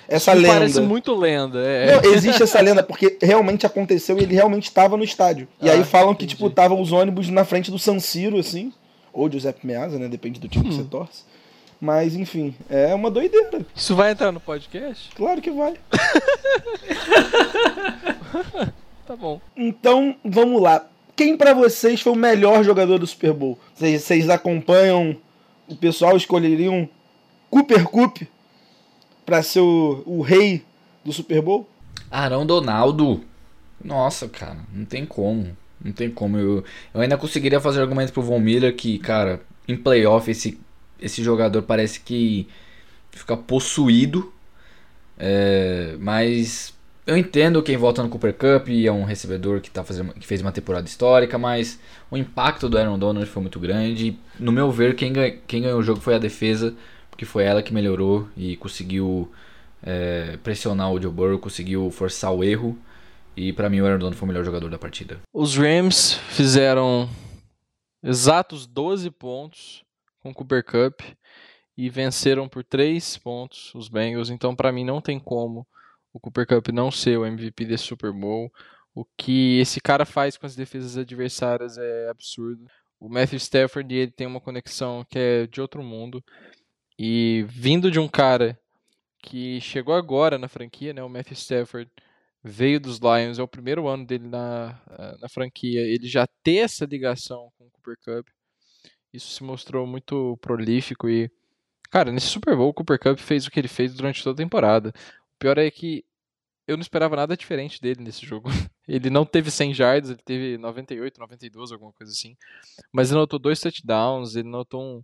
essa 0.08 0.32
isso 0.32 0.42
lenda. 0.42 0.54
Parece 0.54 0.82
muito 0.82 1.14
lenda. 1.14 1.60
É. 1.60 2.02
Não, 2.02 2.14
existe 2.14 2.42
essa 2.42 2.62
lenda 2.62 2.82
porque 2.82 3.18
realmente 3.22 3.66
aconteceu 3.66 4.18
e 4.18 4.24
ele 4.24 4.36
realmente 4.36 4.70
estava 4.70 4.96
no 4.96 5.04
estádio. 5.04 5.50
E 5.62 5.70
ah, 5.70 5.74
aí 5.74 5.84
falam 5.84 6.16
que 6.16 6.26
tipo 6.26 6.48
estavam 6.48 6.80
os 6.80 6.94
ônibus 6.94 7.28
na 7.28 7.44
frente 7.44 7.70
do 7.70 7.78
San 7.78 8.00
Siro 8.00 8.40
assim, 8.40 8.72
ou 9.12 9.30
Giuseppe 9.30 9.68
Meazza, 9.68 10.00
né, 10.00 10.08
depende 10.08 10.40
do 10.40 10.48
time 10.48 10.66
hum. 10.66 10.70
que 10.70 10.76
você 10.76 10.84
torce. 10.84 11.24
Mas, 11.80 12.16
enfim, 12.16 12.56
é 12.70 12.94
uma 12.96 13.12
doideira. 13.12 13.66
Isso 13.76 13.96
vai 13.96 14.12
entrar 14.12 14.32
no 14.32 14.40
podcast? 14.40 15.10
Claro 15.16 15.42
que 15.42 15.52
vai. 15.52 15.74
tá 19.06 19.16
bom. 19.16 19.40
Então, 19.56 20.16
vamos 20.26 20.62
lá. 20.62 20.88
Quem 21.16 21.38
para 21.38 21.54
vocês 21.54 22.02
foi 22.02 22.14
o 22.14 22.16
melhor 22.16 22.64
jogador 22.64 22.98
do 22.98 23.08
Super 23.08 23.34
Bowl? 23.34 23.60
Vocês 23.76 24.30
acompanham 24.30 25.18
o 25.68 25.76
pessoal 25.76 26.16
escolheriam 26.16 26.88
Cooper 27.50 27.86
Cup 27.86 28.22
para 29.26 29.44
ser 29.44 29.60
o, 29.60 30.04
o 30.06 30.22
rei 30.22 30.64
do 31.04 31.12
Super 31.12 31.42
Bowl? 31.42 31.68
Arão 32.10 32.46
Donaldo. 32.46 33.24
Nossa, 33.84 34.28
cara, 34.28 34.58
não 34.74 34.86
tem 34.86 35.06
como. 35.06 35.56
Não 35.84 35.92
tem 35.92 36.10
como. 36.10 36.38
Eu, 36.38 36.64
eu 36.94 37.02
ainda 37.02 37.18
conseguiria 37.18 37.60
fazer 37.60 37.82
argumentos 37.82 38.12
pro 38.12 38.24
Von 38.24 38.40
Miller 38.40 38.76
que, 38.76 38.98
cara, 38.98 39.42
em 39.68 39.76
playoff 39.76 40.32
esse 40.32 40.60
esse 41.00 41.24
jogador 41.24 41.62
parece 41.64 42.00
que 42.00 42.48
fica 43.12 43.36
possuído. 43.36 44.32
É, 45.18 45.96
mas 46.00 46.74
eu 47.06 47.18
entendo 47.18 47.64
quem 47.64 47.78
volta 47.78 48.04
no 48.04 48.10
Cooper 48.10 48.34
Cup 48.34 48.68
e 48.68 48.86
é 48.86 48.92
um 48.92 49.06
recebedor 49.06 49.62
que, 49.62 49.72
tá 49.72 49.84
fazendo, 49.84 50.14
que 50.14 50.28
fez 50.28 50.42
uma 50.42 50.52
temporada 50.52 50.86
histórica, 50.86 51.38
mas 51.38 51.80
o 52.12 52.18
impacto 52.18 52.68
do 52.68 52.78
Aaron 52.78 53.00
Donald 53.00 53.26
foi 53.30 53.42
muito 53.42 53.60
grande. 53.60 54.20
No 54.38 54.52
meu 54.52 54.70
ver, 54.70 54.96
quem, 54.96 55.14
ganha, 55.14 55.32
quem 55.48 55.62
ganhou 55.62 55.80
o 55.80 55.84
jogo 55.84 56.02
foi 56.02 56.16
a 56.16 56.20
defesa, 56.20 56.76
porque 57.10 57.24
foi 57.24 57.46
ela 57.46 57.64
que 57.64 57.74
melhorou 57.74 58.28
e 58.36 58.58
conseguiu 58.58 59.32
é, 59.82 60.38
pressionar 60.44 60.92
o 60.92 61.02
Joe 61.02 61.12
Burrow, 61.12 61.40
conseguiu 61.40 61.90
forçar 61.92 62.34
o 62.34 62.44
erro. 62.44 62.78
E 63.38 63.54
para 63.54 63.70
mim 63.70 63.80
o 63.80 63.86
Aaron 63.86 64.00
Donald 64.00 64.18
foi 64.18 64.26
o 64.26 64.28
melhor 64.28 64.44
jogador 64.44 64.70
da 64.70 64.78
partida. 64.78 65.20
Os 65.34 65.56
Rams 65.56 66.14
fizeram 66.30 67.08
exatos 68.04 68.68
12 68.68 69.10
pontos 69.12 69.87
com 70.34 70.44
o 70.44 70.46
Cooper 70.46 70.64
Cup 70.64 71.02
e 71.78 71.90
venceram 71.90 72.50
por 72.50 72.64
3 72.64 73.18
pontos 73.18 73.74
os 73.76 73.88
Bengals. 73.88 74.30
Então, 74.30 74.56
para 74.56 74.72
mim, 74.72 74.84
não 74.84 75.00
tem 75.00 75.20
como 75.20 75.66
o 76.12 76.20
Cooper 76.20 76.48
Cup 76.48 76.70
não 76.70 76.92
ser 76.92 77.18
o 77.18 77.26
MVP 77.26 77.66
desse 77.66 77.84
Super 77.84 78.12
Bowl. 78.12 78.52
O 78.96 79.06
que 79.18 79.60
esse 79.60 79.80
cara 79.80 80.06
faz 80.06 80.38
com 80.38 80.46
as 80.46 80.56
defesas 80.56 80.98
adversárias 80.98 81.78
é 81.78 82.10
absurdo. 82.10 82.66
O 83.00 83.08
Matthew 83.08 83.38
Stafford 83.38 83.94
ele 83.94 84.12
tem 84.12 84.26
uma 84.26 84.42
conexão 84.42 85.06
que 85.08 85.20
é 85.20 85.48
de 85.48 85.62
outro 85.62 85.84
mundo. 85.84 86.24
E 86.98 87.46
vindo 87.48 87.92
de 87.92 88.00
um 88.00 88.08
cara 88.08 88.60
que 89.22 89.62
chegou 89.62 89.94
agora 89.94 90.38
na 90.38 90.48
franquia, 90.48 90.94
né, 90.94 91.04
o 91.04 91.10
Matthew 91.10 91.34
Stafford 91.34 91.92
veio 92.44 92.80
dos 92.80 93.00
Lions, 93.00 93.38
é 93.38 93.44
o 93.44 93.48
primeiro 93.48 93.88
ano 93.88 94.06
dele 94.06 94.28
na, 94.28 94.80
na 95.20 95.30
franquia, 95.30 95.82
ele 95.82 96.08
já 96.08 96.26
ter 96.44 96.58
essa 96.58 96.86
ligação 96.86 97.52
com 97.58 97.66
o 97.66 97.72
Cooper 97.72 97.98
Cup 98.04 98.28
isso 99.14 99.30
se 99.34 99.44
mostrou 99.44 99.86
muito 99.88 100.38
prolífico 100.42 101.10
e. 101.10 101.32
Cara, 101.90 102.12
nesse 102.12 102.28
Super 102.28 102.56
Bowl, 102.56 102.70
o 102.70 102.74
Cooper 102.74 103.00
Cup 103.00 103.18
fez 103.18 103.48
o 103.48 103.52
que 103.52 103.60
ele 103.60 103.70
fez 103.70 103.94
durante 103.94 104.22
toda 104.24 104.34
a 104.36 104.44
temporada. 104.44 104.90
O 104.90 105.40
pior 105.40 105.58
é 105.58 105.72
que 105.72 106.04
eu 106.68 106.76
não 106.76 106.82
esperava 106.82 107.16
nada 107.16 107.38
diferente 107.38 107.82
dele 107.82 108.04
nesse 108.04 108.26
jogo. 108.26 108.50
Ele 108.88 109.10
não 109.10 109.26
teve 109.26 109.52
100 109.52 109.74
yards, 109.74 110.10
ele 110.10 110.22
teve 110.24 110.58
98, 110.58 111.20
92, 111.20 111.74
alguma 111.74 111.92
coisa 111.92 112.12
assim. 112.12 112.38
Mas 112.90 113.10
ele 113.10 113.20
notou 113.20 113.38
dois 113.38 113.60
touchdowns, 113.60 114.38
ele 114.38 114.48
notou 114.48 114.82
um, 114.82 115.04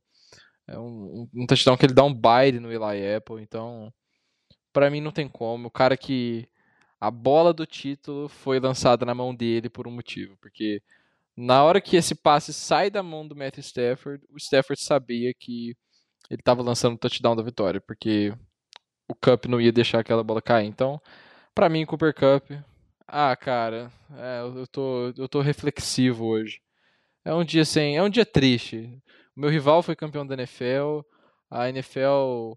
é, 0.65 0.79
um, 0.79 1.27
um 1.33 1.45
touchdown 1.45 1.75
que 1.75 1.85
ele 1.85 1.93
dá 1.93 2.01
um 2.05 2.13
baile 2.13 2.61
no 2.61 2.71
Eli 2.71 3.15
Apple. 3.15 3.41
Então, 3.41 3.93
para 4.71 4.89
mim 4.89 5.01
não 5.01 5.11
tem 5.11 5.27
como. 5.27 5.67
O 5.67 5.71
cara 5.71 5.97
que 5.97 6.47
a 6.99 7.11
bola 7.11 7.53
do 7.53 7.65
título 7.65 8.29
foi 8.29 8.59
lançada 8.59 9.05
na 9.05 9.13
mão 9.13 9.35
dele 9.35 9.69
por 9.69 9.85
um 9.85 9.91
motivo, 9.91 10.37
porque 10.37 10.81
na 11.35 11.63
hora 11.63 11.81
que 11.81 11.95
esse 11.95 12.15
passe 12.15 12.53
sai 12.53 12.89
da 12.89 13.01
mão 13.01 13.27
do 13.27 13.35
Matthew 13.35 13.61
Stafford, 13.61 14.23
o 14.29 14.37
Stafford 14.37 14.81
sabia 14.81 15.33
que 15.33 15.75
ele 16.29 16.41
estava 16.41 16.61
lançando 16.61 16.95
o 16.95 16.97
touchdown 16.97 17.35
da 17.35 17.43
vitória, 17.43 17.81
porque 17.81 18.33
o 19.07 19.15
Cup 19.15 19.45
não 19.45 19.59
ia 19.59 19.71
deixar 19.71 19.99
aquela 19.99 20.23
bola 20.23 20.41
cair. 20.41 20.67
Então, 20.67 21.01
para 21.53 21.69
mim, 21.69 21.85
Cooper 21.85 22.13
Cup, 22.13 22.51
ah, 23.07 23.35
cara, 23.35 23.91
é, 24.15 24.41
eu, 24.41 24.67
tô, 24.67 25.13
eu 25.17 25.27
tô 25.27 25.41
reflexivo 25.41 26.25
hoje. 26.25 26.61
É 27.25 27.33
um 27.33 27.43
dia 27.43 27.65
sem, 27.65 27.97
é 27.97 28.03
um 28.03 28.09
dia 28.09 28.25
triste. 28.25 29.01
O 29.35 29.41
meu 29.41 29.49
rival 29.49 29.83
foi 29.83 29.95
campeão 29.95 30.25
da 30.25 30.35
NFL, 30.35 31.01
a 31.49 31.69
NFL 31.69 32.53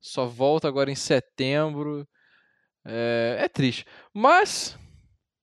só 0.00 0.26
volta 0.26 0.68
agora 0.68 0.90
em 0.90 0.94
setembro. 0.94 2.06
É, 2.84 3.38
é 3.40 3.48
triste. 3.48 3.84
Mas 4.14 4.78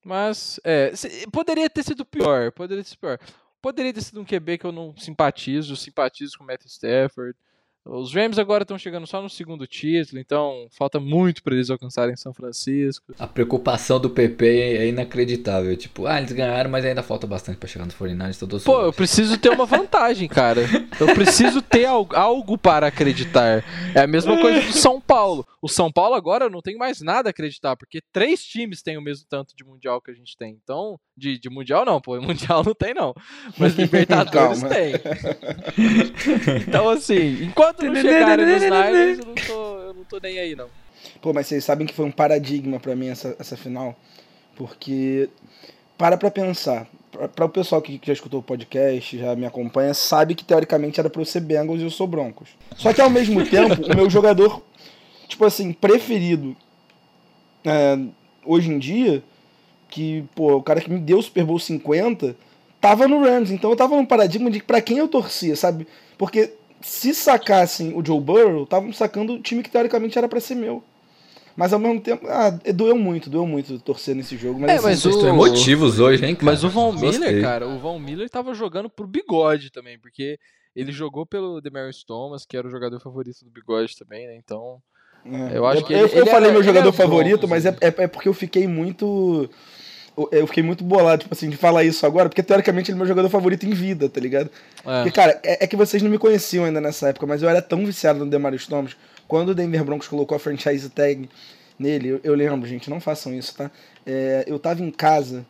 mas, 0.05 0.59
é, 0.63 0.91
poderia 1.31 1.67
ter 1.67 1.83
sido 1.83 2.05
pior, 2.05 2.51
poderia 2.51 2.83
ter 2.83 2.89
sido 2.89 2.99
pior. 2.99 3.19
Poderia 3.59 3.91
ter 3.91 4.01
sido 4.01 4.21
um 4.21 4.25
QB 4.25 4.59
que 4.59 4.65
eu 4.65 4.71
não 4.71 4.95
simpatizo, 4.95 5.75
simpatizo 5.75 6.37
com 6.37 6.43
o 6.43 6.47
Matt 6.47 6.63
Stafford. 6.65 7.35
Os 7.87 8.13
Rams 8.13 8.39
agora 8.39 8.63
estão 8.63 8.79
chegando 8.79 9.05
só 9.05 9.21
no 9.21 9.29
segundo 9.29 9.67
título, 9.67 10.19
então 10.19 10.67
falta 10.71 10.99
muito 10.99 11.43
para 11.43 11.53
eles 11.53 11.69
alcançarem 11.69 12.15
São 12.15 12.33
Francisco. 12.33 13.13
A 13.19 13.27
preocupação 13.27 13.99
do 13.99 14.09
PP 14.09 14.45
é 14.47 14.87
inacreditável. 14.87 15.77
Tipo, 15.77 16.07
ah, 16.07 16.17
eles 16.17 16.31
ganharam, 16.31 16.69
mas 16.69 16.83
ainda 16.83 17.03
falta 17.03 17.27
bastante 17.27 17.57
para 17.57 17.69
chegar 17.69 17.85
nos 17.85 17.93
49ers. 17.93 18.39
Tô 18.39 18.59
Pô, 18.59 18.81
eu 18.81 18.91
preciso 18.91 19.37
ter 19.37 19.49
uma 19.49 19.67
vantagem, 19.67 20.27
cara. 20.27 20.61
Eu 20.99 21.13
preciso 21.13 21.61
ter 21.61 21.85
algo 21.85 22.57
para 22.57 22.87
acreditar. 22.87 23.63
É 23.93 24.01
a 24.01 24.07
mesma 24.07 24.39
coisa 24.41 24.61
do 24.61 24.73
São 24.73 24.99
Paulo. 24.99 25.45
O 25.61 25.67
São 25.67 25.91
Paulo 25.91 26.15
agora 26.15 26.49
não 26.49 26.61
tem 26.61 26.77
mais 26.77 27.01
nada 27.01 27.29
a 27.29 27.31
acreditar, 27.31 27.75
porque 27.75 27.99
três 28.11 28.43
times 28.43 28.81
têm 28.81 28.97
o 28.97 29.01
mesmo 29.01 29.25
tanto 29.29 29.55
de 29.55 29.63
Mundial 29.63 30.01
que 30.01 30.11
a 30.11 30.13
gente 30.13 30.35
tem. 30.37 30.57
Então, 30.63 30.99
de, 31.17 31.39
de 31.39 31.49
Mundial 31.49 31.85
não, 31.85 31.99
pô. 32.01 32.15
Mundial 32.21 32.63
não 32.63 32.73
tem, 32.73 32.93
não. 32.93 33.13
Mas 33.57 33.75
Libertadores 33.75 34.61
tem. 34.69 34.93
então, 36.67 36.89
assim, 36.89 37.43
enquanto 37.43 37.74
não 37.83 37.95
chegarem 37.95 38.45
nos 38.45 38.61
Niners, 38.61 39.19
eu 39.19 39.25
não, 39.25 39.35
tô, 39.35 39.77
eu 39.79 39.93
não 39.93 40.03
tô 40.03 40.19
nem 40.19 40.39
aí, 40.39 40.55
não. 40.55 40.67
Pô, 41.21 41.33
mas 41.33 41.47
vocês 41.47 41.63
sabem 41.63 41.85
que 41.85 41.93
foi 41.93 42.05
um 42.05 42.11
paradigma 42.11 42.79
para 42.79 42.95
mim 42.95 43.07
essa, 43.07 43.35
essa 43.39 43.57
final. 43.57 43.95
Porque, 44.55 45.29
para 45.97 46.17
pra 46.17 46.31
pensar. 46.31 46.87
Para 47.33 47.45
o 47.45 47.49
pessoal 47.49 47.81
que 47.81 47.99
já 48.03 48.11
escutou 48.11 48.41
o 48.41 48.43
podcast, 48.43 49.17
já 49.17 49.33
me 49.37 49.45
acompanha, 49.45 49.93
sabe 49.93 50.35
que 50.35 50.43
teoricamente 50.43 50.99
era 50.99 51.09
para 51.09 51.21
eu 51.21 51.25
ser 51.25 51.39
Bengals 51.39 51.79
e 51.79 51.83
eu 51.83 51.89
sou 51.89 52.05
Broncos. 52.05 52.49
Só 52.75 52.91
que 52.91 52.99
ao 52.99 53.09
mesmo 53.09 53.43
tempo, 53.47 53.89
o 53.89 53.95
meu 53.95 54.09
jogador, 54.09 54.61
tipo 55.25 55.45
assim, 55.45 55.71
preferido 55.71 56.55
é, 57.63 57.97
hoje 58.43 58.69
em 58.69 58.77
dia, 58.77 59.23
que, 59.89 60.25
pô, 60.35 60.57
o 60.57 60.63
cara 60.63 60.81
que 60.81 60.91
me 60.91 60.99
deu 60.99 61.19
o 61.19 61.23
Super 61.23 61.45
Bowl 61.45 61.57
50, 61.57 62.35
tava 62.81 63.07
no 63.07 63.23
Rams. 63.23 63.49
Então 63.49 63.69
eu 63.69 63.77
tava 63.77 63.95
num 63.95 64.05
paradigma 64.05 64.51
de 64.51 64.61
para 64.61 64.81
quem 64.81 64.97
eu 64.97 65.07
torcia, 65.07 65.55
sabe? 65.55 65.87
Porque 66.17 66.53
se 66.85 67.15
sacassem 67.15 67.93
o 67.95 68.05
Joe 68.05 68.21
Burrow, 68.21 68.63
estavam 68.63 68.93
sacando 68.93 69.33
o 69.33 69.41
time 69.41 69.63
que 69.63 69.71
teoricamente 69.71 70.15
era 70.19 70.29
para 70.29 70.39
ser 70.39 70.53
meu. 70.53 70.83
Mas 71.57 71.73
ao 71.73 71.79
mesmo 71.79 71.99
tempo, 71.99 72.27
ah, 72.27 72.51
doeu 72.75 72.95
muito, 72.95 73.27
doeu 73.27 73.47
muito 73.47 73.79
torcer 73.79 74.13
nesse 74.15 74.37
jogo. 74.37 74.59
Mas, 74.59 74.69
é, 74.69 74.81
mas 74.81 75.05
assim, 75.05 75.17
o... 75.17 75.27
emotivos 75.27 75.99
hoje, 75.99 76.23
hein, 76.23 76.35
cara? 76.35 76.45
Mas 76.45 76.63
o 76.63 76.69
Von 76.69 76.91
Miller, 76.91 77.41
cara, 77.41 77.67
o 77.67 77.79
Von 77.79 77.97
Miller 77.97 78.29
tava 78.29 78.53
jogando 78.53 78.87
pro 78.87 79.07
bigode 79.07 79.71
também, 79.71 79.97
porque 79.97 80.37
ele 80.75 80.91
jogou 80.91 81.25
pelo 81.25 81.59
Demarius 81.59 82.03
Thomas, 82.03 82.45
que 82.45 82.55
era 82.55 82.67
o 82.67 82.71
jogador 82.71 82.99
favorito 82.99 83.43
do 83.43 83.49
bigode 83.49 83.97
também, 83.97 84.27
né? 84.27 84.35
Então, 84.35 84.79
é. 85.25 85.57
eu 85.57 85.65
acho 85.65 85.83
que 85.85 85.93
ele, 85.93 86.03
eu, 86.03 86.07
eu 86.07 86.21
ele 86.21 86.29
falei 86.29 86.51
é, 86.51 86.53
meu 86.53 86.61
jogador 86.61 86.91
favorito, 86.91 87.41
bom, 87.41 87.47
mas 87.47 87.65
é, 87.65 87.75
é, 87.81 87.87
é 87.87 88.07
porque 88.07 88.29
eu 88.29 88.33
fiquei 88.33 88.67
muito 88.67 89.49
eu 90.31 90.47
fiquei 90.47 90.63
muito 90.63 90.83
bolado, 90.83 91.23
tipo 91.23 91.33
assim, 91.33 91.49
de 91.49 91.57
falar 91.57 91.83
isso 91.83 92.05
agora, 92.05 92.29
porque 92.29 92.41
teoricamente 92.41 92.89
ele 92.89 92.95
é 92.95 92.99
meu 92.99 93.07
jogador 93.07 93.29
favorito 93.29 93.65
em 93.65 93.71
vida, 93.71 94.07
tá 94.07 94.19
ligado? 94.19 94.49
É. 94.85 95.03
Porque, 95.03 95.11
cara, 95.11 95.39
é, 95.43 95.63
é, 95.63 95.67
que 95.67 95.75
vocês 95.75 96.01
não 96.01 96.09
me 96.09 96.17
conheciam 96.17 96.65
ainda 96.65 96.79
nessa 96.79 97.09
época, 97.09 97.25
mas 97.25 97.41
eu 97.41 97.49
era 97.49 97.61
tão 97.61 97.85
viciado 97.85 98.19
no 98.19 98.29
Demarius 98.29 98.65
Thomas. 98.67 98.95
Quando 99.27 99.49
o 99.49 99.55
Denver 99.55 99.83
Broncos 99.83 100.07
colocou 100.07 100.35
a 100.35 100.39
franchise 100.39 100.89
tag 100.89 101.29
nele, 101.77 102.09
eu, 102.09 102.19
eu 102.23 102.35
lembro, 102.35 102.67
gente, 102.67 102.89
não 102.89 102.99
façam 103.01 103.33
isso, 103.33 103.55
tá? 103.55 103.69
É, 104.05 104.45
eu 104.47 104.57
tava 104.57 104.81
em 104.81 104.91
casa 104.91 105.45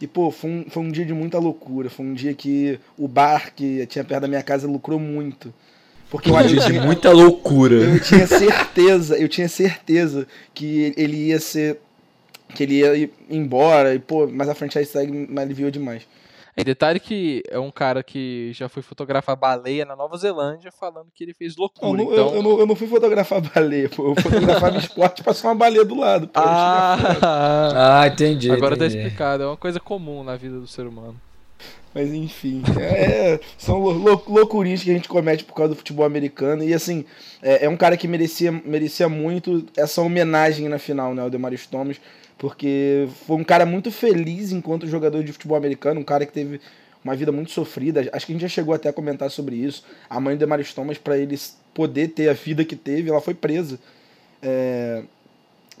e, 0.00 0.06
pô, 0.06 0.30
foi 0.30 0.50
um, 0.50 0.64
foi 0.68 0.82
um 0.82 0.90
dia 0.90 1.04
de 1.04 1.12
muita 1.12 1.38
loucura. 1.38 1.88
Foi 1.88 2.04
um 2.04 2.14
dia 2.14 2.34
que 2.34 2.78
o 2.98 3.06
bar 3.06 3.54
que 3.54 3.86
tinha 3.86 4.04
perto 4.04 4.22
da 4.22 4.28
minha 4.28 4.42
casa 4.42 4.66
lucrou 4.66 4.98
muito. 4.98 5.52
Porque 6.10 6.30
um 6.30 6.46
dia 6.46 6.60
de 6.60 6.80
muita 6.80 7.10
loucura. 7.10 7.76
Eu 7.76 8.00
tinha 8.00 8.26
certeza, 8.26 9.16
eu 9.16 9.28
tinha 9.28 9.48
certeza 9.48 10.26
que 10.52 10.92
ele 10.96 11.28
ia 11.28 11.40
ser 11.40 11.80
que 12.54 12.62
ele 12.62 12.78
ia 12.78 12.94
ir 12.94 13.12
embora, 13.28 13.94
e, 13.94 13.98
pô, 13.98 14.26
mas 14.26 14.48
a 14.48 14.54
franchise 14.54 14.92
tag 14.92 15.10
me 15.10 15.40
aliviou 15.40 15.70
demais. 15.70 16.06
E 16.56 16.62
detalhe 16.62 17.00
que 17.00 17.42
é 17.50 17.58
um 17.58 17.70
cara 17.70 18.00
que 18.04 18.52
já 18.54 18.68
foi 18.68 18.80
fotografar 18.80 19.34
baleia 19.34 19.84
na 19.84 19.96
Nova 19.96 20.16
Zelândia 20.16 20.70
falando 20.70 21.08
que 21.12 21.24
ele 21.24 21.34
fez 21.34 21.56
loucura. 21.56 22.00
Eu 22.00 22.04
não, 22.04 22.12
então... 22.12 22.28
eu, 22.28 22.34
eu 22.36 22.42
não, 22.42 22.58
eu 22.60 22.66
não 22.66 22.76
fui 22.76 22.86
fotografar 22.86 23.40
baleia, 23.52 23.88
pô. 23.88 24.10
Eu 24.10 24.22
fotografava 24.22 24.78
esporte 24.78 25.20
e 25.20 25.24
passou 25.24 25.50
uma 25.50 25.56
baleia 25.56 25.84
do 25.84 25.96
lado. 25.96 26.28
Pô, 26.28 26.40
ah, 26.40 28.02
ah, 28.02 28.06
entendi. 28.06 28.52
Agora 28.52 28.76
tá 28.76 28.86
entendi. 28.86 29.00
tá 29.00 29.02
explicado. 29.02 29.42
É 29.42 29.46
uma 29.46 29.56
coisa 29.56 29.80
comum 29.80 30.22
na 30.22 30.36
vida 30.36 30.60
do 30.60 30.66
ser 30.68 30.86
humano. 30.86 31.20
Mas 31.92 32.12
enfim, 32.12 32.62
é, 32.80 33.38
são 33.56 33.78
lou 33.80 34.22
loucurinhas 34.26 34.82
que 34.82 34.90
a 34.90 34.94
gente 34.94 35.08
comete 35.08 35.44
por 35.44 35.54
causa 35.54 35.70
do 35.70 35.76
futebol 35.76 36.04
americano. 36.04 36.64
E 36.64 36.74
assim, 36.74 37.04
é, 37.40 37.66
é 37.66 37.68
um 37.68 37.76
cara 37.76 37.96
que 37.96 38.08
merecia, 38.08 38.50
merecia 38.50 39.08
muito 39.08 39.64
essa 39.76 40.02
homenagem 40.02 40.68
na 40.68 40.78
final, 40.78 41.14
né? 41.14 41.24
O 41.24 41.30
Demarius 41.30 41.66
Thomas 41.66 42.00
porque 42.38 43.08
foi 43.26 43.36
um 43.36 43.44
cara 43.44 43.64
muito 43.64 43.90
feliz 43.90 44.52
enquanto 44.52 44.86
jogador 44.86 45.22
de 45.22 45.32
futebol 45.32 45.56
americano, 45.56 46.00
um 46.00 46.04
cara 46.04 46.26
que 46.26 46.32
teve 46.32 46.60
uma 47.04 47.14
vida 47.14 47.30
muito 47.30 47.50
sofrida. 47.50 48.08
Acho 48.12 48.26
que 48.26 48.32
a 48.32 48.34
gente 48.34 48.42
já 48.42 48.48
chegou 48.48 48.74
até 48.74 48.88
a 48.88 48.92
comentar 48.92 49.30
sobre 49.30 49.56
isso. 49.56 49.84
A 50.08 50.18
mãe 50.18 50.36
de 50.36 50.46
Maris 50.46 50.72
Thomas, 50.72 50.98
para 50.98 51.18
ele 51.18 51.38
poder 51.74 52.08
ter 52.08 52.28
a 52.28 52.32
vida 52.32 52.64
que 52.64 52.74
teve, 52.74 53.10
ela 53.10 53.20
foi 53.20 53.34
presa 53.34 53.78
é, 54.42 55.02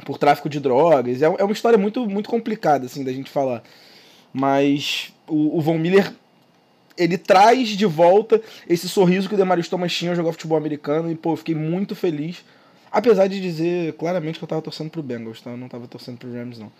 por 0.04 0.18
tráfico 0.18 0.48
de 0.48 0.60
drogas. 0.60 1.22
É, 1.22 1.24
é 1.24 1.44
uma 1.44 1.52
história 1.52 1.78
muito, 1.78 2.06
muito 2.08 2.28
complicada 2.28 2.86
assim 2.86 3.02
da 3.02 3.12
gente 3.12 3.30
falar. 3.30 3.62
Mas 4.32 5.12
o, 5.26 5.58
o 5.58 5.60
Von 5.60 5.78
Miller 5.78 6.12
ele 6.96 7.18
traz 7.18 7.70
de 7.70 7.86
volta 7.86 8.40
esse 8.68 8.88
sorriso 8.88 9.28
que 9.28 9.34
o 9.34 9.38
Demarius 9.38 9.68
Thomas 9.68 9.92
tinha 9.92 10.12
ao 10.12 10.16
jogar 10.16 10.32
futebol 10.32 10.56
americano 10.56 11.10
e 11.10 11.16
pô, 11.16 11.32
eu 11.32 11.36
fiquei 11.36 11.54
muito 11.54 11.96
feliz 11.96 12.44
Apesar 12.94 13.26
de 13.26 13.40
dizer 13.40 13.94
claramente 13.94 14.38
que 14.38 14.44
eu 14.44 14.48
tava 14.48 14.62
torcendo 14.62 14.88
pro 14.88 15.02
Bengals, 15.02 15.40
tá? 15.40 15.50
Eu 15.50 15.56
não 15.56 15.68
tava 15.68 15.88
torcendo 15.88 16.16
pro 16.16 16.32
Rams, 16.32 16.60
não. 16.60 16.70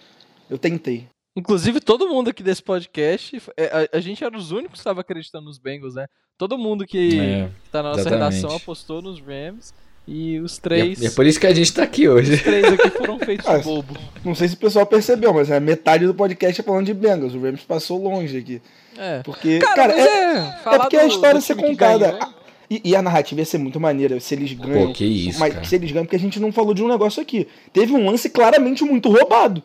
Eu 0.48 0.57
tentei. 0.57 1.09
Inclusive, 1.37 1.81
todo 1.81 2.09
mundo 2.09 2.31
aqui 2.31 2.40
desse 2.40 2.62
podcast, 2.62 3.42
é, 3.57 3.88
a, 3.92 3.98
a 3.98 4.00
gente 4.00 4.22
era 4.22 4.37
os 4.37 4.53
únicos 4.53 4.74
que 4.74 4.79
estava 4.79 5.00
acreditando 5.00 5.46
nos 5.46 5.59
Bengals, 5.59 5.96
né? 5.96 6.07
Todo 6.38 6.57
mundo 6.57 6.87
que, 6.87 7.18
é, 7.18 7.50
que 7.64 7.70
tá 7.70 7.83
na 7.83 7.88
nossa 7.88 8.03
exatamente. 8.03 8.35
redação 8.35 8.57
apostou 8.57 9.03
nos 9.03 9.20
Rams. 9.20 9.74
E 10.07 10.38
os 10.38 10.59
três. 10.59 11.00
E 11.00 11.07
é, 11.07 11.11
por 11.11 11.27
isso 11.27 11.40
que 11.40 11.46
a 11.46 11.55
gente 11.55 11.72
tá 11.72 11.83
aqui 11.83 12.07
hoje. 12.09 12.35
Os 12.35 12.42
três 12.42 12.64
aqui 12.64 12.90
foram 12.90 13.18
feitos 13.18 13.46
ah, 13.48 13.59
bobo. 13.59 13.96
Não 14.22 14.35
sei 14.35 14.48
se 14.48 14.55
o 14.55 14.59
pessoal 14.59 14.87
percebeu, 14.87 15.33
mas 15.33 15.50
é 15.50 15.59
metade 15.59 16.07
do 16.07 16.14
podcast 16.14 16.61
é 16.61 16.64
falando 16.64 16.87
de 16.87 16.94
Bengals. 16.94 17.35
O 17.35 17.40
Rams 17.40 17.62
passou 17.62 18.00
longe 18.00 18.37
aqui. 18.37 18.61
É. 18.98 19.22
Porque, 19.22 19.59
cara, 19.61 19.74
cara 19.74 19.92
é, 19.94 20.05
é, 20.05 20.37
é, 20.37 20.79
porque 20.79 20.98
do, 20.98 21.03
a 21.03 21.07
história 21.07 21.40
ser 21.40 21.57
contada. 21.57 22.12
Ganhou, 22.12 22.35
e, 22.70 22.81
e, 22.85 22.96
a 22.96 23.03
narrativa 23.03 23.40
ia 23.40 23.44
ser 23.44 23.59
muito 23.59 23.79
maneira 23.79 24.18
se 24.20 24.35
eles 24.35 24.53
ganham. 24.53 24.88
Pô, 24.88 24.92
que 24.92 25.05
isso, 25.05 25.38
mas 25.38 25.55
cara. 25.55 25.64
se 25.64 25.74
eles 25.74 25.90
ganham, 25.90 26.05
porque 26.05 26.16
a 26.16 26.20
gente 26.20 26.40
não 26.40 26.53
falou 26.53 26.74
de 26.74 26.83
um 26.83 26.88
negócio 26.88 27.22
aqui. 27.22 27.46
Teve 27.72 27.92
um 27.92 28.09
lance 28.09 28.29
claramente 28.31 28.85
muito 28.85 29.11
roubado. 29.11 29.62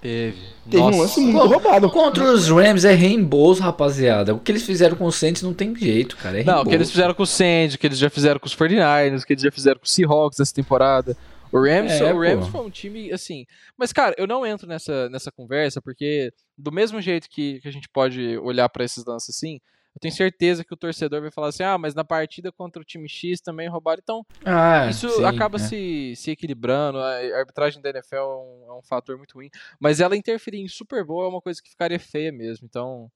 Teve. 0.00 0.36
Teve 0.70 0.82
Nossa. 0.82 0.96
um 0.96 1.00
lance 1.00 1.20
muito 1.20 1.38
Pô, 1.38 1.46
roubado. 1.46 1.90
Contra 1.90 2.24
os 2.24 2.48
Rams 2.48 2.84
é 2.84 2.94
reembolso, 2.94 3.62
rapaziada. 3.62 4.34
O 4.34 4.38
que 4.38 4.52
eles 4.52 4.64
fizeram 4.64 4.96
com 4.96 5.04
o 5.04 5.12
Saints 5.12 5.42
não 5.42 5.54
tem 5.54 5.74
jeito, 5.74 6.16
cara. 6.16 6.40
É 6.40 6.44
não, 6.44 6.62
o 6.62 6.66
que 6.66 6.74
eles 6.74 6.90
fizeram 6.90 7.14
com 7.14 7.22
o 7.22 7.26
Saints, 7.26 7.74
o 7.74 7.78
que 7.78 7.86
eles 7.86 7.98
já 7.98 8.10
fizeram 8.10 8.38
com 8.38 8.46
os 8.46 8.54
49ers, 8.54 9.22
o 9.22 9.26
que 9.26 9.32
eles 9.32 9.42
já 9.42 9.50
fizeram 9.50 9.78
com 9.78 9.86
os 9.86 9.92
Seahawks 9.92 10.40
essa 10.40 10.54
temporada. 10.54 11.16
O 11.52 11.60
Rams, 11.60 11.92
é, 11.92 12.12
o 12.12 12.20
Rams 12.20 12.48
foi 12.48 12.60
um 12.60 12.70
time 12.70 13.12
assim. 13.12 13.46
Mas, 13.76 13.92
cara, 13.92 14.14
eu 14.18 14.26
não 14.26 14.44
entro 14.44 14.66
nessa, 14.66 15.08
nessa 15.08 15.30
conversa 15.30 15.80
porque, 15.80 16.32
do 16.58 16.72
mesmo 16.72 17.00
jeito 17.00 17.28
que, 17.30 17.60
que 17.60 17.68
a 17.68 17.72
gente 17.72 17.88
pode 17.88 18.36
olhar 18.38 18.68
para 18.68 18.84
esses 18.84 19.04
lances 19.04 19.36
assim, 19.36 19.60
eu 19.96 20.00
tenho 20.00 20.14
certeza 20.14 20.62
que 20.62 20.74
o 20.74 20.76
torcedor 20.76 21.22
vai 21.22 21.30
falar 21.30 21.48
assim: 21.48 21.62
ah, 21.62 21.78
mas 21.78 21.94
na 21.94 22.04
partida 22.04 22.52
contra 22.52 22.82
o 22.82 22.84
time 22.84 23.08
X 23.08 23.40
também 23.40 23.66
roubaram. 23.66 23.98
Então, 24.02 24.26
ah, 24.44 24.88
isso 24.90 25.08
sim, 25.08 25.24
acaba 25.24 25.56
é. 25.56 25.58
se, 25.58 26.12
se 26.14 26.30
equilibrando. 26.30 26.98
A 26.98 27.38
arbitragem 27.38 27.80
da 27.80 27.88
NFL 27.88 28.14
é 28.16 28.22
um, 28.22 28.64
é 28.68 28.72
um 28.74 28.82
fator 28.82 29.16
muito 29.16 29.32
ruim. 29.32 29.48
Mas 29.80 29.98
ela 29.98 30.14
interferir 30.14 30.60
em 30.60 30.68
Super 30.68 31.02
Bowl 31.02 31.24
é 31.24 31.28
uma 31.28 31.40
coisa 31.40 31.62
que 31.62 31.70
ficaria 31.70 31.98
feia 31.98 32.30
mesmo. 32.30 32.66
Então. 32.66 33.10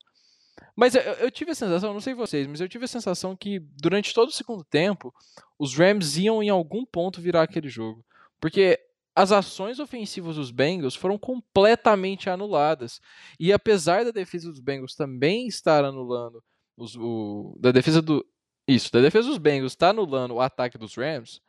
Mas 0.75 0.95
eu, 0.95 1.01
eu, 1.01 1.29
tive 1.29 1.51
a 1.51 1.55
sensação, 1.55 1.93
não 1.93 1.99
sei 1.99 2.15
vocês, 2.15 2.47
mas 2.47 2.59
eu 2.59 2.67
tive 2.67 2.85
a 2.85 2.87
sensação 2.87 3.35
que 3.35 3.59
durante 3.59 4.13
todo 4.13 4.29
o 4.29 4.33
segundo 4.33 4.63
tempo, 4.63 5.13
os 5.59 5.75
Rams 5.75 6.17
iam 6.17 6.41
em 6.41 6.49
algum 6.49 6.83
ponto 6.83 7.21
virar 7.21 7.43
aquele 7.43 7.69
jogo. 7.69 8.03
Porque 8.39 8.79
as 9.15 9.31
ações 9.31 9.79
ofensivas 9.79 10.35
dos 10.35 10.49
Bengals 10.49 10.95
foram 10.95 11.19
completamente 11.19 12.27
anuladas. 12.27 12.99
E 13.39 13.53
apesar 13.53 14.03
da 14.03 14.09
defesa 14.09 14.49
dos 14.49 14.59
Bengals 14.59 14.95
também 14.95 15.47
estar 15.47 15.85
anulando 15.85 16.43
os, 16.77 16.95
o, 16.95 17.57
da 17.59 17.71
defesa 17.71 18.01
do. 18.01 18.25
Isso, 18.67 18.91
da 18.91 19.01
defesa 19.01 19.27
dos 19.27 19.37
Bengals 19.37 19.75
tá 19.75 19.89
anulando 19.89 20.35
o 20.35 20.41
ataque 20.41 20.77
dos 20.77 20.95
Rams, 20.95 21.41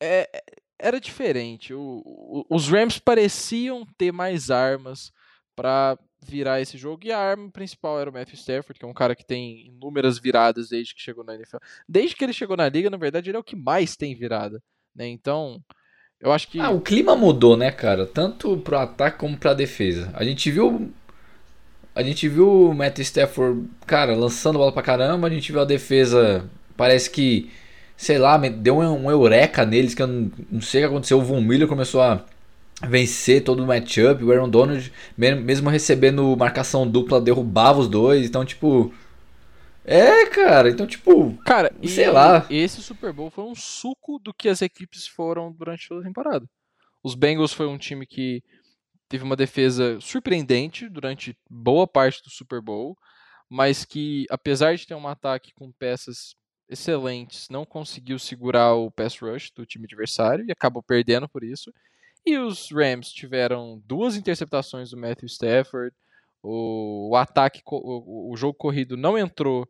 é, 0.00 0.28
é, 0.32 0.42
era 0.78 1.00
diferente. 1.00 1.74
O, 1.74 2.02
o, 2.04 2.46
os 2.48 2.68
Rams 2.68 2.98
pareciam 2.98 3.86
ter 3.96 4.12
mais 4.12 4.50
armas 4.50 5.12
para 5.56 5.98
virar 6.22 6.60
esse 6.60 6.78
jogo. 6.78 7.04
E 7.04 7.12
a 7.12 7.18
arma 7.18 7.50
principal 7.50 8.00
era 8.00 8.10
o 8.10 8.12
Matthew 8.12 8.36
Stafford, 8.36 8.78
que 8.78 8.84
é 8.84 8.88
um 8.88 8.94
cara 8.94 9.16
que 9.16 9.26
tem 9.26 9.66
inúmeras 9.66 10.18
viradas 10.18 10.68
desde 10.68 10.94
que 10.94 11.02
chegou 11.02 11.24
na 11.24 11.34
NFL. 11.34 11.58
Desde 11.88 12.14
que 12.14 12.24
ele 12.24 12.32
chegou 12.32 12.56
na 12.56 12.68
liga, 12.68 12.90
na 12.90 12.96
verdade, 12.96 13.30
ele 13.30 13.36
é 13.36 13.40
o 13.40 13.44
que 13.44 13.56
mais 13.56 13.96
tem 13.96 14.14
virada. 14.14 14.62
Né? 14.94 15.08
Então, 15.08 15.62
eu 16.20 16.32
acho 16.32 16.48
que. 16.48 16.60
Ah, 16.60 16.70
o 16.70 16.80
clima 16.80 17.16
mudou, 17.16 17.56
né, 17.56 17.70
cara? 17.70 18.06
Tanto 18.06 18.56
pro 18.58 18.78
ataque 18.78 19.18
como 19.18 19.36
pra 19.36 19.54
defesa. 19.54 20.10
A 20.14 20.24
gente 20.24 20.50
viu 20.50 20.92
a 21.98 22.02
gente 22.04 22.28
viu 22.28 22.70
o 22.70 22.74
Matt 22.74 23.00
Stafford, 23.00 23.68
cara, 23.84 24.14
lançando 24.14 24.56
bola 24.58 24.70
pra 24.70 24.82
caramba. 24.82 25.26
A 25.26 25.30
gente 25.30 25.50
viu 25.50 25.60
a 25.60 25.64
defesa, 25.64 26.48
parece 26.76 27.10
que, 27.10 27.50
sei 27.96 28.18
lá, 28.18 28.36
deu 28.38 28.78
um, 28.78 29.06
um 29.06 29.10
eureka 29.10 29.66
neles 29.66 29.94
que 29.94 30.02
eu 30.02 30.06
não, 30.06 30.30
não 30.48 30.60
sei 30.60 30.80
o 30.80 30.84
que 30.84 30.92
aconteceu. 30.92 31.18
O 31.18 31.24
Von 31.24 31.40
Miller 31.40 31.66
começou 31.66 32.00
a 32.00 32.24
vencer 32.86 33.42
todo 33.42 33.64
o 33.64 33.66
matchup. 33.66 34.22
O 34.22 34.30
Aaron 34.30 34.48
Donald, 34.48 34.92
mesmo 35.16 35.68
recebendo 35.70 36.36
marcação 36.36 36.88
dupla, 36.88 37.20
derrubava 37.20 37.80
os 37.80 37.88
dois. 37.88 38.24
Então, 38.26 38.44
tipo, 38.44 38.92
É, 39.84 40.26
cara, 40.26 40.68
então, 40.70 40.86
tipo. 40.86 41.36
Cara, 41.44 41.72
sei 41.84 42.04
e 42.04 42.10
lá. 42.10 42.46
Esse 42.50 42.82
Super 42.82 43.12
Bowl 43.12 43.30
foi 43.30 43.44
um 43.44 43.54
suco 43.56 44.20
do 44.22 44.34
que 44.34 44.48
as 44.48 44.62
equipes 44.62 45.06
foram 45.08 45.50
durante 45.50 45.88
toda 45.88 46.02
a 46.02 46.04
temporada. 46.04 46.46
Os 47.02 47.14
Bengals 47.14 47.52
foi 47.52 47.66
um 47.66 47.78
time 47.78 48.06
que 48.06 48.42
teve 49.08 49.24
uma 49.24 49.36
defesa 49.36 50.00
surpreendente 50.00 50.88
durante 50.88 51.36
boa 51.48 51.86
parte 51.86 52.22
do 52.22 52.30
Super 52.30 52.60
Bowl, 52.60 52.96
mas 53.48 53.84
que, 53.84 54.26
apesar 54.30 54.76
de 54.76 54.86
ter 54.86 54.94
um 54.94 55.08
ataque 55.08 55.52
com 55.54 55.72
peças 55.72 56.36
excelentes, 56.68 57.48
não 57.48 57.64
conseguiu 57.64 58.18
segurar 58.18 58.74
o 58.74 58.90
pass 58.90 59.18
rush 59.18 59.50
do 59.50 59.64
time 59.64 59.86
adversário 59.86 60.44
e 60.46 60.52
acabou 60.52 60.82
perdendo 60.82 61.28
por 61.28 61.42
isso. 61.42 61.72
E 62.26 62.36
os 62.36 62.70
Rams 62.70 63.10
tiveram 63.10 63.82
duas 63.86 64.16
interceptações 64.16 64.90
do 64.90 64.98
Matthew 64.98 65.26
Stafford, 65.26 65.94
o, 66.42 67.10
o 67.10 67.16
ataque, 67.16 67.62
o, 67.66 68.32
o, 68.32 68.36
jogo 68.36 68.54
corrido 68.54 68.96
não 68.96 69.18
entrou 69.18 69.66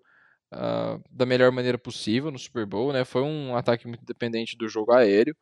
uh, 0.53 1.03
da 1.11 1.25
melhor 1.25 1.51
maneira 1.53 1.79
possível 1.79 2.31
no 2.31 2.39
Super 2.39 2.67
Bowl, 2.67 2.93
né? 2.93 3.05
Foi 3.05 3.23
um 3.23 3.57
ataque 3.57 3.87
muito 3.87 4.05
dependente 4.05 4.57
do 4.57 4.69
jogo 4.69 4.93
aéreo. 4.93 5.37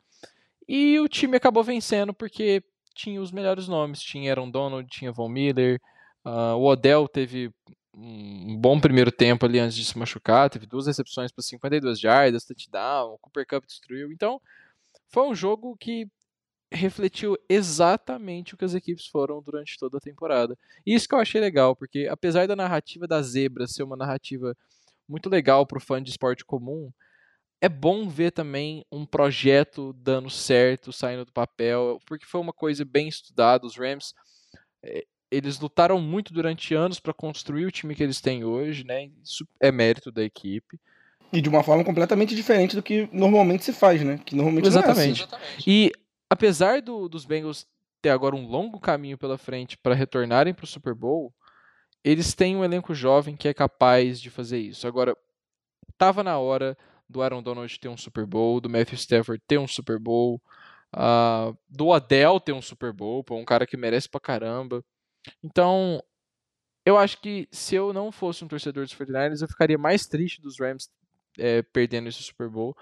E 0.67 0.99
o 0.99 1.07
time 1.07 1.35
acabou 1.37 1.63
vencendo 1.63 2.13
porque 2.13 2.63
tinha 2.97 3.21
os 3.21 3.31
melhores 3.31 3.67
nomes. 3.67 4.01
Tinha 4.01 4.31
Aaron 4.31 4.49
Donald, 4.49 4.89
tinha 4.89 5.11
Von 5.11 5.29
Miller, 5.29 5.79
uh, 6.25 6.55
o 6.55 6.65
Odell 6.65 7.07
teve 7.07 7.51
um 7.93 8.55
bom 8.55 8.79
primeiro 8.79 9.11
tempo 9.11 9.45
ali 9.45 9.59
antes 9.59 9.75
de 9.75 9.83
se 9.83 9.97
machucar, 9.97 10.49
teve 10.49 10.67
duas 10.67 10.85
recepções 10.85 11.31
para 11.31 11.41
52 11.41 11.99
jardas, 11.99 12.45
touchdown, 12.45 13.13
o 13.13 13.17
Cooper 13.17 13.47
Cup 13.47 13.65
destruiu. 13.65 14.11
Então, 14.11 14.39
foi 15.07 15.27
um 15.27 15.33
jogo 15.33 15.75
que 15.77 16.07
refletiu 16.71 17.37
exatamente 17.49 18.53
o 18.53 18.57
que 18.57 18.65
as 18.65 18.73
equipes 18.75 19.07
foram 19.07 19.41
durante 19.41 19.79
toda 19.79 19.97
a 19.97 20.01
temporada. 20.01 20.57
E 20.85 20.93
isso 20.93 21.07
que 21.07 21.15
eu 21.15 21.19
achei 21.19 21.39
legal, 21.39 21.75
porque 21.75 22.07
apesar 22.09 22.47
da 22.47 22.55
narrativa 22.55 23.07
da 23.07 23.21
zebra 23.21 23.65
ser 23.67 23.83
uma 23.83 23.95
narrativa 23.95 24.55
muito 25.07 25.29
legal 25.29 25.65
para 25.65 25.77
o 25.77 25.81
fã 25.81 26.03
de 26.03 26.09
esporte 26.11 26.43
comum, 26.45 26.91
é 27.61 27.67
bom 27.67 28.07
ver 28.07 28.31
também 28.31 28.85
um 28.91 29.05
projeto 29.05 29.93
dando 29.93 30.29
certo, 30.29 30.93
saindo 30.93 31.25
do 31.25 31.31
papel, 31.31 31.99
porque 32.05 32.25
foi 32.25 32.39
uma 32.39 32.53
coisa 32.53 32.85
bem 32.85 33.07
estudada. 33.07 33.65
Os 33.65 33.75
Rams, 33.75 34.13
eh, 34.83 35.05
eles 35.31 35.59
lutaram 35.59 35.99
muito 35.99 36.33
durante 36.33 36.73
anos 36.75 36.99
para 36.99 37.13
construir 37.13 37.65
o 37.65 37.71
time 37.71 37.95
que 37.95 38.03
eles 38.03 38.21
têm 38.21 38.43
hoje, 38.43 38.83
né? 38.83 39.09
Isso 39.23 39.47
é 39.59 39.71
mérito 39.71 40.11
da 40.11 40.23
equipe. 40.23 40.79
E 41.33 41.41
de 41.41 41.49
uma 41.49 41.63
forma 41.63 41.83
completamente 41.83 42.35
diferente 42.35 42.75
do 42.75 42.83
que 42.83 43.09
normalmente 43.11 43.65
se 43.65 43.73
faz, 43.73 44.01
né? 44.01 44.19
Que 44.23 44.35
normalmente 44.35 44.67
Exatamente. 44.67 45.23
É 45.23 45.25
assim. 45.25 45.63
E 45.65 45.91
apesar 46.29 46.81
do, 46.81 47.09
dos 47.09 47.25
Bengals 47.25 47.67
ter 48.01 48.09
agora 48.09 48.35
um 48.35 48.47
longo 48.47 48.79
caminho 48.79 49.17
pela 49.17 49.37
frente 49.37 49.77
para 49.77 49.95
retornarem 49.95 50.53
para 50.53 50.63
o 50.63 50.67
Super 50.67 50.93
Bowl, 50.93 51.33
eles 52.03 52.33
têm 52.33 52.55
um 52.55 52.63
elenco 52.63 52.93
jovem 52.93 53.35
que 53.35 53.47
é 53.47 53.53
capaz 53.53 54.21
de 54.21 54.29
fazer 54.29 54.59
isso. 54.59 54.87
Agora, 54.87 55.17
estava 55.91 56.23
na 56.23 56.37
hora 56.37 56.77
do 57.09 57.21
Aaron 57.21 57.41
Donald 57.41 57.79
ter 57.79 57.89
um 57.89 57.97
Super 57.97 58.25
Bowl, 58.25 58.59
do 58.59 58.69
Matthew 58.69 58.95
Stafford 58.95 59.41
ter 59.47 59.57
um 59.57 59.67
Super 59.67 59.99
Bowl, 59.99 60.41
uh, 60.95 61.57
do 61.69 61.93
Adele 61.93 62.39
ter 62.39 62.53
um 62.53 62.61
Super 62.61 62.91
Bowl, 62.93 63.23
pô, 63.23 63.35
um 63.35 63.45
cara 63.45 63.65
que 63.65 63.77
merece 63.77 64.09
pra 64.09 64.19
caramba. 64.19 64.83
Então, 65.43 66.01
eu 66.85 66.97
acho 66.97 67.19
que 67.21 67.47
se 67.51 67.75
eu 67.75 67.93
não 67.93 68.11
fosse 68.11 68.43
um 68.43 68.47
torcedor 68.47 68.85
dos 68.85 68.95
49ers, 68.95 69.41
eu 69.41 69.47
ficaria 69.47 69.77
mais 69.77 70.05
triste 70.05 70.41
dos 70.41 70.59
Rams 70.59 70.89
é, 71.37 71.61
perdendo 71.61 72.09
esse 72.09 72.23
Super 72.23 72.49
Bowl 72.49 72.75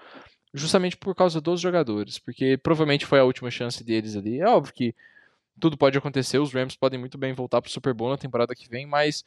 justamente 0.54 0.96
por 0.96 1.14
causa 1.14 1.40
dos 1.40 1.60
jogadores, 1.60 2.18
porque 2.18 2.56
provavelmente 2.56 3.04
foi 3.04 3.20
a 3.20 3.24
última 3.24 3.50
chance 3.50 3.84
deles 3.84 4.16
ali. 4.16 4.40
É 4.40 4.48
óbvio 4.48 4.72
que 4.72 4.94
tudo 5.60 5.76
pode 5.76 5.96
acontecer, 5.96 6.38
os 6.38 6.52
Rams 6.52 6.76
podem 6.76 6.98
muito 6.98 7.18
bem 7.18 7.32
voltar 7.32 7.60
para 7.60 7.68
o 7.68 7.72
Super 7.72 7.92
Bowl 7.94 8.10
na 8.10 8.16
temporada 8.16 8.54
que 8.54 8.68
vem, 8.68 8.86
mas 8.86 9.24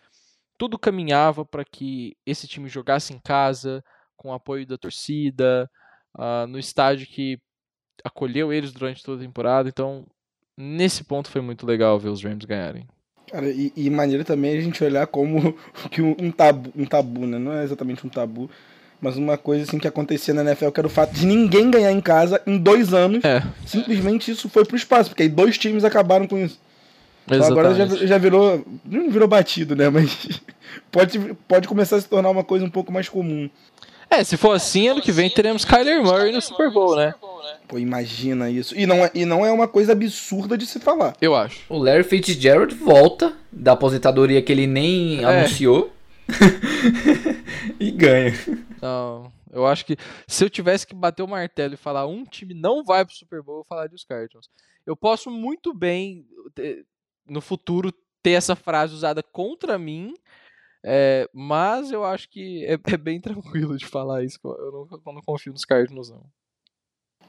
tudo 0.57 0.77
caminhava 0.77 1.45
para 1.45 1.63
que 1.63 2.17
esse 2.25 2.47
time 2.47 2.67
jogasse 2.67 3.13
em 3.13 3.19
casa, 3.19 3.83
com 4.19 4.29
o 4.29 4.33
apoio 4.33 4.67
da 4.67 4.77
torcida, 4.77 5.69
uh, 6.15 6.45
no 6.47 6.59
estádio 6.59 7.07
que 7.07 7.39
acolheu 8.03 8.53
eles 8.53 8.71
durante 8.71 9.03
toda 9.03 9.21
a 9.21 9.25
temporada. 9.25 9.69
Então, 9.69 10.05
nesse 10.57 11.03
ponto 11.03 11.29
foi 11.29 11.41
muito 11.41 11.65
legal 11.65 11.97
ver 11.97 12.09
os 12.09 12.23
Rams 12.23 12.45
ganharem. 12.45 12.85
Cara, 13.31 13.49
e, 13.49 13.71
e 13.75 13.89
maneira 13.89 14.23
também 14.23 14.57
a 14.57 14.61
gente 14.61 14.83
olhar 14.83 15.07
como 15.07 15.55
que 15.89 16.01
um 16.01 16.31
tabu, 16.31 16.71
um 16.75 16.85
tabu, 16.85 17.25
né? 17.25 17.39
Não 17.39 17.53
é 17.53 17.63
exatamente 17.63 18.05
um 18.05 18.09
tabu, 18.09 18.49
mas 18.99 19.15
uma 19.15 19.37
coisa 19.37 19.63
assim 19.63 19.79
que 19.79 19.87
acontecia 19.87 20.33
na 20.33 20.41
NFL, 20.41 20.71
que 20.71 20.79
era 20.79 20.87
o 20.87 20.91
fato 20.91 21.13
de 21.13 21.25
ninguém 21.25 21.71
ganhar 21.71 21.91
em 21.91 22.01
casa 22.01 22.41
em 22.45 22.57
dois 22.57 22.93
anos. 22.93 23.23
É. 23.23 23.41
Simplesmente 23.65 24.31
isso 24.31 24.49
foi 24.49 24.65
pro 24.65 24.75
espaço, 24.75 25.09
porque 25.09 25.23
aí 25.23 25.29
dois 25.29 25.57
times 25.57 25.85
acabaram 25.85 26.27
com 26.27 26.37
isso. 26.37 26.59
Então 27.25 27.45
agora 27.45 27.75
já, 27.75 27.85
já 27.85 28.17
virou. 28.17 28.65
Não 28.83 29.09
virou 29.11 29.27
batido, 29.27 29.75
né? 29.75 29.89
Mas 29.89 30.41
pode, 30.91 31.19
pode 31.47 31.67
começar 31.67 31.97
a 31.97 32.01
se 32.01 32.09
tornar 32.09 32.29
uma 32.29 32.43
coisa 32.43 32.65
um 32.65 32.69
pouco 32.69 32.91
mais 32.91 33.07
comum. 33.07 33.49
É, 34.09 34.23
se 34.23 34.37
for 34.37 34.53
assim, 34.53 34.87
ano 34.87 35.01
que 35.01 35.11
vem 35.11 35.29
teremos 35.29 35.63
Kyler 35.63 36.03
Murray 36.03 36.31
no 36.31 36.41
Super 36.41 36.71
Bowl, 36.71 36.95
né? 36.95 37.13
Pô, 37.67 37.77
imagina 37.77 38.49
isso. 38.49 38.75
E 38.75 38.85
não, 38.87 39.05
é, 39.05 39.11
e 39.13 39.25
não 39.25 39.45
é 39.45 39.51
uma 39.51 39.67
coisa 39.67 39.91
absurda 39.91 40.57
de 40.57 40.65
se 40.65 40.79
falar. 40.79 41.15
Eu 41.21 41.35
acho. 41.35 41.61
O 41.69 41.77
Larry 41.77 42.03
Fitzgerald 42.03 42.73
volta 42.73 43.37
da 43.51 43.73
aposentadoria 43.73 44.41
que 44.41 44.51
ele 44.51 44.65
nem 44.65 45.21
é. 45.21 45.25
anunciou. 45.25 45.93
e 47.79 47.91
ganha. 47.91 48.33
Não, 48.81 49.31
eu 49.51 49.65
acho 49.67 49.85
que 49.85 49.97
se 50.27 50.43
eu 50.43 50.49
tivesse 50.49 50.87
que 50.87 50.95
bater 50.95 51.21
o 51.21 51.27
martelo 51.27 51.75
e 51.75 51.77
falar 51.77 52.07
um 52.07 52.23
time 52.23 52.53
não 52.53 52.83
vai 52.83 53.05
pro 53.05 53.13
Super 53.15 53.41
Bowl, 53.43 53.59
eu 53.59 53.63
falaria 53.63 53.95
os 53.95 54.03
Cardinals. 54.03 54.49
Eu 54.85 54.95
posso 54.95 55.29
muito 55.29 55.73
bem 55.73 56.25
no 57.27 57.41
futuro 57.41 57.93
ter 58.23 58.31
essa 58.31 58.55
frase 58.55 58.93
usada 58.93 59.23
contra 59.23 59.77
mim, 59.77 60.13
é, 60.83 61.29
mas 61.33 61.91
eu 61.91 62.05
acho 62.05 62.29
que 62.29 62.65
é, 62.65 62.73
é, 62.73 62.97
bem 62.97 63.19
tranquilo 63.21 63.77
de 63.77 63.85
falar 63.85 64.23
isso. 64.23 64.39
Eu 64.43 64.71
não, 64.71 65.01
eu 65.05 65.13
não 65.13 65.21
confio 65.21 65.51
nos 65.51 65.65
Cardinals, 65.65 66.09
não. 66.09 66.23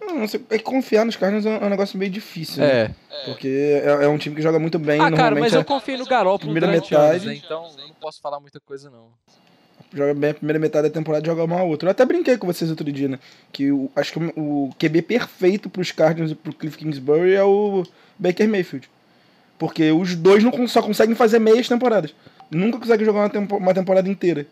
Não, 0.01 0.26
você, 0.26 0.40
é 0.48 0.59
confiar 0.59 1.05
nos 1.05 1.16
Cardinals 1.16 1.44
é 1.44 1.64
um 1.64 1.68
negócio 1.68 1.98
meio 1.98 2.11
difícil, 2.11 2.62
é. 2.62 2.88
né? 2.88 2.94
Porque 3.26 3.82
é, 3.84 4.05
é, 4.05 4.09
um 4.09 4.16
time 4.16 4.34
que 4.34 4.40
joga 4.40 4.59
muito 4.59 4.78
bem. 4.78 5.01
Ah, 5.01 5.12
cara, 5.12 5.38
mas 5.38 5.53
eu 5.53 5.64
confio 5.64 5.98
no 5.98 6.07
Garoppolo 6.07 6.53
primeira 6.53 6.66
metade, 6.66 6.94
anos, 6.94 7.26
né? 7.26 7.34
então 7.34 7.70
eu 7.78 7.88
não 7.88 7.94
posso 7.94 8.20
falar 8.20 8.40
muita 8.40 8.59
coisa, 8.61 8.88
não. 8.88 9.09
Joga 9.92 10.14
bem 10.14 10.30
a 10.30 10.34
primeira 10.34 10.59
metade 10.59 10.88
da 10.88 10.94
temporada 10.94 11.24
e 11.24 11.26
joga 11.26 11.46
mal 11.46 11.59
a 11.59 11.62
outra. 11.64 11.88
Eu 11.88 11.90
até 11.90 12.07
brinquei 12.07 12.38
com 12.38 12.46
vocês 12.46 12.70
outro 12.70 12.90
dia, 12.90 13.09
né? 13.09 13.18
Que 13.53 13.72
o, 13.72 13.90
acho 13.94 14.12
que 14.12 14.18
o, 14.20 14.68
o 14.68 14.70
QB 14.78 15.03
perfeito 15.03 15.68
pros 15.68 15.90
Cardinals 15.90 16.30
e 16.30 16.34
pro 16.34 16.53
Cliff 16.53 16.78
Kingsbury 16.78 17.34
é 17.34 17.42
o 17.42 17.84
Baker 18.18 18.48
Mayfield. 18.48 18.88
Porque 19.59 19.90
os 19.90 20.14
dois 20.14 20.42
não 20.42 20.66
só 20.68 20.80
conseguem 20.80 21.14
fazer 21.14 21.40
meias 21.40 21.68
temporadas. 21.68 22.14
Nunca 22.51 22.78
conseguem 22.78 23.07
jogar 23.07 23.20
uma, 23.20 23.30
tempo, 23.30 23.57
uma 23.57 23.74
temporada 23.74 24.09
inteira. 24.09 24.46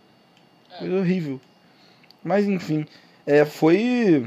Coisa 0.78 0.96
horrível. 0.96 1.40
Mas 2.22 2.46
enfim. 2.46 2.86
É, 3.26 3.44
foi. 3.44 4.26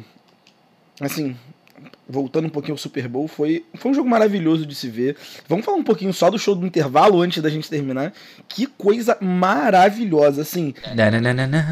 Assim, 0.99 1.35
voltando 2.07 2.45
um 2.45 2.49
pouquinho 2.49 2.73
ao 2.73 2.77
Super 2.77 3.07
Bowl, 3.07 3.27
foi, 3.27 3.65
foi 3.75 3.91
um 3.91 3.93
jogo 3.93 4.09
maravilhoso 4.09 4.65
de 4.65 4.75
se 4.75 4.87
ver. 4.87 5.15
Vamos 5.47 5.65
falar 5.65 5.77
um 5.77 5.83
pouquinho 5.83 6.13
só 6.13 6.29
do 6.29 6.37
show 6.37 6.53
do 6.53 6.65
intervalo 6.67 7.21
antes 7.21 7.41
da 7.41 7.49
gente 7.49 7.69
terminar. 7.69 8.13
Que 8.47 8.67
coisa 8.67 9.17
maravilhosa, 9.21 10.41
assim. 10.41 10.73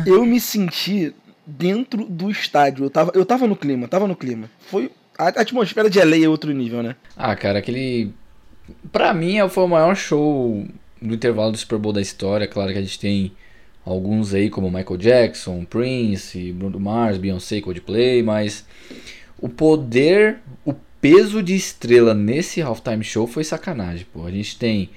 eu 0.08 0.26
me 0.26 0.40
senti 0.40 1.14
dentro 1.46 2.06
do 2.06 2.32
estádio. 2.32 2.86
Eu 2.86 2.90
tava, 2.90 3.12
eu 3.14 3.26
tava 3.26 3.46
no 3.46 3.56
clima, 3.56 3.88
tava 3.88 4.08
no 4.08 4.16
clima. 4.16 4.50
Foi. 4.60 4.92
A 5.18 5.28
atmosfera 5.28 5.90
de 5.90 6.00
LA 6.00 6.24
é 6.24 6.30
outro 6.30 6.54
nível, 6.54 6.82
né? 6.82 6.96
Ah, 7.18 7.36
cara, 7.36 7.60
aquele 7.60 8.14
Pra 8.92 9.14
mim 9.14 9.38
foi 9.50 9.64
o 9.64 9.68
maior 9.68 9.96
show 9.96 10.66
do 11.02 11.14
intervalo 11.14 11.52
do 11.52 11.58
Super 11.58 11.78
Bowl 11.78 11.94
da 11.94 12.02
história. 12.02 12.48
Claro 12.48 12.72
que 12.72 12.78
a 12.78 12.82
gente 12.82 13.00
tem 13.00 13.32
alguns 13.86 14.34
aí 14.34 14.50
como 14.50 14.70
Michael 14.70 14.98
Jackson, 14.98 15.66
Prince, 15.66 16.52
Bruno 16.52 16.80
Mars, 16.80 17.18
Beyoncé, 17.18 17.62
Coldplay, 17.62 18.22
mas 18.22 18.66
o 19.40 19.50
poder, 19.50 20.40
o 20.66 20.74
peso 21.02 21.42
de 21.42 21.56
estrela 21.56 22.14
nesse 22.14 22.62
halftime 22.62 23.04
show 23.04 23.26
foi 23.26 23.44
sacanagem, 23.44 24.06
pô. 24.14 24.26
A 24.26 24.32
gente 24.32 24.58
tem 24.58 24.90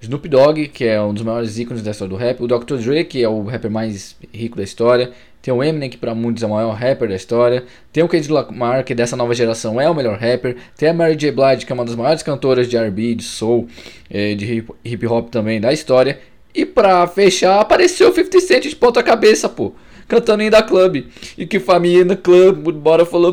Snoop 0.00 0.28
Dogg, 0.28 0.68
que 0.68 0.84
é 0.84 1.00
um 1.02 1.12
dos 1.12 1.24
maiores 1.24 1.58
ícones 1.58 1.82
da 1.82 1.90
história 1.90 2.10
do 2.10 2.16
rap, 2.16 2.40
o 2.40 2.46
Dr. 2.46 2.76
Dre, 2.76 3.04
que 3.04 3.22
é 3.22 3.28
o 3.28 3.42
rapper 3.42 3.70
mais 3.70 4.16
rico 4.32 4.56
da 4.56 4.62
história, 4.62 5.12
tem 5.40 5.54
o 5.54 5.62
Eminem, 5.62 5.88
que 5.88 5.96
para 5.96 6.14
muitos 6.14 6.42
é 6.42 6.46
o 6.46 6.50
maior 6.50 6.72
rapper 6.72 7.08
da 7.08 7.14
história. 7.14 7.64
Tem 7.92 8.02
o 8.02 8.08
Kendrick 8.08 8.32
Lamar, 8.32 8.84
que 8.84 8.94
dessa 8.94 9.16
nova 9.16 9.34
geração 9.34 9.80
é 9.80 9.88
o 9.88 9.94
melhor 9.94 10.18
rapper. 10.18 10.56
Tem 10.76 10.88
a 10.88 10.94
Mary 10.94 11.16
J. 11.16 11.30
Blige, 11.30 11.64
que 11.64 11.72
é 11.72 11.74
uma 11.74 11.84
das 11.84 11.94
maiores 11.94 12.22
cantoras 12.22 12.68
de 12.68 12.76
R&B, 12.76 13.14
de 13.14 13.24
soul, 13.24 13.68
é, 14.10 14.34
de 14.34 14.64
hip 14.84 15.06
hop 15.06 15.30
também 15.30 15.60
da 15.60 15.72
história. 15.72 16.20
E 16.54 16.66
pra 16.66 17.06
fechar, 17.06 17.60
apareceu 17.60 18.10
o 18.10 18.14
50 18.14 18.40
Cent 18.40 18.62
de 18.64 18.74
ponta 18.74 19.02
cabeça, 19.02 19.48
pô. 19.48 19.72
Cantando 20.08 20.42
ainda 20.42 20.62
Club. 20.62 21.04
E 21.36 21.46
que 21.46 21.60
família 21.60 22.04
no 22.04 22.16
club, 22.16 22.72
bora 22.72 23.04
falar 23.04 23.32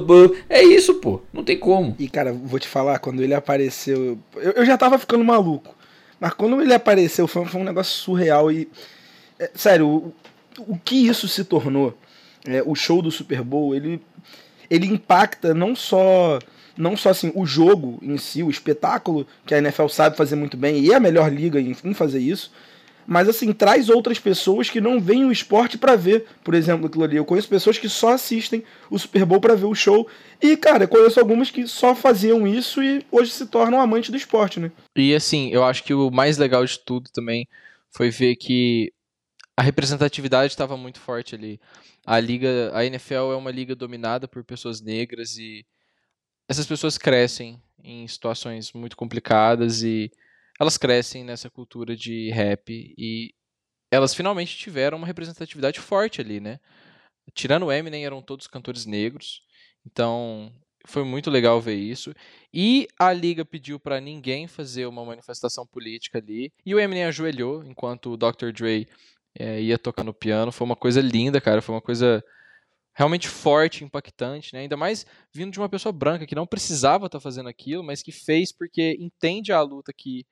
É 0.49 0.61
isso, 0.61 0.95
pô. 0.95 1.21
Não 1.33 1.43
tem 1.43 1.57
como. 1.57 1.95
E 1.97 2.07
cara, 2.07 2.33
vou 2.33 2.59
te 2.59 2.67
falar, 2.67 2.99
quando 2.99 3.23
ele 3.23 3.33
apareceu. 3.33 4.19
Eu, 4.35 4.51
eu 4.51 4.65
já 4.65 4.77
tava 4.77 4.99
ficando 4.99 5.23
maluco. 5.23 5.73
Mas 6.19 6.33
quando 6.33 6.61
ele 6.61 6.73
apareceu, 6.73 7.27
foi, 7.27 7.45
foi 7.45 7.61
um 7.61 7.63
negócio 7.63 7.93
surreal. 7.93 8.51
E. 8.51 8.67
É, 9.39 9.49
sério, 9.55 10.13
o 10.59 10.77
que 10.77 11.07
isso 11.07 11.27
se 11.27 11.43
tornou, 11.43 11.97
é, 12.45 12.61
o 12.65 12.75
show 12.75 13.01
do 13.01 13.11
Super 13.11 13.41
Bowl, 13.41 13.75
ele, 13.75 14.01
ele 14.69 14.87
impacta 14.87 15.53
não 15.53 15.75
só 15.75 16.39
não 16.77 16.97
só 16.97 17.09
assim 17.09 17.31
o 17.33 17.45
jogo 17.45 17.99
em 18.01 18.17
si, 18.17 18.43
o 18.43 18.49
espetáculo 18.49 19.25
que 19.45 19.55
a 19.55 19.59
NFL 19.59 19.87
sabe 19.87 20.17
fazer 20.17 20.35
muito 20.35 20.57
bem 20.57 20.79
e 20.79 20.91
é 20.91 20.95
a 20.95 20.99
melhor 20.99 21.31
liga 21.31 21.59
em, 21.59 21.73
em 21.83 21.93
fazer 21.93 22.19
isso, 22.19 22.51
mas 23.07 23.29
assim, 23.29 23.53
traz 23.53 23.89
outras 23.89 24.19
pessoas 24.19 24.69
que 24.69 24.81
não 24.81 24.99
veem 24.99 25.25
o 25.25 25.31
esporte 25.31 25.77
para 25.77 25.95
ver, 25.95 26.25
por 26.43 26.53
exemplo, 26.53 26.87
aquilo 26.87 27.03
ali. 27.03 27.15
Eu 27.15 27.25
conheço 27.25 27.47
pessoas 27.47 27.77
que 27.77 27.87
só 27.87 28.13
assistem 28.13 28.63
o 28.89 28.97
Super 28.97 29.25
Bowl 29.25 29.39
para 29.39 29.55
ver 29.55 29.65
o 29.65 29.75
show. 29.75 30.07
E, 30.41 30.57
cara, 30.57 30.87
conheço 30.87 31.19
algumas 31.19 31.51
que 31.51 31.67
só 31.67 31.93
faziam 31.93 32.47
isso 32.47 32.81
e 32.81 33.05
hoje 33.11 33.31
se 33.31 33.45
tornam 33.45 33.79
amantes 33.79 34.09
do 34.09 34.17
esporte, 34.17 34.59
né? 34.59 34.71
E 34.95 35.13
assim, 35.13 35.49
eu 35.51 35.63
acho 35.63 35.83
que 35.83 35.93
o 35.93 36.09
mais 36.09 36.37
legal 36.37 36.65
de 36.65 36.79
tudo 36.79 37.09
também 37.13 37.47
foi 37.91 38.09
ver 38.09 38.35
que 38.35 38.91
a 39.57 39.61
representatividade 39.61 40.51
estava 40.53 40.75
muito 40.75 40.99
forte 40.99 41.35
ali. 41.35 41.59
A 42.05 42.19
liga, 42.19 42.71
a 42.73 42.85
NFL 42.85 43.31
é 43.31 43.35
uma 43.35 43.51
liga 43.51 43.75
dominada 43.75 44.27
por 44.27 44.43
pessoas 44.43 44.81
negras 44.81 45.37
e 45.37 45.65
essas 46.47 46.67
pessoas 46.67 46.97
crescem 46.97 47.61
em 47.83 48.07
situações 48.07 48.73
muito 48.73 48.97
complicadas 48.97 49.81
e 49.81 50.11
elas 50.59 50.77
crescem 50.77 51.23
nessa 51.23 51.49
cultura 51.49 51.95
de 51.95 52.29
rap 52.31 52.69
e 52.97 53.33
elas 53.91 54.13
finalmente 54.13 54.57
tiveram 54.57 54.97
uma 54.97 55.07
representatividade 55.07 55.79
forte 55.79 56.19
ali, 56.19 56.39
né? 56.39 56.59
Tirando 57.33 57.63
o 57.63 57.71
Eminem, 57.71 58.05
eram 58.05 58.21
todos 58.21 58.47
cantores 58.47 58.85
negros. 58.85 59.41
Então, 59.85 60.51
foi 60.85 61.03
muito 61.03 61.29
legal 61.29 61.59
ver 61.61 61.75
isso. 61.75 62.13
E 62.53 62.87
a 62.99 63.11
liga 63.11 63.43
pediu 63.43 63.79
para 63.79 63.99
ninguém 63.99 64.47
fazer 64.47 64.85
uma 64.85 65.03
manifestação 65.05 65.65
política 65.65 66.19
ali. 66.19 66.51
E 66.65 66.75
o 66.75 66.79
Eminem 66.79 67.05
ajoelhou 67.05 67.63
enquanto 67.63 68.11
o 68.11 68.17
Dr. 68.17 68.51
Dre 68.53 68.87
é, 69.37 69.61
ia 69.61 69.77
tocar 69.77 70.03
no 70.03 70.13
piano. 70.13 70.51
Foi 70.51 70.65
uma 70.65 70.75
coisa 70.75 71.01
linda, 71.01 71.41
cara. 71.41 71.61
Foi 71.61 71.75
uma 71.75 71.81
coisa 71.81 72.23
realmente 72.93 73.27
forte, 73.27 73.83
impactante, 73.83 74.53
né? 74.53 74.61
Ainda 74.61 74.77
mais 74.77 75.05
vindo 75.33 75.51
de 75.51 75.59
uma 75.59 75.69
pessoa 75.69 75.91
branca 75.91 76.25
que 76.25 76.35
não 76.35 76.47
precisava 76.47 77.07
estar 77.07 77.19
tá 77.19 77.23
fazendo 77.23 77.49
aquilo, 77.49 77.83
mas 77.83 78.01
que 78.01 78.11
fez 78.11 78.51
porque 78.51 78.97
entende 78.99 79.51
a 79.51 79.61
luta 79.61 79.91
que 79.95 80.25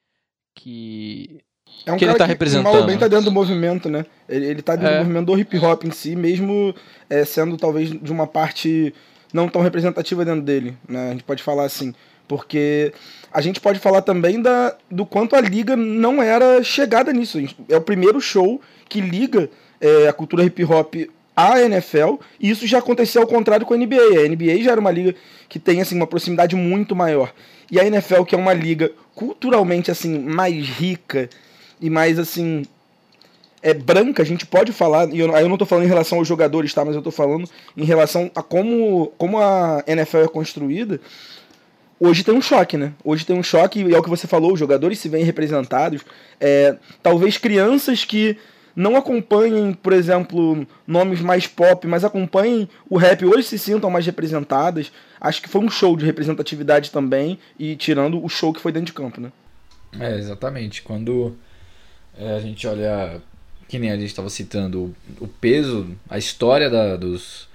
que 0.55 1.41
é 1.85 1.91
um 1.91 1.97
que 1.97 2.05
ele 2.05 2.15
tá 2.15 2.25
representando. 2.25 2.83
O 2.83 2.85
bem 2.85 2.97
tá 2.97 3.07
dentro 3.07 3.25
do 3.25 3.31
movimento, 3.31 3.89
né? 3.89 4.05
Ele, 4.29 4.45
ele 4.45 4.61
tá 4.61 4.75
dentro 4.75 4.93
é. 4.93 4.97
do 4.97 5.03
movimento 5.03 5.25
do 5.25 5.37
hip 5.37 5.57
hop 5.57 5.83
em 5.83 5.91
si, 5.91 6.15
mesmo 6.15 6.73
é, 7.09 7.25
sendo 7.25 7.57
talvez 7.57 7.89
de 7.89 8.11
uma 8.11 8.27
parte 8.27 8.93
não 9.33 9.49
tão 9.49 9.61
representativa 9.61 10.23
dentro 10.23 10.41
dele, 10.41 10.77
né? 10.87 11.09
A 11.09 11.11
gente 11.11 11.23
pode 11.23 11.43
falar 11.43 11.65
assim. 11.65 11.93
Porque 12.27 12.93
a 13.31 13.41
gente 13.41 13.59
pode 13.59 13.79
falar 13.79 14.01
também 14.01 14.41
da, 14.41 14.75
do 14.89 15.05
quanto 15.05 15.35
a 15.35 15.41
liga 15.41 15.75
não 15.75 16.21
era 16.21 16.63
chegada 16.63 17.11
nisso. 17.11 17.39
É 17.69 17.77
o 17.77 17.81
primeiro 17.81 18.21
show 18.21 18.61
que 18.87 19.01
liga 19.01 19.49
é, 19.81 20.07
a 20.07 20.13
cultura 20.13 20.43
hip 20.43 20.63
hop 20.63 20.95
à 21.35 21.59
NFL, 21.59 22.15
e 22.39 22.49
isso 22.49 22.65
já 22.67 22.77
aconteceu 22.77 23.21
ao 23.21 23.27
contrário 23.27 23.65
com 23.65 23.73
a 23.73 23.77
NBA. 23.77 24.21
A 24.23 24.29
NBA 24.29 24.63
já 24.63 24.71
era 24.71 24.79
uma 24.79 24.91
liga 24.91 25.15
que 25.49 25.59
tem 25.59 25.81
assim 25.81 25.95
uma 25.95 26.07
proximidade 26.07 26.55
muito 26.55 26.95
maior. 26.95 27.33
E 27.69 27.79
a 27.79 27.85
NFL, 27.85 28.23
que 28.23 28.35
é 28.35 28.37
uma 28.37 28.53
liga 28.53 28.91
culturalmente 29.15 29.91
assim 29.91 30.19
mais 30.19 30.67
rica 30.67 31.29
e 31.81 31.89
mais 31.89 32.19
assim 32.19 32.63
é 33.63 33.73
branca, 33.73 34.21
a 34.21 34.25
gente 34.25 34.45
pode 34.45 34.73
falar, 34.73 35.09
e 35.13 35.19
eu, 35.19 35.31
eu 35.31 35.47
não 35.47 35.55
estou 35.55 35.65
falando 35.65 35.85
em 35.85 35.87
relação 35.87 36.17
aos 36.17 36.27
jogadores, 36.27 36.73
tá? 36.73 36.83
Mas 36.83 36.95
eu 36.95 36.99
estou 36.99 37.13
falando 37.13 37.49
em 37.77 37.85
relação 37.85 38.29
a 38.35 38.43
como, 38.43 39.13
como 39.17 39.39
a 39.39 39.81
NFL 39.87 40.17
é 40.17 40.27
construída. 40.27 40.99
Hoje 42.05 42.21
tem 42.21 42.35
um 42.35 42.41
choque, 42.41 42.75
né? 42.75 42.91
Hoje 43.01 43.25
tem 43.25 43.33
um 43.33 43.41
choque, 43.41 43.81
e 43.81 43.95
é 43.95 43.97
o 43.97 44.03
que 44.03 44.09
você 44.09 44.27
falou, 44.27 44.51
os 44.51 44.59
jogadores 44.59 44.99
se 44.99 45.07
veem 45.07 45.23
representados. 45.23 46.01
É, 46.37 46.75
talvez 47.01 47.37
crianças 47.37 48.03
que 48.03 48.37
não 48.75 48.97
acompanhem, 48.97 49.73
por 49.73 49.93
exemplo, 49.93 50.67
nomes 50.85 51.21
mais 51.21 51.47
pop, 51.47 51.87
mas 51.87 52.03
acompanhem 52.03 52.67
o 52.89 52.97
rap 52.97 53.23
hoje 53.23 53.43
se 53.43 53.57
sintam 53.57 53.89
mais 53.89 54.05
representadas. 54.05 54.91
Acho 55.21 55.41
que 55.41 55.47
foi 55.47 55.61
um 55.61 55.69
show 55.69 55.95
de 55.95 56.03
representatividade 56.03 56.91
também, 56.91 57.39
e 57.57 57.73
tirando 57.77 58.21
o 58.21 58.27
show 58.27 58.51
que 58.51 58.59
foi 58.59 58.73
dentro 58.73 58.87
de 58.87 58.93
campo, 58.93 59.21
né? 59.21 59.31
É, 59.97 60.17
exatamente. 60.17 60.81
Quando 60.81 61.37
é, 62.19 62.35
a 62.35 62.39
gente 62.41 62.67
olha, 62.67 63.21
que 63.69 63.79
nem 63.79 63.91
a 63.91 63.95
gente 63.95 64.07
estava 64.07 64.29
citando, 64.29 64.93
o, 65.21 65.27
peso, 65.29 65.87
a 66.09 66.17
história 66.17 66.69
da, 66.69 66.97
dos, 66.97 67.47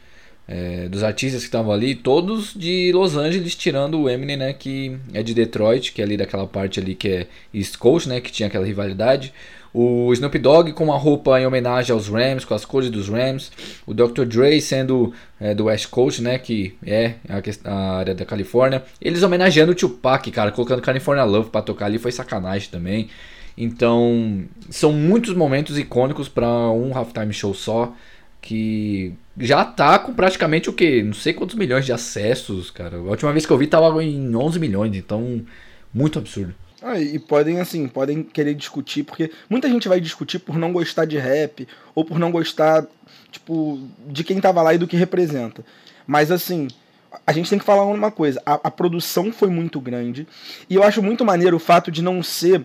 é, 0.48 0.88
dos 0.88 1.02
artistas 1.04 1.42
que 1.42 1.48
estavam 1.48 1.70
ali, 1.70 1.94
todos 1.94 2.54
de 2.54 2.90
Los 2.92 3.16
Angeles, 3.16 3.54
tirando 3.54 4.00
o 4.00 4.08
Eminem, 4.08 4.38
né, 4.38 4.52
que 4.54 4.96
é 5.12 5.22
de 5.22 5.34
Detroit, 5.34 5.92
que 5.92 6.00
é 6.00 6.04
ali 6.04 6.16
daquela 6.16 6.46
parte 6.46 6.80
ali 6.80 6.94
que 6.94 7.08
é 7.08 7.26
East 7.52 7.76
Coast, 7.76 8.08
né, 8.08 8.18
que 8.20 8.32
tinha 8.32 8.46
aquela 8.46 8.64
rivalidade. 8.64 9.32
O 9.72 10.10
Snoop 10.14 10.38
Dogg 10.38 10.72
com 10.72 10.84
uma 10.84 10.96
roupa 10.96 11.38
em 11.38 11.46
homenagem 11.46 11.92
aos 11.92 12.08
Rams, 12.08 12.44
com 12.44 12.54
as 12.54 12.64
cores 12.64 12.88
dos 12.88 13.08
Rams. 13.08 13.52
O 13.86 13.92
Dr. 13.92 14.24
Dre 14.24 14.60
sendo 14.62 15.12
é, 15.38 15.54
do 15.54 15.66
West 15.66 15.88
Coast, 15.90 16.22
né? 16.22 16.38
Que 16.38 16.74
é 16.84 17.14
a, 17.28 17.70
a, 17.70 17.98
área 17.98 18.14
da 18.14 18.24
Califórnia. 18.24 18.82
Eles 19.00 19.22
homenageando 19.22 19.72
o 19.72 19.74
Tupac, 19.74 20.30
cara, 20.30 20.50
colocando 20.50 20.80
California 20.80 21.22
Love 21.24 21.50
pra 21.50 21.60
tocar 21.60 21.86
ali 21.86 21.98
foi 21.98 22.10
sacanagem 22.10 22.70
também. 22.70 23.08
Então, 23.56 24.44
são 24.70 24.92
muitos 24.92 25.34
momentos 25.34 25.78
icônicos 25.78 26.28
para 26.28 26.48
um 26.70 26.96
halftime 26.96 27.32
show 27.34 27.52
só. 27.52 27.92
Que 28.40 29.12
já 29.40 29.64
tá 29.64 29.98
com 29.98 30.12
praticamente 30.12 30.68
o 30.68 30.72
que? 30.72 31.02
Não 31.02 31.12
sei 31.12 31.32
quantos 31.32 31.56
milhões 31.56 31.84
de 31.84 31.92
acessos, 31.92 32.70
cara. 32.70 32.96
A 32.96 33.00
última 33.00 33.32
vez 33.32 33.46
que 33.46 33.52
eu 33.52 33.58
vi 33.58 33.66
tava 33.66 34.02
em 34.02 34.34
11 34.34 34.58
milhões, 34.58 34.96
então, 34.96 35.44
muito 35.92 36.18
absurdo. 36.18 36.54
Ah, 36.82 36.98
e 36.98 37.18
podem, 37.18 37.60
assim, 37.60 37.88
podem 37.88 38.22
querer 38.22 38.54
discutir, 38.54 39.02
porque 39.02 39.32
muita 39.50 39.68
gente 39.68 39.88
vai 39.88 40.00
discutir 40.00 40.38
por 40.38 40.56
não 40.56 40.72
gostar 40.72 41.04
de 41.04 41.18
rap, 41.18 41.66
ou 41.94 42.04
por 42.04 42.18
não 42.18 42.30
gostar, 42.30 42.86
tipo, 43.32 43.80
de 44.06 44.22
quem 44.22 44.40
tava 44.40 44.62
lá 44.62 44.74
e 44.74 44.78
do 44.78 44.86
que 44.86 44.96
representa. 44.96 45.64
Mas, 46.06 46.30
assim, 46.30 46.68
a 47.26 47.32
gente 47.32 47.50
tem 47.50 47.58
que 47.58 47.64
falar 47.64 47.84
uma 47.84 48.10
coisa: 48.12 48.40
a, 48.46 48.54
a 48.54 48.70
produção 48.70 49.32
foi 49.32 49.48
muito 49.48 49.80
grande, 49.80 50.26
e 50.70 50.76
eu 50.76 50.82
acho 50.84 51.02
muito 51.02 51.24
maneiro 51.24 51.56
o 51.56 51.60
fato 51.60 51.90
de 51.90 52.00
não 52.00 52.22
ser 52.22 52.64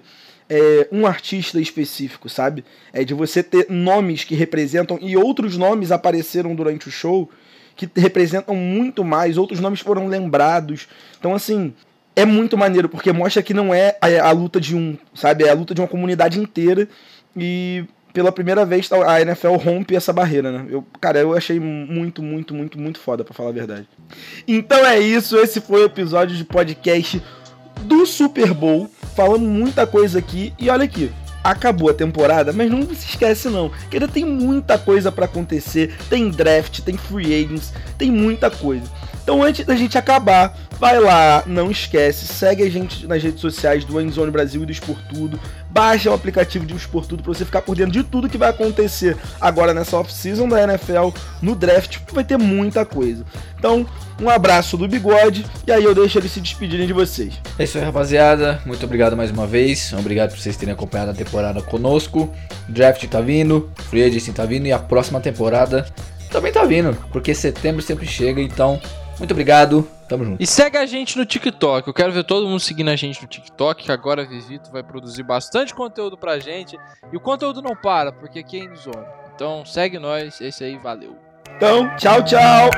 é, 0.54 0.88
um 0.91 1.08
artista 1.08 1.60
específico, 1.60 2.30
sabe? 2.30 2.64
É 2.93 3.04
de 3.04 3.16
você 3.16 3.41
ter 3.41 3.66
nomes 3.72 4.24
que 4.24 4.36
representam, 4.36 4.99
e 5.01 5.18
outros 5.18 5.58
nomes 5.58 5.91
apareceram 5.91 6.54
durante 6.54 6.88
o 6.88 6.91
show 6.91 7.28
que 7.76 7.89
representam 7.95 8.56
muito 8.56 9.04
mais, 9.04 9.36
outros 9.36 9.60
nomes 9.60 9.80
foram 9.80 10.06
lembrados. 10.06 10.88
Então, 11.20 11.34
assim, 11.34 11.74
é 12.16 12.24
muito 12.24 12.56
maneiro, 12.56 12.88
porque 12.88 13.12
mostra 13.12 13.41
que 13.41 13.51
não 13.51 13.74
é 13.74 13.97
a, 13.99 14.28
a, 14.28 14.32
luta 14.32 14.62
de 14.62 14.76
um, 14.76 14.95
sabe? 15.16 15.43
É 15.43 15.49
a 15.49 15.56
luta 15.56 15.74
de 15.74 15.82
uma 15.82 15.88
comunidade 15.88 16.39
inteira. 16.39 16.88
E 17.36 17.84
pela 18.14 18.32
primeira 18.32 18.64
vez 18.64 18.88
a 18.91 19.22
NFL 19.22 19.56
rompe 19.56 19.95
essa 19.95 20.14
barreira, 20.14 20.51
né? 20.51 20.68
Eu, 20.70 20.86
cara, 21.01 21.18
eu 21.18 21.36
achei 21.36 21.60
muito, 21.60 22.22
muito, 22.22 22.54
muito, 22.54 22.80
muito 22.80 22.99
foda, 22.99 23.24
para 23.24 23.34
falar 23.34 23.49
a 23.49 23.54
verdade. 23.54 23.88
Então 24.47 24.86
é 24.86 24.99
isso, 24.99 25.36
esse 25.39 25.60
foi 25.60 25.82
o 25.82 25.86
episódio 25.86 26.38
de 26.38 26.43
podcast 26.43 27.20
do 27.82 28.06
Super 28.06 28.54
Bowl. 28.54 28.88
Falando 29.16 29.43
muita 29.43 29.86
coisa 29.86 30.20
aqui. 30.20 30.53
E 30.57 30.70
olha 30.70 30.84
aqui, 30.84 31.11
acabou 31.43 31.89
a 31.89 31.93
temporada, 31.93 32.53
mas 32.53 32.72
não 32.72 32.84
se 32.88 33.09
esquece 33.09 33.49
não, 33.49 33.70
que 33.89 33.97
ainda 33.97 34.07
tem 34.07 34.24
muita 34.24 34.78
coisa 34.78 35.11
para 35.11 35.26
acontecer, 35.26 35.93
tem 36.09 36.30
draft, 36.30 36.80
tem 36.80 36.95
free 36.95 37.43
agents, 37.43 37.74
tem 37.97 38.09
muita 38.09 38.49
coisa. 38.49 38.86
Então 39.22 39.43
antes 39.43 39.66
da 39.66 39.76
gente 39.76 39.97
acabar, 39.97 40.57
vai 40.80 40.99
lá, 40.99 41.43
não 41.45 41.70
esquece, 41.70 42.28
segue 42.28 42.64
a 42.64 42.70
gente 42.70 43.07
nas 43.07 43.22
redes 43.22 43.39
sociais 43.39 43.86
do 43.86 43.99
Endzone 43.99 44.32
Brasil 44.32 44.64
e 44.64 44.66
do 44.66 44.72
Esportudo. 44.72 45.39
Baixa 45.74 46.11
o 46.11 46.13
aplicativo 46.13 46.67
de 46.67 46.76
Esportudo 46.76 47.24
para 47.24 47.34
você 47.34 47.43
ficar 47.43 47.63
por 47.63 47.76
dentro 47.76 47.91
de 47.91 48.03
tudo 48.03 48.30
que 48.30 48.38
vai 48.38 48.51
acontecer 48.51 49.17
agora 49.41 49.74
nessa 49.74 49.97
off-season 49.97 50.47
da 50.47 50.61
NFL, 50.63 51.09
no 51.41 51.55
draft, 51.55 51.97
vai 52.11 52.24
ter 52.24 52.38
muita 52.38 52.86
coisa. 52.86 53.26
Então, 53.57 53.84
um 54.21 54.30
abraço 54.30 54.78
do 54.78 54.88
Bigode 54.88 55.43
e 55.65 55.71
aí 55.71 55.84
eu 55.84 55.95
deixo 55.95 56.19
eles 56.19 56.32
se 56.32 56.39
despedirem 56.39 56.86
de 56.86 56.93
vocês. 56.93 57.34
É 57.57 57.63
isso 57.63 57.80
aí, 57.80 57.84
rapaziada. 57.84 58.61
Muito 58.67 58.86
obrigado 58.86 59.17
mais 59.17 59.32
uma 59.32 59.47
vez. 59.47 59.91
Obrigado 59.93 60.30
por 60.30 60.38
vocês 60.38 60.55
terem 60.55 60.76
acompanhado 60.76 61.09
a 61.09 61.15
temporada 61.15 61.59
conosco. 61.59 62.32
draft 62.69 63.03
tá 63.07 63.19
vindo, 63.19 63.71
Free 63.89 64.03
Agency 64.03 64.32
tá 64.32 64.45
vindo 64.45 64.67
e 64.67 64.71
a 64.71 64.78
próxima 64.78 65.19
temporada 65.19 65.88
também 66.30 66.51
tá 66.51 66.63
vindo, 66.65 66.95
porque 67.11 67.34
setembro 67.34 67.82
sempre 67.82 68.07
chega, 68.07 68.41
então 68.41 68.80
muito 69.19 69.32
obrigado, 69.32 69.88
tamo 70.14 70.26
junto. 70.26 70.41
E 70.41 70.47
segue 70.47 70.78
a 70.78 70.86
gente 70.86 71.18
no 71.18 71.26
TikTok. 71.26 71.88
Eu 71.88 71.93
quero 71.93 72.11
ver 72.11 72.24
todo 72.24 72.47
mundo 72.47 72.59
seguindo 72.59 72.89
a 72.89 72.95
gente 72.95 73.22
no 73.22 73.28
TikTok, 73.28 73.84
que 73.84 73.91
agora 73.91 74.26
Vivito 74.26 74.72
vai 74.72 74.84
produzir 74.84 75.24
bastante 75.24 75.74
conteúdo 75.74 76.18
pra 76.18 76.39
gente. 76.39 76.78
E 77.11 77.18
o 77.18 77.20
conteúdo 77.20 77.61
não 77.61 77.76
para, 77.76 78.11
porque 78.11 78.39
aqui 78.39 78.59
é 78.59 78.64
Endzone. 78.64 79.05
Então 79.36 79.66
segue 79.66 79.97
nós, 79.97 80.39
esse 80.39 80.64
aí, 80.64 80.78
valeu. 80.78 81.18
Então, 81.55 81.95
tchau, 81.97 82.24
tchau. 82.24 82.70